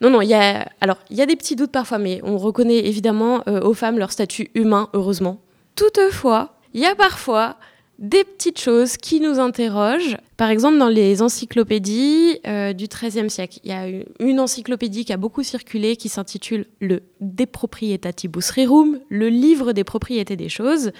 Non, 0.00 0.08
non, 0.10 0.22
il 0.22 0.28
y 0.28 0.34
a, 0.34 0.66
alors, 0.80 0.96
il 1.10 1.16
y 1.16 1.22
a 1.22 1.26
des 1.26 1.36
petits 1.36 1.56
doutes 1.56 1.72
parfois, 1.72 1.98
mais 1.98 2.20
on 2.24 2.38
reconnaît 2.38 2.86
évidemment 2.86 3.42
euh, 3.46 3.60
aux 3.60 3.74
femmes 3.74 3.98
leur 3.98 4.12
statut 4.12 4.50
humain, 4.54 4.88
heureusement. 4.94 5.40
Toutefois, 5.76 6.54
il 6.72 6.80
y 6.80 6.86
a 6.86 6.94
parfois 6.94 7.56
des 8.00 8.24
petites 8.24 8.58
choses 8.58 8.96
qui 8.96 9.20
nous 9.20 9.38
interrogent. 9.38 10.16
Par 10.38 10.48
exemple, 10.48 10.78
dans 10.78 10.88
les 10.88 11.20
encyclopédies 11.20 12.40
euh, 12.46 12.72
du 12.72 12.86
XIIIe 12.86 13.28
siècle, 13.28 13.60
il 13.62 13.70
y 13.70 13.74
a 13.74 13.86
une 14.20 14.40
encyclopédie 14.40 15.04
qui 15.04 15.12
a 15.12 15.18
beaucoup 15.18 15.42
circulé 15.42 15.96
qui 15.96 16.08
s'intitule 16.08 16.64
le 16.80 17.02
De 17.20 17.44
Proprietatibus 17.44 18.50
Rerum, 18.52 18.98
le 19.10 19.28
livre 19.28 19.72
des 19.72 19.84
propriétés 19.84 20.36
des 20.36 20.48
choses, 20.48 20.92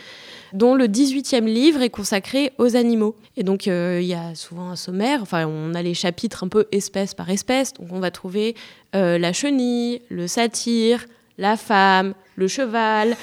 dont 0.52 0.74
le 0.74 0.88
18e 0.88 1.46
livre 1.46 1.80
est 1.80 1.88
consacré 1.88 2.52
aux 2.58 2.76
animaux. 2.76 3.16
Et 3.38 3.44
donc, 3.44 3.66
euh, 3.66 4.00
il 4.02 4.06
y 4.06 4.14
a 4.14 4.34
souvent 4.34 4.68
un 4.68 4.76
sommaire, 4.76 5.22
enfin, 5.22 5.46
on 5.46 5.74
a 5.74 5.80
les 5.80 5.94
chapitres 5.94 6.44
un 6.44 6.48
peu 6.48 6.66
espèce 6.70 7.14
par 7.14 7.30
espèce, 7.30 7.72
donc 7.72 7.88
on 7.92 8.00
va 8.00 8.10
trouver 8.10 8.54
euh, 8.94 9.16
la 9.16 9.32
chenille, 9.32 10.02
le 10.10 10.26
satyre, 10.26 11.06
la 11.40 11.57
femme, 11.57 12.14
le 12.37 12.46
cheval. 12.46 13.16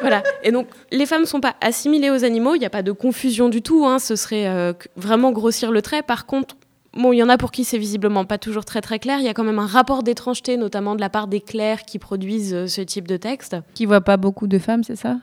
voilà. 0.00 0.22
Et 0.42 0.52
donc, 0.52 0.68
les 0.90 1.04
femmes 1.04 1.22
ne 1.22 1.26
sont 1.26 1.40
pas 1.40 1.56
assimilées 1.60 2.10
aux 2.10 2.24
animaux, 2.24 2.54
il 2.54 2.60
n'y 2.60 2.66
a 2.66 2.70
pas 2.70 2.82
de 2.82 2.92
confusion 2.92 3.50
du 3.50 3.60
tout, 3.60 3.84
hein, 3.86 3.98
ce 3.98 4.16
serait 4.16 4.46
euh, 4.46 4.72
vraiment 4.96 5.32
grossir 5.32 5.70
le 5.70 5.82
trait. 5.82 6.02
Par 6.02 6.24
contre, 6.24 6.56
Bon, 6.92 7.12
il 7.12 7.18
y 7.18 7.22
en 7.22 7.28
a 7.28 7.38
pour 7.38 7.52
qui 7.52 7.62
c'est 7.62 7.78
visiblement 7.78 8.24
pas 8.24 8.36
toujours 8.36 8.64
très 8.64 8.80
très 8.80 8.98
clair. 8.98 9.20
Il 9.20 9.24
y 9.24 9.28
a 9.28 9.32
quand 9.34 9.44
même 9.44 9.60
un 9.60 9.66
rapport 9.66 10.02
d'étrangeté, 10.02 10.56
notamment 10.56 10.96
de 10.96 11.00
la 11.00 11.08
part 11.08 11.28
des 11.28 11.40
clercs 11.40 11.84
qui 11.84 12.00
produisent 12.00 12.52
euh, 12.52 12.66
ce 12.66 12.80
type 12.80 13.06
de 13.06 13.16
texte. 13.16 13.56
Qui 13.74 13.86
voit 13.86 14.00
pas 14.00 14.16
beaucoup 14.16 14.48
de 14.48 14.58
femmes, 14.58 14.82
c'est 14.82 14.96
ça? 14.96 15.18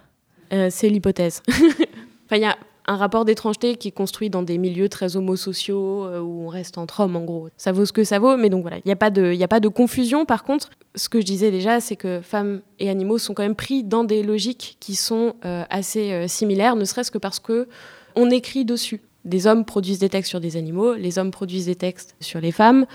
Euh, 0.53 0.69
c'est 0.71 0.87
l'hypothèse. 0.87 1.43
enfin, 1.49 2.37
il 2.37 2.41
y 2.41 2.45
a 2.45 2.55
un 2.89 2.95
rapport 2.95 3.25
d'étrangeté 3.25 3.75
qui 3.75 3.89
est 3.89 3.91
construit 3.91 4.29
dans 4.29 4.43
des 4.43 4.57
milieux 4.57 4.87
très 4.87 5.17
homosociaux 5.17 6.05
euh, 6.05 6.21
où 6.21 6.45
on 6.45 6.47
reste 6.47 6.77
entre 6.77 7.01
hommes, 7.01 7.15
en 7.17 7.23
gros. 7.25 7.49
Ça 7.57 7.71
vaut 7.73 7.85
ce 7.85 7.91
que 7.91 8.03
ça 8.05 8.17
vaut, 8.19 8.37
mais 8.37 8.49
donc 8.49 8.61
voilà, 8.61 8.77
il 8.77 8.83
n'y 8.85 8.91
a, 8.93 8.95
pas 8.95 9.09
de- 9.09 9.35
a 9.41 9.47
pas 9.47 9.59
de 9.59 9.67
confusion. 9.67 10.25
Par 10.25 10.43
contre, 10.43 10.69
ce 10.95 11.09
que 11.09 11.19
je 11.19 11.25
disais 11.25 11.51
déjà, 11.51 11.79
c'est 11.81 11.97
que 11.97 12.21
femmes 12.21 12.61
et 12.79 12.89
animaux 12.89 13.17
sont 13.17 13.33
quand 13.33 13.43
même 13.43 13.55
pris 13.55 13.83
dans 13.83 14.03
des 14.05 14.23
logiques 14.23 14.77
qui 14.79 14.95
sont 14.95 15.35
euh, 15.45 15.63
assez 15.69 16.11
euh, 16.13 16.27
similaires, 16.27 16.75
ne 16.77 16.85
serait-ce 16.85 17.11
que 17.11 17.17
parce 17.17 17.39
que 17.39 17.67
on 18.15 18.29
écrit 18.29 18.63
dessus. 18.65 19.01
Des 19.25 19.45
hommes 19.45 19.65
produisent 19.65 19.99
des 19.99 20.09
textes 20.09 20.29
sur 20.29 20.39
des 20.39 20.55
animaux, 20.55 20.93
les 20.93 21.19
hommes 21.19 21.31
produisent 21.31 21.65
des 21.65 21.75
textes 21.75 22.15
sur 22.21 22.39
les 22.39 22.53
femmes. 22.53 22.85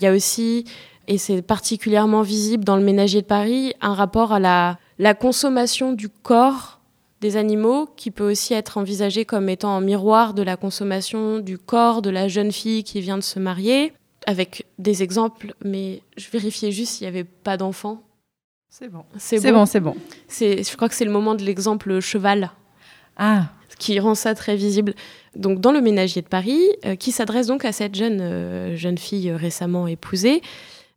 Il 0.00 0.04
y 0.04 0.06
a 0.06 0.12
aussi, 0.12 0.64
et 1.08 1.18
c'est 1.18 1.42
particulièrement 1.42 2.22
visible 2.22 2.64
dans 2.64 2.76
le 2.76 2.84
ménager 2.84 3.20
de 3.20 3.26
Paris, 3.26 3.74
un 3.80 3.94
rapport 3.94 4.32
à 4.32 4.38
la 4.38 5.14
consommation 5.14 5.92
du 5.92 6.08
corps 6.08 6.79
des 7.20 7.36
animaux 7.36 7.86
qui 7.96 8.10
peut 8.10 8.30
aussi 8.30 8.54
être 8.54 8.78
envisagé 8.78 9.24
comme 9.24 9.48
étant 9.48 9.76
un 9.76 9.80
miroir 9.80 10.34
de 10.34 10.42
la 10.42 10.56
consommation 10.56 11.38
du 11.38 11.58
corps 11.58 12.02
de 12.02 12.10
la 12.10 12.28
jeune 12.28 12.52
fille 12.52 12.82
qui 12.82 13.00
vient 13.00 13.18
de 13.18 13.22
se 13.22 13.38
marier, 13.38 13.92
avec 14.26 14.66
des 14.78 15.02
exemples, 15.02 15.54
mais 15.64 16.02
je 16.16 16.30
vérifiais 16.30 16.72
juste 16.72 16.94
s'il 16.94 17.04
n'y 17.04 17.08
avait 17.08 17.24
pas 17.24 17.56
d'enfants. 17.56 18.02
C'est 18.68 18.88
bon. 18.88 19.04
C'est 19.18 19.52
bon, 19.52 19.66
c'est 19.66 19.80
bon. 19.80 19.96
Je 20.28 20.76
crois 20.76 20.88
que 20.88 20.94
c'est 20.94 21.04
le 21.04 21.10
moment 21.10 21.34
de 21.34 21.42
l'exemple 21.42 22.00
cheval. 22.00 22.52
Ah, 23.16 23.48
qui 23.78 23.98
rend 23.98 24.14
ça 24.14 24.34
très 24.34 24.56
visible. 24.56 24.94
Donc 25.36 25.60
dans 25.60 25.72
le 25.72 25.80
ménager 25.80 26.22
de 26.22 26.28
Paris, 26.28 26.60
qui 26.98 27.12
s'adresse 27.12 27.46
donc 27.46 27.64
à 27.64 27.72
cette 27.72 27.94
jeune, 27.94 28.76
jeune 28.76 28.98
fille 28.98 29.32
récemment 29.32 29.86
épousée, 29.86 30.42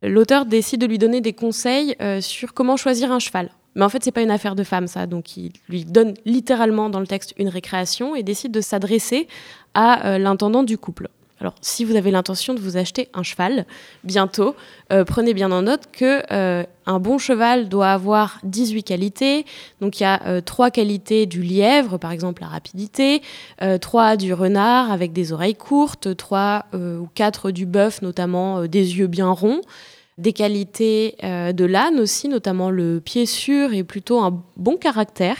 l'auteur 0.02 0.46
décide 0.46 0.80
de 0.80 0.86
lui 0.86 0.98
donner 0.98 1.20
des 1.20 1.32
conseils 1.32 1.96
sur 2.20 2.54
comment 2.54 2.76
choisir 2.76 3.10
un 3.10 3.18
cheval. 3.18 3.50
Mais 3.74 3.84
en 3.84 3.88
fait, 3.88 4.04
c'est 4.04 4.12
pas 4.12 4.22
une 4.22 4.30
affaire 4.30 4.54
de 4.54 4.64
femme, 4.64 4.86
ça. 4.86 5.06
Donc, 5.06 5.36
il 5.36 5.52
lui 5.68 5.84
donne 5.84 6.14
littéralement 6.24 6.90
dans 6.90 7.00
le 7.00 7.06
texte 7.06 7.34
une 7.38 7.48
récréation 7.48 8.14
et 8.14 8.22
décide 8.22 8.52
de 8.52 8.60
s'adresser 8.60 9.28
à 9.74 10.18
l'intendant 10.18 10.62
du 10.62 10.78
couple. 10.78 11.08
Alors, 11.44 11.56
si 11.60 11.84
vous 11.84 11.96
avez 11.96 12.10
l'intention 12.10 12.54
de 12.54 12.58
vous 12.60 12.76
acheter 12.76 13.08
un 13.12 13.22
cheval 13.22 13.66
bientôt, 14.04 14.54
euh, 14.92 15.04
prenez 15.04 15.34
bien 15.34 15.50
en 15.50 15.62
note 15.62 15.82
que 15.92 16.22
euh, 16.32 16.64
un 16.86 17.00
bon 17.00 17.18
cheval 17.18 17.68
doit 17.68 17.90
avoir 17.90 18.38
18 18.44 18.84
qualités. 18.84 19.44
Donc, 19.80 19.98
il 19.98 20.04
y 20.04 20.06
a 20.06 20.22
euh, 20.26 20.40
trois 20.40 20.70
qualités 20.70 21.26
du 21.26 21.42
lièvre, 21.42 21.98
par 21.98 22.12
exemple 22.12 22.40
la 22.40 22.48
rapidité, 22.48 23.20
trois 23.80 24.16
du 24.16 24.32
renard 24.32 24.92
avec 24.92 25.12
des 25.12 25.32
oreilles 25.32 25.54
courtes, 25.54 26.16
trois 26.16 26.64
ou 26.72 27.08
quatre 27.14 27.50
du 27.50 27.66
bœuf, 27.66 28.00
notamment 28.00 28.66
des 28.66 28.96
yeux 28.98 29.06
bien 29.06 29.30
ronds 29.30 29.60
des 30.18 30.32
qualités 30.32 31.16
de 31.22 31.64
l'âne 31.64 31.98
aussi, 32.00 32.28
notamment 32.28 32.70
le 32.70 33.00
pied 33.00 33.26
sûr 33.26 33.72
et 33.72 33.84
plutôt 33.84 34.20
un 34.20 34.42
bon 34.56 34.76
caractère. 34.76 35.36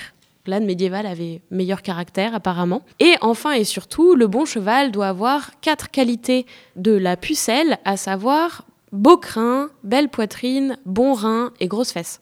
L'âne 0.47 0.67
médiéval 0.67 1.07
avait 1.07 1.41
meilleur 1.51 1.81
caractère 1.81 2.35
apparemment. 2.35 2.83
Et 3.01 3.15
enfin 3.23 3.53
et 3.53 3.65
surtout, 3.65 4.15
le 4.15 4.27
bon 4.27 4.45
cheval 4.45 4.93
doit 4.93 5.09
avoir 5.09 5.59
quatre 5.61 5.91
qualités 5.91 6.45
de 6.77 6.93
la 6.93 7.17
pucelle, 7.17 7.79
à 7.85 7.97
savoir 7.97 8.67
beau 8.93 9.17
crin, 9.17 9.71
belle 9.83 10.09
poitrine, 10.09 10.77
bon 10.85 11.15
rein 11.15 11.53
et 11.61 11.67
grosses 11.67 11.93
fesses. 11.93 12.21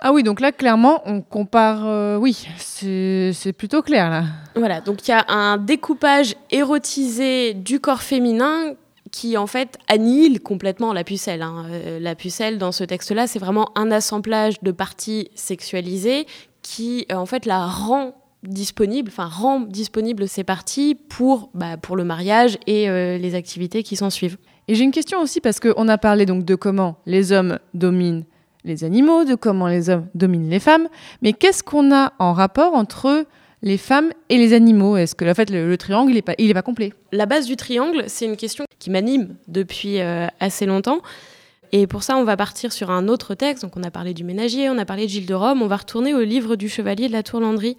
Ah 0.00 0.12
oui, 0.12 0.22
donc 0.22 0.40
là, 0.40 0.50
clairement, 0.50 1.02
on 1.04 1.20
compare. 1.20 1.86
Euh, 1.86 2.16
oui, 2.16 2.46
c'est 2.56 3.52
plutôt 3.52 3.82
clair 3.82 4.08
là. 4.08 4.24
Voilà, 4.56 4.80
donc 4.80 5.06
il 5.06 5.10
y 5.10 5.14
a 5.14 5.26
un 5.28 5.58
découpage 5.58 6.36
érotisé 6.50 7.52
du 7.52 7.80
corps 7.80 8.00
féminin 8.00 8.74
qui 9.10 9.36
en 9.36 9.46
fait 9.46 9.78
annihile 9.88 10.40
complètement 10.40 10.92
la 10.92 11.04
pucelle. 11.04 11.42
Hein. 11.42 11.66
Euh, 11.70 11.98
la 12.00 12.14
pucelle 12.14 12.58
dans 12.58 12.72
ce 12.72 12.84
texte-là, 12.84 13.26
c'est 13.26 13.38
vraiment 13.38 13.70
un 13.76 13.90
assemblage 13.90 14.60
de 14.62 14.72
parties 14.72 15.30
sexualisées 15.34 16.26
qui 16.62 17.06
euh, 17.10 17.16
en 17.16 17.26
fait 17.26 17.46
la 17.46 17.66
rend 17.66 18.14
disponible, 18.42 19.10
enfin 19.12 19.26
rend 19.26 19.60
disponible 19.60 20.26
ces 20.26 20.44
parties 20.44 20.94
pour, 20.94 21.50
bah, 21.54 21.76
pour 21.76 21.96
le 21.96 22.04
mariage 22.04 22.58
et 22.66 22.88
euh, 22.88 23.18
les 23.18 23.34
activités 23.34 23.82
qui 23.82 23.96
s'en 23.96 24.10
suivent. 24.10 24.38
Et 24.68 24.74
j'ai 24.74 24.84
une 24.84 24.92
question 24.92 25.20
aussi 25.20 25.40
parce 25.40 25.60
qu'on 25.60 25.88
a 25.88 25.98
parlé 25.98 26.26
donc 26.26 26.44
de 26.44 26.54
comment 26.54 26.96
les 27.06 27.32
hommes 27.32 27.58
dominent 27.74 28.24
les 28.64 28.84
animaux, 28.84 29.24
de 29.24 29.34
comment 29.34 29.68
les 29.68 29.90
hommes 29.90 30.06
dominent 30.14 30.48
les 30.48 30.60
femmes, 30.60 30.88
mais 31.22 31.32
qu'est-ce 31.32 31.62
qu'on 31.62 31.92
a 31.94 32.12
en 32.18 32.32
rapport 32.32 32.74
entre 32.74 33.26
les 33.62 33.76
femmes 33.78 34.12
et 34.28 34.38
les 34.38 34.52
animaux 34.52 34.96
Est-ce 34.96 35.14
que 35.14 35.28
en 35.28 35.34
fait 35.34 35.50
le, 35.50 35.76
triangle 35.76 36.12
il 36.12 36.16
est 36.16 36.22
pas, 36.22 36.34
pas 36.34 36.62
complet? 36.62 36.92
La 37.12 37.26
base 37.26 37.46
du 37.46 37.56
triangle, 37.56 38.04
c'est 38.06 38.24
une 38.24 38.36
question 38.36 38.64
qui 38.78 38.90
m'anime 38.90 39.36
depuis 39.48 40.00
euh, 40.00 40.26
assez 40.40 40.66
longtemps. 40.66 41.00
Et 41.72 41.86
pour 41.86 42.02
ça, 42.02 42.16
on 42.16 42.24
va 42.24 42.36
partir 42.36 42.72
sur 42.72 42.90
un 42.90 43.06
autre 43.06 43.34
texte. 43.34 43.62
Donc, 43.62 43.76
on 43.76 43.82
a 43.84 43.90
parlé 43.92 44.12
du 44.12 44.24
ménager, 44.24 44.68
on 44.68 44.78
a 44.78 44.84
parlé 44.84 45.04
de 45.04 45.10
Gilles 45.10 45.26
de 45.26 45.34
Rome. 45.34 45.62
On 45.62 45.68
va 45.68 45.76
retourner 45.76 46.14
au 46.14 46.20
livre 46.20 46.56
du 46.56 46.68
chevalier 46.68 47.06
de 47.06 47.12
la 47.12 47.22
Tour 47.22 47.40
Landry. 47.40 47.76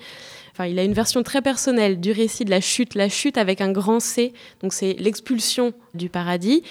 Enfin, 0.53 0.65
il 0.65 0.79
a 0.79 0.83
une 0.83 0.93
version 0.93 1.23
très 1.23 1.41
personnelle 1.41 1.99
du 1.99 2.11
récit 2.11 2.45
de 2.45 2.51
la 2.51 2.61
chute, 2.61 2.95
la 2.95 3.09
chute 3.09 3.37
avec 3.37 3.59
un 3.59 3.71
grand 3.71 3.99
C. 3.99 4.31
Donc, 4.61 4.71
c'est 4.71 4.93
l'expulsion 4.93 5.73
du 5.93 6.07
paradis. 6.07 6.63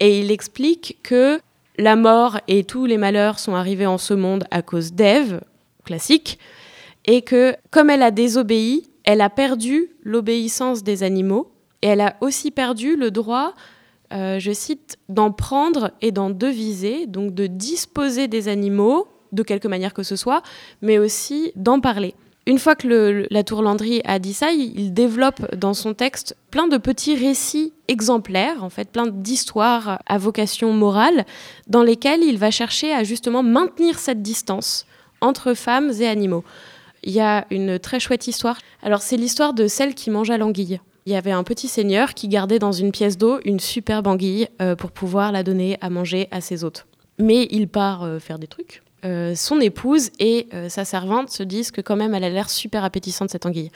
Et 0.00 0.20
il 0.20 0.30
explique 0.30 0.98
que 1.02 1.40
la 1.76 1.96
mort 1.96 2.40
et 2.48 2.64
tous 2.64 2.86
les 2.86 2.96
malheurs 2.96 3.38
sont 3.38 3.54
arrivés 3.54 3.86
en 3.86 3.98
ce 3.98 4.14
monde 4.14 4.44
à 4.50 4.62
cause 4.62 4.92
d'Ève, 4.92 5.42
classique, 5.84 6.38
et 7.04 7.22
que 7.22 7.54
comme 7.70 7.90
elle 7.90 8.02
a 8.02 8.10
désobéi, 8.10 8.88
elle 9.04 9.20
a 9.20 9.30
perdu 9.30 9.90
l'obéissance 10.02 10.82
des 10.82 11.02
animaux 11.02 11.50
et 11.82 11.88
elle 11.88 12.00
a 12.00 12.16
aussi 12.20 12.50
perdu 12.50 12.96
le 12.96 13.10
droit 13.10 13.54
euh, 14.12 14.38
je 14.38 14.52
cite, 14.52 14.98
d'en 15.08 15.32
prendre 15.32 15.90
et 16.02 16.12
d'en 16.12 16.28
deviser, 16.28 17.06
donc 17.06 17.34
de 17.34 17.46
disposer 17.46 18.28
des 18.28 18.48
animaux, 18.48 19.08
de 19.32 19.42
quelque 19.42 19.68
manière 19.68 19.94
que 19.94 20.02
ce 20.02 20.16
soit, 20.16 20.42
mais 20.82 20.98
aussi 20.98 21.52
d'en 21.56 21.80
parler. 21.80 22.14
Une 22.46 22.58
fois 22.58 22.74
que 22.74 23.26
la 23.30 23.44
Tour 23.44 23.62
Landry 23.62 24.02
a 24.04 24.18
dit 24.18 24.34
ça, 24.34 24.50
il, 24.50 24.92
développe 24.92 25.54
dans 25.54 25.74
son 25.74 25.94
texte 25.94 26.36
plein 26.50 26.66
de 26.66 26.76
petits 26.76 27.14
récits 27.14 27.72
exemplaires, 27.88 28.64
en 28.64 28.68
fait, 28.68 28.90
plein 28.90 29.06
d'histoires 29.06 30.00
à 30.06 30.18
vocation 30.18 30.72
morale, 30.72 31.24
dans 31.68 31.84
lesquelles 31.84 32.22
il 32.22 32.36
va 32.36 32.50
chercher 32.50 32.92
à 32.92 33.04
justement 33.04 33.42
maintenir 33.42 33.98
cette 33.98 34.22
distance 34.22 34.86
entre 35.20 35.54
femmes 35.54 35.92
et 36.00 36.08
animaux. 36.08 36.44
Il 37.02 37.12
y 37.12 37.20
a 37.20 37.46
une 37.50 37.78
très 37.78 38.00
chouette 38.00 38.26
histoire. 38.26 38.58
Alors, 38.82 39.02
c'est 39.02 39.16
l'histoire 39.16 39.54
de 39.54 39.66
celle 39.66 39.94
qui 39.94 40.10
mange 40.10 40.30
à 40.30 40.38
l'anguille 40.38 40.80
il 41.06 41.12
y 41.12 41.16
avait 41.16 41.32
un 41.32 41.42
petit 41.42 41.68
seigneur 41.68 42.14
qui 42.14 42.28
gardait 42.28 42.58
dans 42.58 42.72
une 42.72 42.92
pièce 42.92 43.18
d'eau 43.18 43.40
une 43.44 43.60
superbe 43.60 44.06
anguille 44.06 44.48
euh, 44.60 44.76
pour 44.76 44.92
pouvoir 44.92 45.32
la 45.32 45.42
donner 45.42 45.76
à 45.80 45.90
manger 45.90 46.28
à 46.30 46.40
ses 46.40 46.64
hôtes. 46.64 46.86
Mais 47.18 47.48
il 47.50 47.68
part 47.68 48.04
euh, 48.04 48.18
faire 48.18 48.38
des 48.38 48.46
trucs. 48.46 48.82
Euh, 49.04 49.34
son 49.34 49.60
épouse 49.60 50.10
et 50.20 50.48
sa 50.68 50.84
servante 50.84 51.30
se 51.30 51.42
disent 51.42 51.72
que 51.72 51.80
quand 51.80 51.96
même 51.96 52.14
elle 52.14 52.22
a 52.22 52.30
l'air 52.30 52.48
super 52.48 52.84
appétissante 52.84 53.30
cette 53.30 53.46
anguille. 53.46 53.72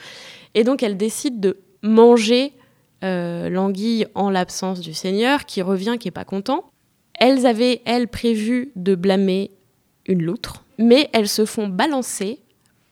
Et 0.55 0.63
donc 0.63 0.83
elle 0.83 0.95
décide 0.95 1.39
de 1.39 1.57
manger 1.81 2.53
l'anguille 3.01 4.07
en 4.15 4.29
l'absence 4.29 4.79
du 4.79 4.93
seigneur 4.93 5.45
qui 5.45 5.61
revient, 5.61 5.97
qui 5.99 6.07
est 6.07 6.11
pas 6.11 6.25
content. 6.25 6.71
Elles 7.19 7.45
avaient, 7.45 7.81
elles, 7.85 8.07
prévu 8.07 8.71
de 8.75 8.95
blâmer 8.95 9.51
une 10.07 10.23
loutre, 10.23 10.63
mais 10.79 11.09
elles 11.13 11.27
se 11.27 11.45
font 11.45 11.67
balancer 11.67 12.39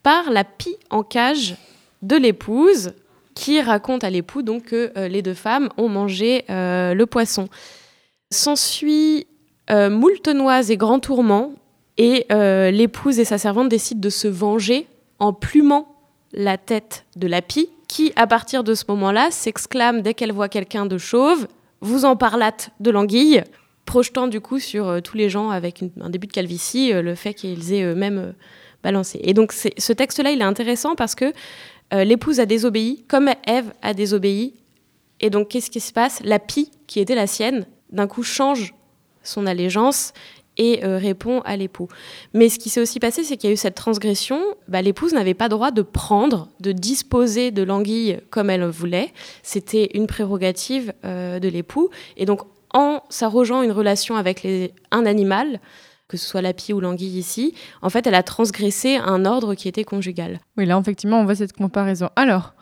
par 0.05 0.29
la 0.29 0.43
pie 0.43 0.77
en 0.91 1.01
cage 1.01 1.55
de 2.03 2.15
l'épouse 2.15 2.93
qui 3.33 3.59
raconte 3.59 4.03
à 4.03 4.11
l'époux 4.11 4.43
donc 4.43 4.65
que 4.65 4.91
euh, 4.95 5.07
les 5.07 5.23
deux 5.23 5.33
femmes 5.33 5.69
ont 5.77 5.89
mangé 5.89 6.45
euh, 6.51 6.93
le 6.93 7.07
poisson. 7.07 7.49
S'ensuit 8.29 9.25
euh, 9.71 9.89
moult 9.89 10.27
noises 10.27 10.69
et 10.69 10.77
grands 10.77 10.99
tourments, 10.99 11.53
et 11.97 12.27
l'épouse 12.71 13.19
et 13.19 13.25
sa 13.25 13.39
servante 13.39 13.69
décident 13.69 14.01
de 14.01 14.09
se 14.09 14.27
venger 14.27 14.85
en 15.17 15.33
plumant 15.33 15.87
la 16.33 16.57
tête 16.57 17.05
de 17.15 17.25
la 17.25 17.41
pie, 17.41 17.69
qui, 17.87 18.11
à 18.15 18.27
partir 18.27 18.63
de 18.63 18.75
ce 18.75 18.83
moment-là, 18.89 19.31
s'exclame 19.31 20.01
dès 20.01 20.13
qu'elle 20.13 20.33
voit 20.33 20.49
quelqu'un 20.49 20.85
de 20.85 20.97
chauve 20.97 21.47
Vous 21.79 22.05
en 22.05 22.15
parlâtes 22.15 22.69
de 22.79 22.91
l'anguille 22.91 23.43
projetant 23.85 24.27
du 24.27 24.41
coup 24.41 24.59
sur 24.59 25.01
tous 25.03 25.15
les 25.15 25.29
gens 25.29 25.51
avec 25.51 25.83
un 26.01 26.09
début 26.09 26.27
de 26.27 26.33
calvitie 26.33 26.91
le 26.91 27.15
fait 27.15 27.33
qu'ils 27.33 27.71
aient 27.71 27.83
eux-mêmes 27.83 28.33
Et 29.21 29.33
donc 29.33 29.51
ce 29.53 29.93
texte-là, 29.93 30.31
il 30.31 30.41
est 30.41 30.45
intéressant 30.45 30.95
parce 30.95 31.15
que 31.15 31.33
euh, 31.93 32.03
l'épouse 32.03 32.39
a 32.39 32.45
désobéi, 32.45 33.05
comme 33.07 33.29
Ève 33.45 33.71
a 33.81 33.93
désobéi. 33.93 34.53
Et 35.21 35.29
donc, 35.29 35.49
qu'est-ce 35.49 35.69
qui 35.69 35.79
se 35.79 35.93
passe? 35.93 36.19
La 36.23 36.39
pie, 36.39 36.71
qui 36.87 36.99
était 36.99 37.15
la 37.15 37.27
sienne, 37.27 37.65
d'un 37.91 38.07
coup 38.07 38.23
change 38.23 38.73
son 39.23 39.45
allégeance 39.45 40.13
et 40.57 40.83
euh, 40.85 40.97
répond 40.97 41.41
à 41.41 41.57
l'époux. 41.57 41.87
Mais 42.33 42.49
ce 42.49 42.59
qui 42.59 42.69
s'est 42.69 42.81
aussi 42.81 42.99
passé, 42.99 43.23
c'est 43.23 43.37
qu'il 43.37 43.49
y 43.49 43.51
a 43.51 43.53
eu 43.53 43.57
cette 43.57 43.75
transgression. 43.75 44.41
Bah, 44.67 44.81
l'épouse 44.81 45.13
n'avait 45.13 45.33
pas 45.33 45.49
droit 45.49 45.71
de 45.71 45.81
prendre, 45.81 46.49
de 46.59 46.71
disposer 46.71 47.51
de 47.51 47.63
l'anguille 47.63 48.19
comme 48.29 48.49
elle 48.49 48.65
voulait. 48.65 49.13
C'était 49.43 49.89
une 49.93 50.07
prérogative 50.07 50.93
euh, 51.03 51.39
de 51.39 51.47
l'époux. 51.47 51.89
Et 52.17 52.25
donc, 52.25 52.41
en 52.73 53.03
s'arrogeant 53.09 53.61
une 53.61 53.71
relation 53.71 54.15
avec 54.15 54.45
un 54.91 55.05
animal, 55.05 55.59
que 56.07 56.17
ce 56.17 56.25
soit 56.25 56.41
la 56.41 56.53
pie 56.53 56.73
ou 56.73 56.79
l'anguille 56.79 57.17
ici, 57.17 57.53
en 57.81 57.89
fait, 57.89 58.05
elle 58.07 58.15
a 58.15 58.23
transgressé 58.23 58.97
un 58.97 59.25
ordre 59.25 59.55
qui 59.55 59.67
était 59.67 59.83
conjugal. 59.83 60.39
Oui, 60.57 60.65
là, 60.65 60.77
effectivement, 60.79 61.19
on 61.19 61.25
voit 61.25 61.35
cette 61.35 61.53
comparaison. 61.53 62.09
Alors, 62.15 62.53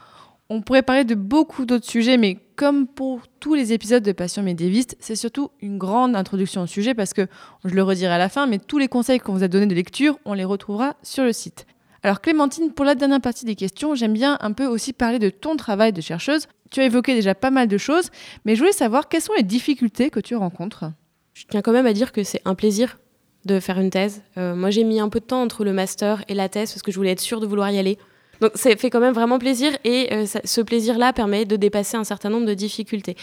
on 0.49 0.61
pourrait 0.61 0.83
parler 0.83 1.03
de 1.03 1.15
beaucoup 1.15 1.65
d'autres 1.65 1.89
sujets, 1.89 2.17
mais 2.17 2.37
comme 2.55 2.87
pour 2.87 3.21
tous 3.39 3.55
les 3.55 3.73
épisodes 3.73 4.03
de 4.03 4.11
Passion 4.11 4.43
médiéviste, 4.43 4.95
c'est 4.99 5.15
surtout 5.15 5.49
une 5.61 5.77
grande 5.77 6.15
introduction 6.15 6.61
au 6.61 6.67
sujet 6.67 6.93
parce 6.93 7.13
que, 7.13 7.27
je 7.65 7.73
le 7.73 7.83
redirai 7.83 8.13
à 8.13 8.17
la 8.17 8.29
fin, 8.29 8.45
mais 8.45 8.59
tous 8.59 8.77
les 8.77 8.87
conseils 8.87 9.19
qu'on 9.19 9.33
vous 9.33 9.43
a 9.43 9.47
donnés 9.47 9.65
de 9.65 9.75
lecture, 9.75 10.17
on 10.25 10.33
les 10.33 10.45
retrouvera 10.45 10.95
sur 11.01 11.23
le 11.23 11.33
site. 11.33 11.65
Alors 12.03 12.19
Clémentine, 12.19 12.73
pour 12.73 12.83
la 12.83 12.95
dernière 12.95 13.21
partie 13.21 13.45
des 13.45 13.55
questions, 13.55 13.95
j'aime 13.95 14.13
bien 14.13 14.37
un 14.41 14.51
peu 14.51 14.65
aussi 14.65 14.91
parler 14.91 15.19
de 15.19 15.29
ton 15.29 15.55
travail 15.55 15.93
de 15.93 16.01
chercheuse. 16.01 16.47
Tu 16.69 16.81
as 16.81 16.85
évoqué 16.85 17.15
déjà 17.15 17.33
pas 17.33 17.49
mal 17.49 17.69
de 17.69 17.77
choses, 17.77 18.09
mais 18.43 18.55
je 18.55 18.59
voulais 18.59 18.73
savoir 18.73 19.07
quelles 19.07 19.21
sont 19.21 19.33
les 19.37 19.43
difficultés 19.43 20.09
que 20.09 20.19
tu 20.19 20.35
rencontres. 20.35 20.85
Je 21.33 21.45
tiens 21.49 21.61
quand 21.61 21.71
même 21.71 21.85
à 21.85 21.93
dire 21.93 22.11
que 22.11 22.23
c'est 22.23 22.41
un 22.43 22.55
plaisir 22.55 22.97
de 23.45 23.59
faire 23.59 23.79
une 23.79 23.89
thèse. 23.89 24.21
Euh, 24.37 24.55
moi, 24.55 24.69
j'ai 24.69 24.83
mis 24.83 24.99
un 24.99 25.09
peu 25.09 25.19
de 25.19 25.25
temps 25.25 25.41
entre 25.41 25.63
le 25.63 25.73
master 25.73 26.23
et 26.27 26.33
la 26.33 26.49
thèse 26.49 26.71
parce 26.71 26.81
que 26.81 26.91
je 26.91 26.97
voulais 26.97 27.11
être 27.11 27.19
sûre 27.19 27.39
de 27.39 27.47
vouloir 27.47 27.69
y 27.71 27.77
aller. 27.77 27.97
Donc, 28.41 28.51
ça 28.55 28.75
fait 28.75 28.89
quand 28.89 28.99
même 28.99 29.13
vraiment 29.13 29.39
plaisir 29.39 29.71
et 29.83 30.11
euh, 30.11 30.25
ce 30.25 30.61
plaisir-là 30.61 31.13
permet 31.13 31.45
de 31.45 31.55
dépasser 31.55 31.97
un 31.97 32.03
certain 32.03 32.29
nombre 32.29 32.45
de 32.45 32.53
difficultés. 32.53 33.15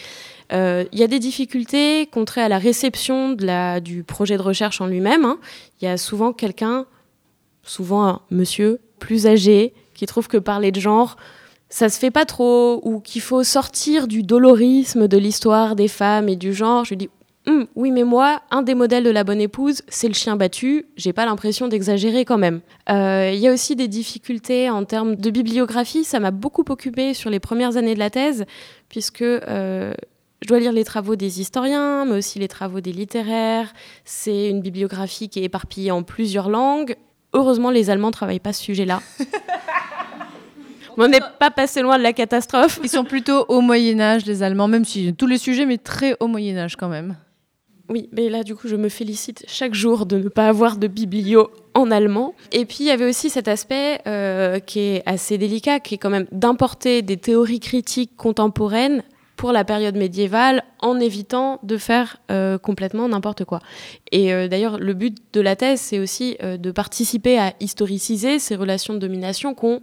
Euh, 0.52 0.84
il 0.92 0.98
y 0.98 1.02
a 1.02 1.06
des 1.06 1.18
difficultés 1.18 2.06
contraires 2.06 2.46
à 2.46 2.48
la 2.48 2.58
réception 2.58 3.32
de 3.32 3.44
la, 3.44 3.80
du 3.80 4.02
projet 4.02 4.36
de 4.36 4.42
recherche 4.42 4.80
en 4.80 4.86
lui-même. 4.86 5.24
Hein. 5.24 5.38
Il 5.80 5.84
y 5.84 5.88
a 5.88 5.96
souvent 5.96 6.32
quelqu'un, 6.32 6.86
souvent 7.62 8.06
un 8.06 8.20
monsieur 8.30 8.80
plus 8.98 9.26
âgé, 9.26 9.74
qui 9.94 10.06
trouve 10.06 10.28
que 10.28 10.38
parler 10.38 10.72
de 10.72 10.80
genre, 10.80 11.16
ça 11.68 11.88
se 11.88 11.98
fait 11.98 12.10
pas 12.10 12.24
trop, 12.24 12.80
ou 12.84 13.00
qu'il 13.00 13.20
faut 13.20 13.44
sortir 13.44 14.08
du 14.08 14.22
dolorisme 14.22 15.06
de 15.06 15.18
l'histoire 15.18 15.76
des 15.76 15.88
femmes 15.88 16.28
et 16.28 16.36
du 16.36 16.54
genre. 16.54 16.84
Je 16.84 16.94
dis, 16.94 17.10
Hum, 17.46 17.66
oui, 17.74 17.90
mais 17.90 18.04
moi, 18.04 18.42
un 18.50 18.60
des 18.60 18.74
modèles 18.74 19.02
de 19.02 19.10
la 19.10 19.24
bonne 19.24 19.40
épouse, 19.40 19.82
c'est 19.88 20.08
le 20.08 20.14
chien 20.14 20.36
battu. 20.36 20.86
J'ai 20.96 21.14
pas 21.14 21.24
l'impression 21.24 21.68
d'exagérer 21.68 22.26
quand 22.26 22.36
même. 22.36 22.60
Euh, 22.90 23.30
il 23.32 23.40
y 23.40 23.48
a 23.48 23.52
aussi 23.52 23.76
des 23.76 23.88
difficultés 23.88 24.68
en 24.68 24.84
termes 24.84 25.16
de 25.16 25.30
bibliographie. 25.30 26.04
Ça 26.04 26.20
m'a 26.20 26.32
beaucoup 26.32 26.64
occupé 26.68 27.14
sur 27.14 27.30
les 27.30 27.40
premières 27.40 27.78
années 27.78 27.94
de 27.94 27.98
la 27.98 28.10
thèse, 28.10 28.44
puisque 28.90 29.22
euh, 29.22 29.94
je 30.42 30.48
dois 30.48 30.60
lire 30.60 30.72
les 30.72 30.84
travaux 30.84 31.16
des 31.16 31.40
historiens, 31.40 32.04
mais 32.04 32.18
aussi 32.18 32.38
les 32.38 32.48
travaux 32.48 32.80
des 32.80 32.92
littéraires. 32.92 33.72
C'est 34.04 34.50
une 34.50 34.60
bibliographie 34.60 35.30
qui 35.30 35.40
est 35.40 35.44
éparpillée 35.44 35.92
en 35.92 36.02
plusieurs 36.02 36.50
langues. 36.50 36.94
Heureusement, 37.32 37.70
les 37.70 37.88
Allemands 37.88 38.08
ne 38.08 38.12
travaillent 38.12 38.38
pas 38.38 38.52
ce 38.52 38.62
sujet-là. 38.64 39.00
On 40.98 41.08
n'est 41.08 41.20
pas 41.38 41.50
passé 41.50 41.80
loin 41.80 41.96
de 41.96 42.02
la 42.02 42.12
catastrophe. 42.12 42.80
Ils 42.82 42.90
sont 42.90 43.04
plutôt 43.04 43.46
au 43.48 43.62
Moyen 43.62 44.00
Âge, 44.00 44.26
les 44.26 44.42
Allemands, 44.42 44.68
même 44.68 44.84
si 44.84 45.14
tous 45.14 45.26
les 45.26 45.38
sujets, 45.38 45.64
mais 45.64 45.78
très 45.78 46.14
au 46.20 46.26
Moyen 46.26 46.58
Âge 46.58 46.76
quand 46.76 46.88
même. 46.88 47.16
Oui, 47.90 48.08
mais 48.12 48.28
là, 48.28 48.44
du 48.44 48.54
coup, 48.54 48.68
je 48.68 48.76
me 48.76 48.88
félicite 48.88 49.44
chaque 49.48 49.74
jour 49.74 50.06
de 50.06 50.16
ne 50.16 50.28
pas 50.28 50.46
avoir 50.46 50.76
de 50.76 50.86
biblio 50.86 51.50
en 51.74 51.90
allemand. 51.90 52.34
Et 52.52 52.64
puis, 52.64 52.78
il 52.80 52.86
y 52.86 52.90
avait 52.90 53.04
aussi 53.04 53.30
cet 53.30 53.48
aspect 53.48 54.00
euh, 54.06 54.60
qui 54.60 54.78
est 54.78 55.02
assez 55.06 55.38
délicat, 55.38 55.80
qui 55.80 55.96
est 55.96 55.98
quand 55.98 56.08
même 56.08 56.28
d'importer 56.30 57.02
des 57.02 57.16
théories 57.16 57.58
critiques 57.58 58.16
contemporaines 58.16 59.02
pour 59.34 59.50
la 59.50 59.64
période 59.64 59.96
médiévale 59.96 60.62
en 60.78 61.00
évitant 61.00 61.58
de 61.64 61.78
faire 61.78 62.18
euh, 62.30 62.58
complètement 62.58 63.08
n'importe 63.08 63.44
quoi. 63.44 63.58
Et 64.12 64.32
euh, 64.32 64.46
d'ailleurs, 64.46 64.78
le 64.78 64.94
but 64.94 65.16
de 65.32 65.40
la 65.40 65.56
thèse, 65.56 65.80
c'est 65.80 65.98
aussi 65.98 66.38
de 66.40 66.70
participer 66.70 67.40
à 67.40 67.54
historiciser 67.58 68.38
ces 68.38 68.54
relations 68.54 68.94
de 68.94 69.00
domination 69.00 69.52
qu'ont 69.52 69.80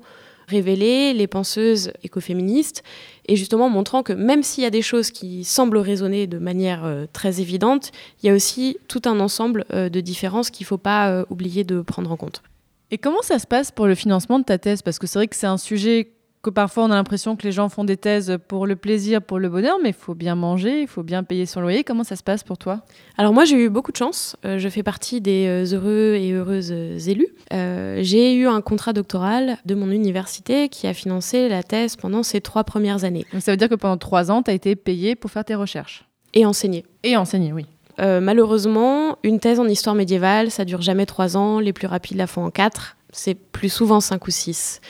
révélé 0.47 1.13
les 1.13 1.27
penseuses 1.27 1.91
écoféministes 2.03 2.83
et 3.25 3.35
justement 3.35 3.69
montrant 3.69 4.03
que 4.03 4.13
même 4.13 4.43
s'il 4.43 4.63
y 4.63 4.67
a 4.67 4.71
des 4.71 4.81
choses 4.81 5.11
qui 5.11 5.43
semblent 5.43 5.77
résonner 5.77 6.25
de 6.25 6.37
manière 6.37 6.85
euh, 6.85 7.05
très 7.11 7.41
évidente, 7.41 7.91
il 8.21 8.27
y 8.27 8.29
a 8.29 8.33
aussi 8.33 8.77
tout 8.87 9.01
un 9.05 9.19
ensemble 9.19 9.65
euh, 9.73 9.89
de 9.89 9.99
différences 9.99 10.49
qu'il 10.49 10.63
ne 10.63 10.67
faut 10.67 10.77
pas 10.77 11.09
euh, 11.09 11.25
oublier 11.29 11.63
de 11.63 11.81
prendre 11.81 12.11
en 12.11 12.17
compte. 12.17 12.41
Et 12.89 12.97
comment 12.97 13.21
ça 13.21 13.39
se 13.39 13.47
passe 13.47 13.71
pour 13.71 13.87
le 13.87 13.95
financement 13.95 14.39
de 14.39 14.45
ta 14.45 14.57
thèse? 14.57 14.81
Parce 14.81 14.97
que 14.97 15.07
c'est 15.07 15.19
vrai 15.19 15.27
que 15.27 15.35
c'est 15.35 15.47
un 15.47 15.57
sujet 15.57 16.13
que 16.43 16.49
parfois 16.49 16.85
on 16.85 16.91
a 16.91 16.95
l'impression 16.95 17.35
que 17.35 17.43
les 17.43 17.51
gens 17.51 17.67
font 17.67 17.83
des 17.83 17.97
thèses 17.97 18.38
pour 18.47 18.67
le 18.67 18.75
plaisir, 18.75 19.21
pour 19.21 19.39
le 19.39 19.49
bonheur, 19.49 19.77
mais 19.81 19.89
il 19.89 19.95
faut 19.95 20.15
bien 20.15 20.35
manger, 20.35 20.81
il 20.81 20.88
faut 20.88 21.03
bien 21.03 21.23
payer 21.23 21.45
son 21.45 21.61
loyer. 21.61 21.83
Comment 21.83 22.03
ça 22.03 22.15
se 22.15 22.23
passe 22.23 22.43
pour 22.43 22.57
toi? 22.57 22.81
Alors 23.17 23.33
moi 23.33 23.45
j'ai 23.45 23.57
eu 23.57 23.69
beaucoup 23.69 23.91
de 23.91 23.97
chance, 23.97 24.35
euh, 24.45 24.57
je 24.57 24.69
fais 24.69 24.83
partie 24.83 25.19
des 25.19 25.45
euh, 25.47 25.75
heureux 25.75 26.15
et 26.15 26.31
heureuses 26.31 26.71
élus. 27.07 27.27
Euh, 27.53 27.99
j'ai 28.01 28.35
eu 28.35 28.47
un 28.47 28.61
contrat 28.61 28.93
doctoral 28.93 29.57
de 29.65 29.75
mon 29.75 29.91
université 29.91 30.69
qui 30.69 30.88
a 30.88 30.93
financé 30.93 31.49
la 31.49 31.63
thèse 31.63 31.95
pendant 31.95 32.23
ces 32.23 32.39
trois 32.39 32.63
premières 32.63 33.03
années. 33.03 33.25
Donc 33.33 33.41
ça 33.41 33.51
veut 33.51 33.57
dire 33.57 33.69
que 33.69 33.75
pendant 33.75 33.97
trois 33.97 34.31
ans, 34.31 34.43
tu 34.43 34.51
as 34.51 34.53
été 34.53 34.75
payé 34.75 35.15
pour 35.15 35.31
faire 35.31 35.43
tes 35.43 35.55
recherches? 35.55 36.05
Et 36.33 36.45
enseigner. 36.45 36.85
Et 37.03 37.17
enseigner, 37.17 37.51
oui. 37.51 37.65
malheureusement, 37.97 39.17
une 39.23 39.39
thèse 39.39 39.59
en 39.59 39.67
histoire 39.67 39.95
médiévale, 39.95 40.51
ça 40.51 40.65
dure 40.65 40.81
jamais 40.81 41.05
trois 41.05 41.35
ans, 41.35 41.59
les 41.59 41.73
plus 41.73 41.88
rapides 41.88 42.17
la 42.17 42.27
font 42.27 42.45
en 42.45 42.51
quatre, 42.51 42.95
c'est 43.11 43.35
plus 43.35 43.69
souvent 43.69 43.99
cinq 43.99 44.27
ou 44.27 44.31
six. 44.31 44.81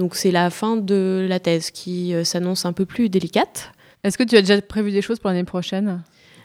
Donc 0.00 0.16
c'est 0.16 0.30
la 0.30 0.48
fin 0.48 0.78
de 0.78 1.26
la 1.28 1.40
thèse 1.40 1.70
qui 1.70 2.14
euh, 2.14 2.24
s'annonce 2.24 2.64
un 2.64 2.72
peu 2.72 2.86
plus 2.86 3.10
délicate. 3.10 3.70
Est-ce 4.02 4.16
que 4.16 4.22
tu 4.22 4.34
as 4.34 4.40
déjà 4.40 4.58
prévu 4.62 4.92
des 4.92 5.02
choses 5.02 5.18
pour 5.18 5.28
l'année 5.28 5.44
prochaine? 5.44 6.02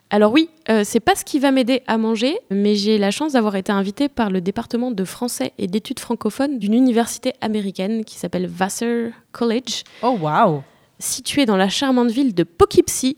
Alors 0.10 0.34
oui, 0.34 0.50
euh, 0.70 0.82
c'est 0.84 1.00
pas 1.00 1.16
ce 1.16 1.24
qui 1.24 1.40
va 1.40 1.52
m'aider 1.52 1.82
à 1.88 1.98
manger, 1.98 2.38
mais 2.52 2.76
j'ai 2.76 2.98
la 2.98 3.12
chance 3.12 3.32
d'avoir 3.32 3.56
été 3.56 3.72
invitée 3.72 4.10
par 4.10 4.30
le 4.30 4.42
département 4.42 4.92
de 4.92 5.06
français 5.06 5.54
et 5.58 5.68
d'études 5.68 6.02
francophones 6.02 6.60
d'une 6.60 6.74
université 6.74 7.32
américaine 7.40 8.04
qui 8.04 8.18
s'appelle 8.18 8.46
Vassar 8.46 9.12
College. 9.32 9.84
Oh 10.04 10.18
waouh 10.20 10.62
Située 11.00 11.46
dans 11.46 11.56
la 11.56 11.70
charmante 11.70 12.12
ville 12.12 12.36
de 12.36 12.44
Poughkeepsie. 12.44 13.16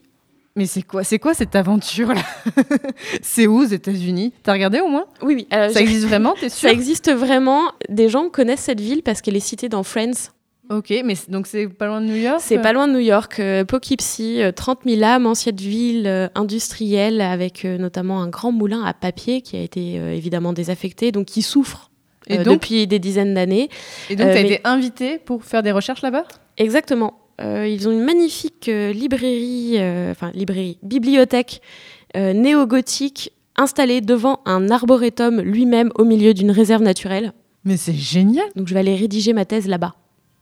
Mais 0.58 0.66
c'est 0.66 0.82
quoi, 0.82 1.04
c'est 1.04 1.20
quoi 1.20 1.36
cette 1.36 1.56
aventure 1.56 2.14
là 2.14 2.22
C'est 3.22 3.46
où 3.46 3.60
aux 3.60 3.66
États-Unis? 3.66 4.34
T'as 4.42 4.54
regardé 4.54 4.80
au 4.80 4.88
moins? 4.88 5.06
Oui, 5.22 5.36
oui. 5.36 5.48
ça 5.52 5.80
existe 5.80 6.06
vraiment, 6.08 6.34
t'es 6.34 6.50
sûr 6.50 6.68
Ça 6.70 6.74
existe 6.74 7.12
vraiment. 7.14 7.72
Des 7.90 8.10
gens 8.10 8.30
connaissent 8.30 8.62
cette 8.62 8.82
ville 8.82 9.04
parce 9.04 9.22
qu'elle 9.22 9.36
est 9.36 9.40
citée 9.40 9.70
dans 9.70 9.84
Friends. 9.84 10.32
Ok, 10.70 10.94
mais 11.06 11.14
donc 11.30 11.48
c'est 11.48 11.68
pas 11.68 11.86
loin 11.86 12.02
de 12.02 12.08
New 12.08 12.16
York 12.16 12.42
C'est 12.42 12.60
pas 12.60 12.74
loin 12.74 12.88
de 12.88 12.94
New 12.94 13.00
York. 13.00 13.40
Euh, 13.40 13.64
Poughkeepsie, 13.64 14.42
30 14.54 14.80
000 14.86 15.02
âmes, 15.04 15.26
ancienne 15.26 15.56
ville 15.56 16.08
euh, 16.08 16.28
industrielle 16.36 17.22
avec 17.22 17.64
euh, 17.64 17.78
notamment 17.78 18.22
un 18.22 18.28
grand 18.28 18.52
moulin 18.52 18.84
à 18.84 18.94
papier 18.94 19.42
qui 19.42 19.56
a 19.56 19.62
été 19.62 19.96
évidemment 19.96 20.54
désaffecté, 20.54 21.12
donc 21.12 21.28
qui 21.28 21.42
souffre 21.42 21.90
depuis 22.28 22.88
des 22.88 23.00
dizaines 23.00 23.34
d'années. 23.34 23.70
Et 24.10 24.16
donc 24.16 24.32
tu 24.32 24.38
as 24.38 24.42
été 24.42 24.60
invité 24.66 25.20
pour 25.20 25.46
faire 25.46 25.64
des 25.64 25.72
recherches 25.72 26.02
là-bas? 26.02 26.26
Exactement. 26.58 27.27
Ils 27.40 27.88
ont 27.88 27.92
une 27.92 28.04
magnifique 28.04 28.66
librairie, 28.68 29.78
enfin 30.12 30.32
librairie, 30.34 30.80
bibliothèque 30.84 31.62
néo-gothique 32.16 33.32
installée 33.58 34.02
devant 34.02 34.40
un 34.46 34.70
arboretum 34.70 35.42
lui-même 35.42 35.92
au 35.96 36.06
milieu 36.06 36.34
d'une 36.34 36.52
réserve 36.52 36.84
naturelle. 36.84 37.34
Mais 37.66 37.78
c'est 37.78 37.94
génial 37.94 38.48
Donc 38.56 38.68
je 38.68 38.74
vais 38.74 38.80
aller 38.80 38.96
rédiger 38.96 39.34
ma 39.34 39.46
thèse 39.46 39.68
là-bas. 39.68 39.96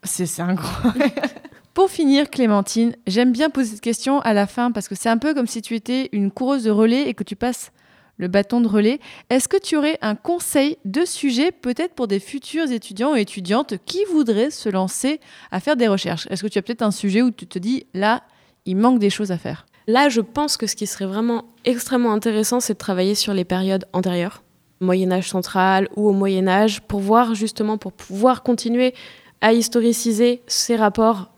C'est 0.03 0.39
incroyable. 0.39 1.11
Pour 1.73 1.89
finir, 1.89 2.29
Clémentine, 2.29 2.95
j'aime 3.05 3.33
bien 3.33 3.49
poser 3.49 3.71
cette 3.71 3.81
question 3.81 4.21
à 4.21 4.33
la 4.33 4.47
fin 4.47 4.71
parce 4.71 4.87
que 4.87 4.95
c'est 4.95 5.09
un 5.09 5.17
peu 5.17 5.33
comme 5.33 5.47
si 5.47 5.61
tu 5.61 5.75
étais 5.75 6.07
une 6.13 6.31
coureuse 6.31 6.63
de 6.63 6.71
relais 6.71 7.09
et 7.09 7.13
que 7.13 7.23
tu 7.23 7.35
passes 7.35 7.71
le 8.17 8.27
bâton 8.27 8.61
de 8.61 8.67
relais. 8.67 8.99
Est-ce 9.29 9.47
que 9.47 9.57
tu 9.57 9.75
aurais 9.75 9.97
un 10.01 10.15
conseil 10.15 10.77
de 10.85 11.05
sujet 11.05 11.51
peut-être 11.51 11.93
pour 11.93 12.07
des 12.07 12.19
futurs 12.19 12.71
étudiants 12.71 13.13
ou 13.13 13.15
étudiantes 13.15 13.75
qui 13.85 14.03
voudraient 14.05 14.51
se 14.51 14.69
lancer 14.69 15.19
à 15.51 15.59
faire 15.59 15.75
des 15.75 15.87
recherches? 15.87 16.27
Est-ce 16.29 16.43
que 16.43 16.47
tu 16.47 16.57
as 16.57 16.61
peut-être 16.61 16.81
un 16.81 16.91
sujet 16.91 17.21
où 17.21 17.31
tu 17.31 17.47
te 17.47 17.59
dis 17.59 17.85
là, 17.93 18.23
il 18.65 18.77
manque 18.77 18.99
des 18.99 19.09
choses 19.09 19.31
à 19.31 19.37
faire? 19.37 19.65
Là, 19.87 20.09
je 20.09 20.21
pense 20.21 20.57
que 20.57 20.65
ce 20.65 20.75
qui 20.75 20.87
serait 20.87 21.05
vraiment 21.05 21.45
extrêmement 21.63 22.11
intéressant, 22.11 22.59
c'est 22.59 22.73
de 22.73 22.79
travailler 22.79 23.13
sur 23.13 23.33
les 23.33 23.45
périodes 23.45 23.85
antérieures, 23.93 24.43
Moyen 24.79 25.11
Âge 25.11 25.29
central 25.29 25.89
ou 25.95 26.09
au 26.09 26.11
Moyen 26.11 26.47
Âge, 26.47 26.81
pour 26.81 27.01
voir 27.01 27.35
justement, 27.35 27.77
pour 27.77 27.93
pouvoir 27.93 28.41
continuer 28.41 28.95
à 29.41 29.53
historiciser 29.53 30.41
ces 30.47 30.75
rapports. 30.75 31.31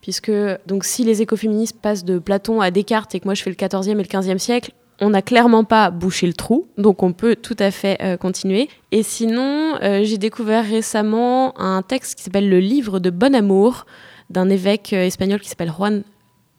Puisque 0.00 0.32
donc 0.66 0.84
si 0.84 1.04
les 1.04 1.20
écoféministes 1.20 1.78
passent 1.78 2.04
de 2.04 2.18
Platon 2.18 2.62
à 2.62 2.70
Descartes 2.70 3.14
et 3.14 3.20
que 3.20 3.26
moi 3.26 3.34
je 3.34 3.42
fais 3.42 3.50
le 3.50 3.56
14e 3.56 3.90
et 3.90 3.94
le 3.94 4.02
15e 4.04 4.38
siècle, 4.38 4.72
on 5.00 5.10
n'a 5.10 5.22
clairement 5.22 5.64
pas 5.64 5.90
bouché 5.90 6.26
le 6.26 6.34
trou, 6.34 6.66
donc 6.78 7.02
on 7.02 7.12
peut 7.12 7.36
tout 7.36 7.56
à 7.58 7.70
fait 7.70 7.96
euh, 8.02 8.16
continuer. 8.16 8.68
Et 8.92 9.02
sinon, 9.02 9.76
euh, 9.82 10.02
j'ai 10.04 10.18
découvert 10.18 10.64
récemment 10.64 11.58
un 11.58 11.82
texte 11.82 12.16
qui 12.16 12.24
s'appelle 12.24 12.48
Le 12.48 12.60
Livre 12.60 12.98
de 13.00 13.10
Bon 13.10 13.34
Amour 13.34 13.86
d'un 14.28 14.48
évêque 14.50 14.92
euh, 14.92 15.06
espagnol 15.06 15.40
qui 15.40 15.48
s'appelle 15.48 15.72
Juan 15.76 16.02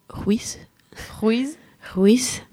Ruiz. 0.10 0.60
Ruiz 1.20 1.58
Ruiz, 1.96 2.44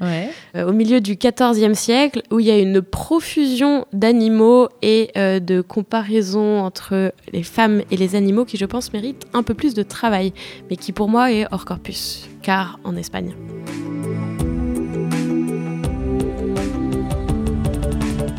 au 0.57 0.73
milieu 0.73 1.03
du 1.03 1.17
XIVe 1.17 1.75
siècle, 1.75 2.23
où 2.31 2.41
il 2.41 2.47
y 2.47 2.51
a 2.51 2.59
une 2.59 2.81
profusion 2.81 3.85
d'animaux 3.93 4.69
et 4.81 5.13
de 5.15 5.61
comparaisons 5.61 6.61
entre 6.61 7.13
les 7.31 7.43
femmes 7.43 7.83
et 7.91 7.97
les 7.99 8.17
animaux 8.17 8.47
qui, 8.47 8.57
je 8.57 8.65
pense, 8.65 8.91
méritent 8.93 9.27
un 9.35 9.43
peu 9.43 9.53
plus 9.53 9.75
de 9.75 9.83
travail, 9.83 10.33
mais 10.71 10.77
qui 10.77 10.93
pour 10.93 11.11
moi 11.11 11.31
est 11.31 11.47
hors 11.53 11.67
corpus, 11.67 12.27
car 12.43 12.81
en 12.85 12.97
Espagne. 12.97 13.35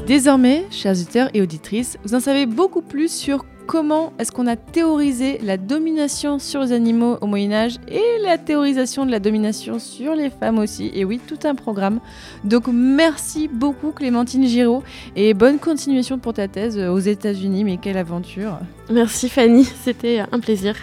Désormais, 0.09 0.65
chers 0.71 0.93
auditeurs 0.93 1.29
et 1.35 1.41
auditrices, 1.43 1.99
vous 2.03 2.15
en 2.15 2.19
savez 2.19 2.47
beaucoup 2.47 2.81
plus 2.81 3.11
sur 3.11 3.45
comment 3.67 4.11
est-ce 4.17 4.31
qu'on 4.31 4.47
a 4.47 4.55
théorisé 4.55 5.37
la 5.43 5.55
domination 5.55 6.39
sur 6.39 6.61
les 6.61 6.71
animaux 6.71 7.19
au 7.21 7.27
Moyen 7.27 7.51
Âge 7.51 7.75
et 7.87 8.01
la 8.23 8.39
théorisation 8.39 9.05
de 9.05 9.11
la 9.11 9.19
domination 9.19 9.77
sur 9.77 10.15
les 10.15 10.31
femmes 10.31 10.57
aussi. 10.57 10.89
Et 10.95 11.05
oui, 11.05 11.21
tout 11.27 11.37
un 11.43 11.53
programme. 11.53 11.99
Donc 12.43 12.63
merci 12.73 13.47
beaucoup 13.47 13.91
Clémentine 13.91 14.47
Giraud 14.47 14.81
et 15.15 15.35
bonne 15.35 15.59
continuation 15.59 16.17
pour 16.17 16.33
ta 16.33 16.47
thèse 16.47 16.79
aux 16.79 16.97
États-Unis. 16.97 17.63
Mais 17.63 17.77
quelle 17.77 17.97
aventure 17.97 18.57
Merci 18.89 19.29
Fanny, 19.29 19.63
c'était 19.63 20.23
un 20.31 20.39
plaisir. 20.39 20.73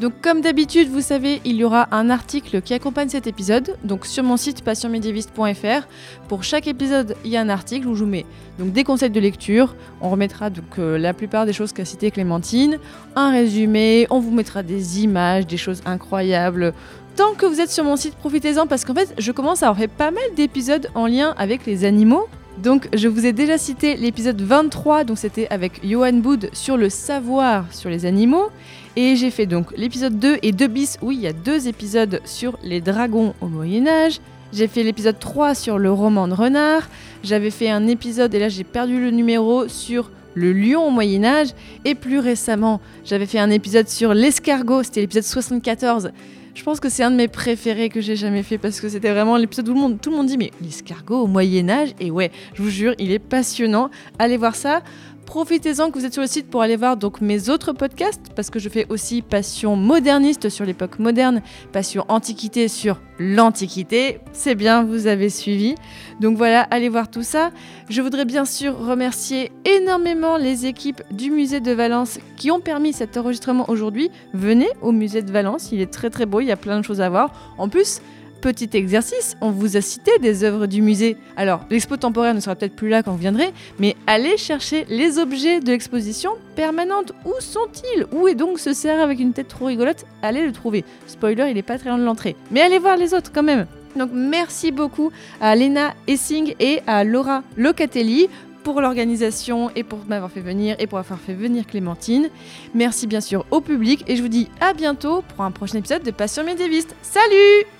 Donc 0.00 0.14
comme 0.22 0.40
d'habitude, 0.40 0.88
vous 0.88 1.02
savez, 1.02 1.42
il 1.44 1.56
y 1.56 1.64
aura 1.64 1.86
un 1.94 2.08
article 2.08 2.62
qui 2.62 2.72
accompagne 2.72 3.10
cet 3.10 3.26
épisode, 3.26 3.76
donc 3.84 4.06
sur 4.06 4.24
mon 4.24 4.38
site 4.38 4.64
passionmédiéviste.fr. 4.64 5.86
Pour 6.26 6.42
chaque 6.42 6.66
épisode, 6.66 7.16
il 7.22 7.30
y 7.30 7.36
a 7.36 7.42
un 7.42 7.50
article 7.50 7.86
où 7.86 7.94
je 7.94 8.04
vous 8.04 8.10
mets 8.10 8.24
donc 8.58 8.72
des 8.72 8.82
conseils 8.82 9.10
de 9.10 9.20
lecture, 9.20 9.74
on 10.00 10.08
remettra 10.08 10.48
donc 10.48 10.78
euh, 10.78 10.96
la 10.96 11.12
plupart 11.12 11.44
des 11.44 11.52
choses 11.52 11.74
qu'a 11.74 11.84
cité 11.84 12.10
Clémentine, 12.10 12.78
un 13.14 13.30
résumé, 13.30 14.06
on 14.08 14.20
vous 14.20 14.30
mettra 14.30 14.62
des 14.62 15.02
images, 15.02 15.46
des 15.46 15.58
choses 15.58 15.82
incroyables. 15.84 16.72
Tant 17.16 17.34
que 17.34 17.44
vous 17.44 17.60
êtes 17.60 17.70
sur 17.70 17.84
mon 17.84 17.96
site, 17.96 18.14
profitez-en 18.14 18.66
parce 18.66 18.86
qu'en 18.86 18.94
fait, 18.94 19.14
je 19.18 19.32
commence 19.32 19.62
à 19.62 19.68
avoir 19.68 19.86
pas 19.86 20.10
mal 20.10 20.24
d'épisodes 20.34 20.88
en 20.94 21.08
lien 21.08 21.34
avec 21.36 21.66
les 21.66 21.84
animaux. 21.84 22.26
Donc, 22.62 22.88
je 22.94 23.08
vous 23.08 23.26
ai 23.26 23.32
déjà 23.32 23.58
cité 23.58 23.96
l'épisode 23.96 24.40
23, 24.40 25.04
donc 25.04 25.18
c'était 25.18 25.46
avec 25.50 25.80
Johan 25.86 26.14
Boud 26.14 26.50
sur 26.52 26.76
le 26.76 26.88
savoir 26.88 27.64
sur 27.70 27.90
les 27.90 28.06
animaux. 28.06 28.50
Et 28.96 29.14
j'ai 29.16 29.30
fait 29.30 29.46
donc 29.46 29.66
l'épisode 29.76 30.18
2 30.18 30.38
et 30.42 30.52
2 30.52 30.66
bis, 30.66 30.98
oui, 31.00 31.16
il 31.16 31.22
y 31.22 31.26
a 31.26 31.32
deux 31.32 31.68
épisodes 31.68 32.20
sur 32.24 32.58
les 32.62 32.80
dragons 32.80 33.34
au 33.40 33.46
Moyen-Âge. 33.46 34.20
J'ai 34.52 34.66
fait 34.66 34.82
l'épisode 34.82 35.18
3 35.18 35.54
sur 35.54 35.78
le 35.78 35.92
roman 35.92 36.26
de 36.26 36.34
renard. 36.34 36.88
J'avais 37.22 37.50
fait 37.50 37.70
un 37.70 37.86
épisode, 37.86 38.34
et 38.34 38.40
là 38.40 38.48
j'ai 38.48 38.64
perdu 38.64 39.00
le 39.00 39.10
numéro, 39.12 39.68
sur 39.68 40.10
le 40.34 40.52
lion 40.52 40.88
au 40.88 40.90
Moyen 40.90 41.24
Âge. 41.24 41.48
Et 41.84 41.94
plus 41.94 42.18
récemment, 42.18 42.80
j'avais 43.04 43.26
fait 43.26 43.38
un 43.38 43.50
épisode 43.50 43.88
sur 43.88 44.12
l'escargot, 44.12 44.82
c'était 44.82 45.02
l'épisode 45.02 45.24
74. 45.24 46.10
Je 46.52 46.64
pense 46.64 46.80
que 46.80 46.88
c'est 46.88 47.04
un 47.04 47.12
de 47.12 47.16
mes 47.16 47.28
préférés 47.28 47.88
que 47.90 48.00
j'ai 48.00 48.16
jamais 48.16 48.42
fait 48.42 48.58
parce 48.58 48.80
que 48.80 48.88
c'était 48.88 49.12
vraiment 49.12 49.36
l'épisode 49.36 49.68
où 49.68 49.74
le 49.74 49.80
monde, 49.80 50.00
tout 50.00 50.10
le 50.10 50.16
monde 50.16 50.26
dit 50.26 50.36
mais 50.36 50.50
l'escargot 50.60 51.20
au 51.20 51.26
Moyen 51.28 51.70
Âge 51.70 51.94
et 52.00 52.10
ouais, 52.10 52.32
je 52.54 52.62
vous 52.62 52.70
jure, 52.70 52.94
il 52.98 53.12
est 53.12 53.20
passionnant. 53.20 53.88
Allez 54.18 54.36
voir 54.36 54.56
ça. 54.56 54.82
Profitez-en 55.30 55.92
que 55.92 55.98
vous 56.00 56.04
êtes 56.04 56.12
sur 56.12 56.22
le 56.22 56.26
site 56.26 56.50
pour 56.50 56.60
aller 56.60 56.74
voir 56.74 56.96
donc 56.96 57.20
mes 57.20 57.50
autres 57.50 57.72
podcasts 57.72 58.32
parce 58.34 58.50
que 58.50 58.58
je 58.58 58.68
fais 58.68 58.84
aussi 58.88 59.22
Passion 59.22 59.76
moderniste 59.76 60.48
sur 60.48 60.64
l'époque 60.64 60.98
moderne, 60.98 61.40
Passion 61.70 62.04
antiquité 62.08 62.66
sur 62.66 63.00
l'antiquité. 63.20 64.18
C'est 64.32 64.56
bien, 64.56 64.82
vous 64.82 65.06
avez 65.06 65.30
suivi. 65.30 65.76
Donc 66.18 66.36
voilà, 66.36 66.62
allez 66.72 66.88
voir 66.88 67.08
tout 67.08 67.22
ça. 67.22 67.52
Je 67.88 68.02
voudrais 68.02 68.24
bien 68.24 68.44
sûr 68.44 68.76
remercier 68.76 69.52
énormément 69.64 70.36
les 70.36 70.66
équipes 70.66 71.00
du 71.12 71.30
musée 71.30 71.60
de 71.60 71.70
Valence 71.70 72.18
qui 72.36 72.50
ont 72.50 72.58
permis 72.58 72.92
cet 72.92 73.16
enregistrement 73.16 73.70
aujourd'hui. 73.70 74.10
Venez 74.34 74.68
au 74.82 74.90
musée 74.90 75.22
de 75.22 75.30
Valence, 75.30 75.70
il 75.70 75.80
est 75.80 75.92
très 75.92 76.10
très 76.10 76.26
beau, 76.26 76.40
il 76.40 76.46
y 76.46 76.52
a 76.52 76.56
plein 76.56 76.80
de 76.80 76.84
choses 76.84 77.00
à 77.00 77.08
voir. 77.08 77.54
En 77.56 77.68
plus, 77.68 78.02
Petit 78.40 78.70
exercice, 78.72 79.36
on 79.42 79.50
vous 79.50 79.76
a 79.76 79.82
cité 79.82 80.12
des 80.18 80.44
œuvres 80.44 80.66
du 80.66 80.80
musée. 80.80 81.18
Alors, 81.36 81.66
l'expo 81.68 81.98
temporaire 81.98 82.32
ne 82.34 82.40
sera 82.40 82.56
peut-être 82.56 82.74
plus 82.74 82.88
là 82.88 83.02
quand 83.02 83.12
vous 83.12 83.18
viendrez, 83.18 83.52
mais 83.78 83.96
allez 84.06 84.38
chercher 84.38 84.86
les 84.88 85.18
objets 85.18 85.60
de 85.60 85.70
l'exposition 85.70 86.30
permanente. 86.56 87.12
Où 87.26 87.34
sont-ils? 87.38 88.06
Où 88.12 88.28
est 88.28 88.34
donc 88.34 88.58
ce 88.58 88.72
cerf 88.72 89.00
avec 89.00 89.20
une 89.20 89.34
tête 89.34 89.48
trop 89.48 89.66
rigolote? 89.66 90.06
Allez 90.22 90.46
le 90.46 90.52
trouver. 90.52 90.84
Spoiler, 91.06 91.48
il 91.50 91.58
est 91.58 91.62
pas 91.62 91.78
très 91.78 91.90
loin 91.90 91.98
de 91.98 92.04
l'entrée. 92.04 92.34
Mais 92.50 92.62
allez 92.62 92.78
voir 92.78 92.96
les 92.96 93.12
autres 93.12 93.30
quand 93.30 93.42
même. 93.42 93.66
Donc 93.94 94.10
merci 94.14 94.70
beaucoup 94.70 95.10
à 95.40 95.54
Lena 95.54 95.94
Essing 96.06 96.54
et 96.60 96.80
à 96.86 97.04
Laura 97.04 97.42
Locatelli 97.58 98.28
pour 98.62 98.80
l'organisation 98.80 99.70
et 99.76 99.82
pour 99.82 99.98
m'avoir 100.08 100.30
fait 100.30 100.40
venir 100.40 100.76
et 100.78 100.86
pour 100.86 100.98
avoir 100.98 101.18
fait 101.18 101.34
venir 101.34 101.66
Clémentine. 101.66 102.30
Merci 102.74 103.06
bien 103.06 103.20
sûr 103.20 103.44
au 103.50 103.60
public 103.60 104.04
et 104.06 104.16
je 104.16 104.22
vous 104.22 104.28
dis 104.28 104.48
à 104.60 104.72
bientôt 104.72 105.22
pour 105.34 105.44
un 105.44 105.50
prochain 105.50 105.78
épisode 105.78 106.02
de 106.02 106.10
Passion 106.10 106.44
médiéviste. 106.44 106.94
Salut 107.02 107.79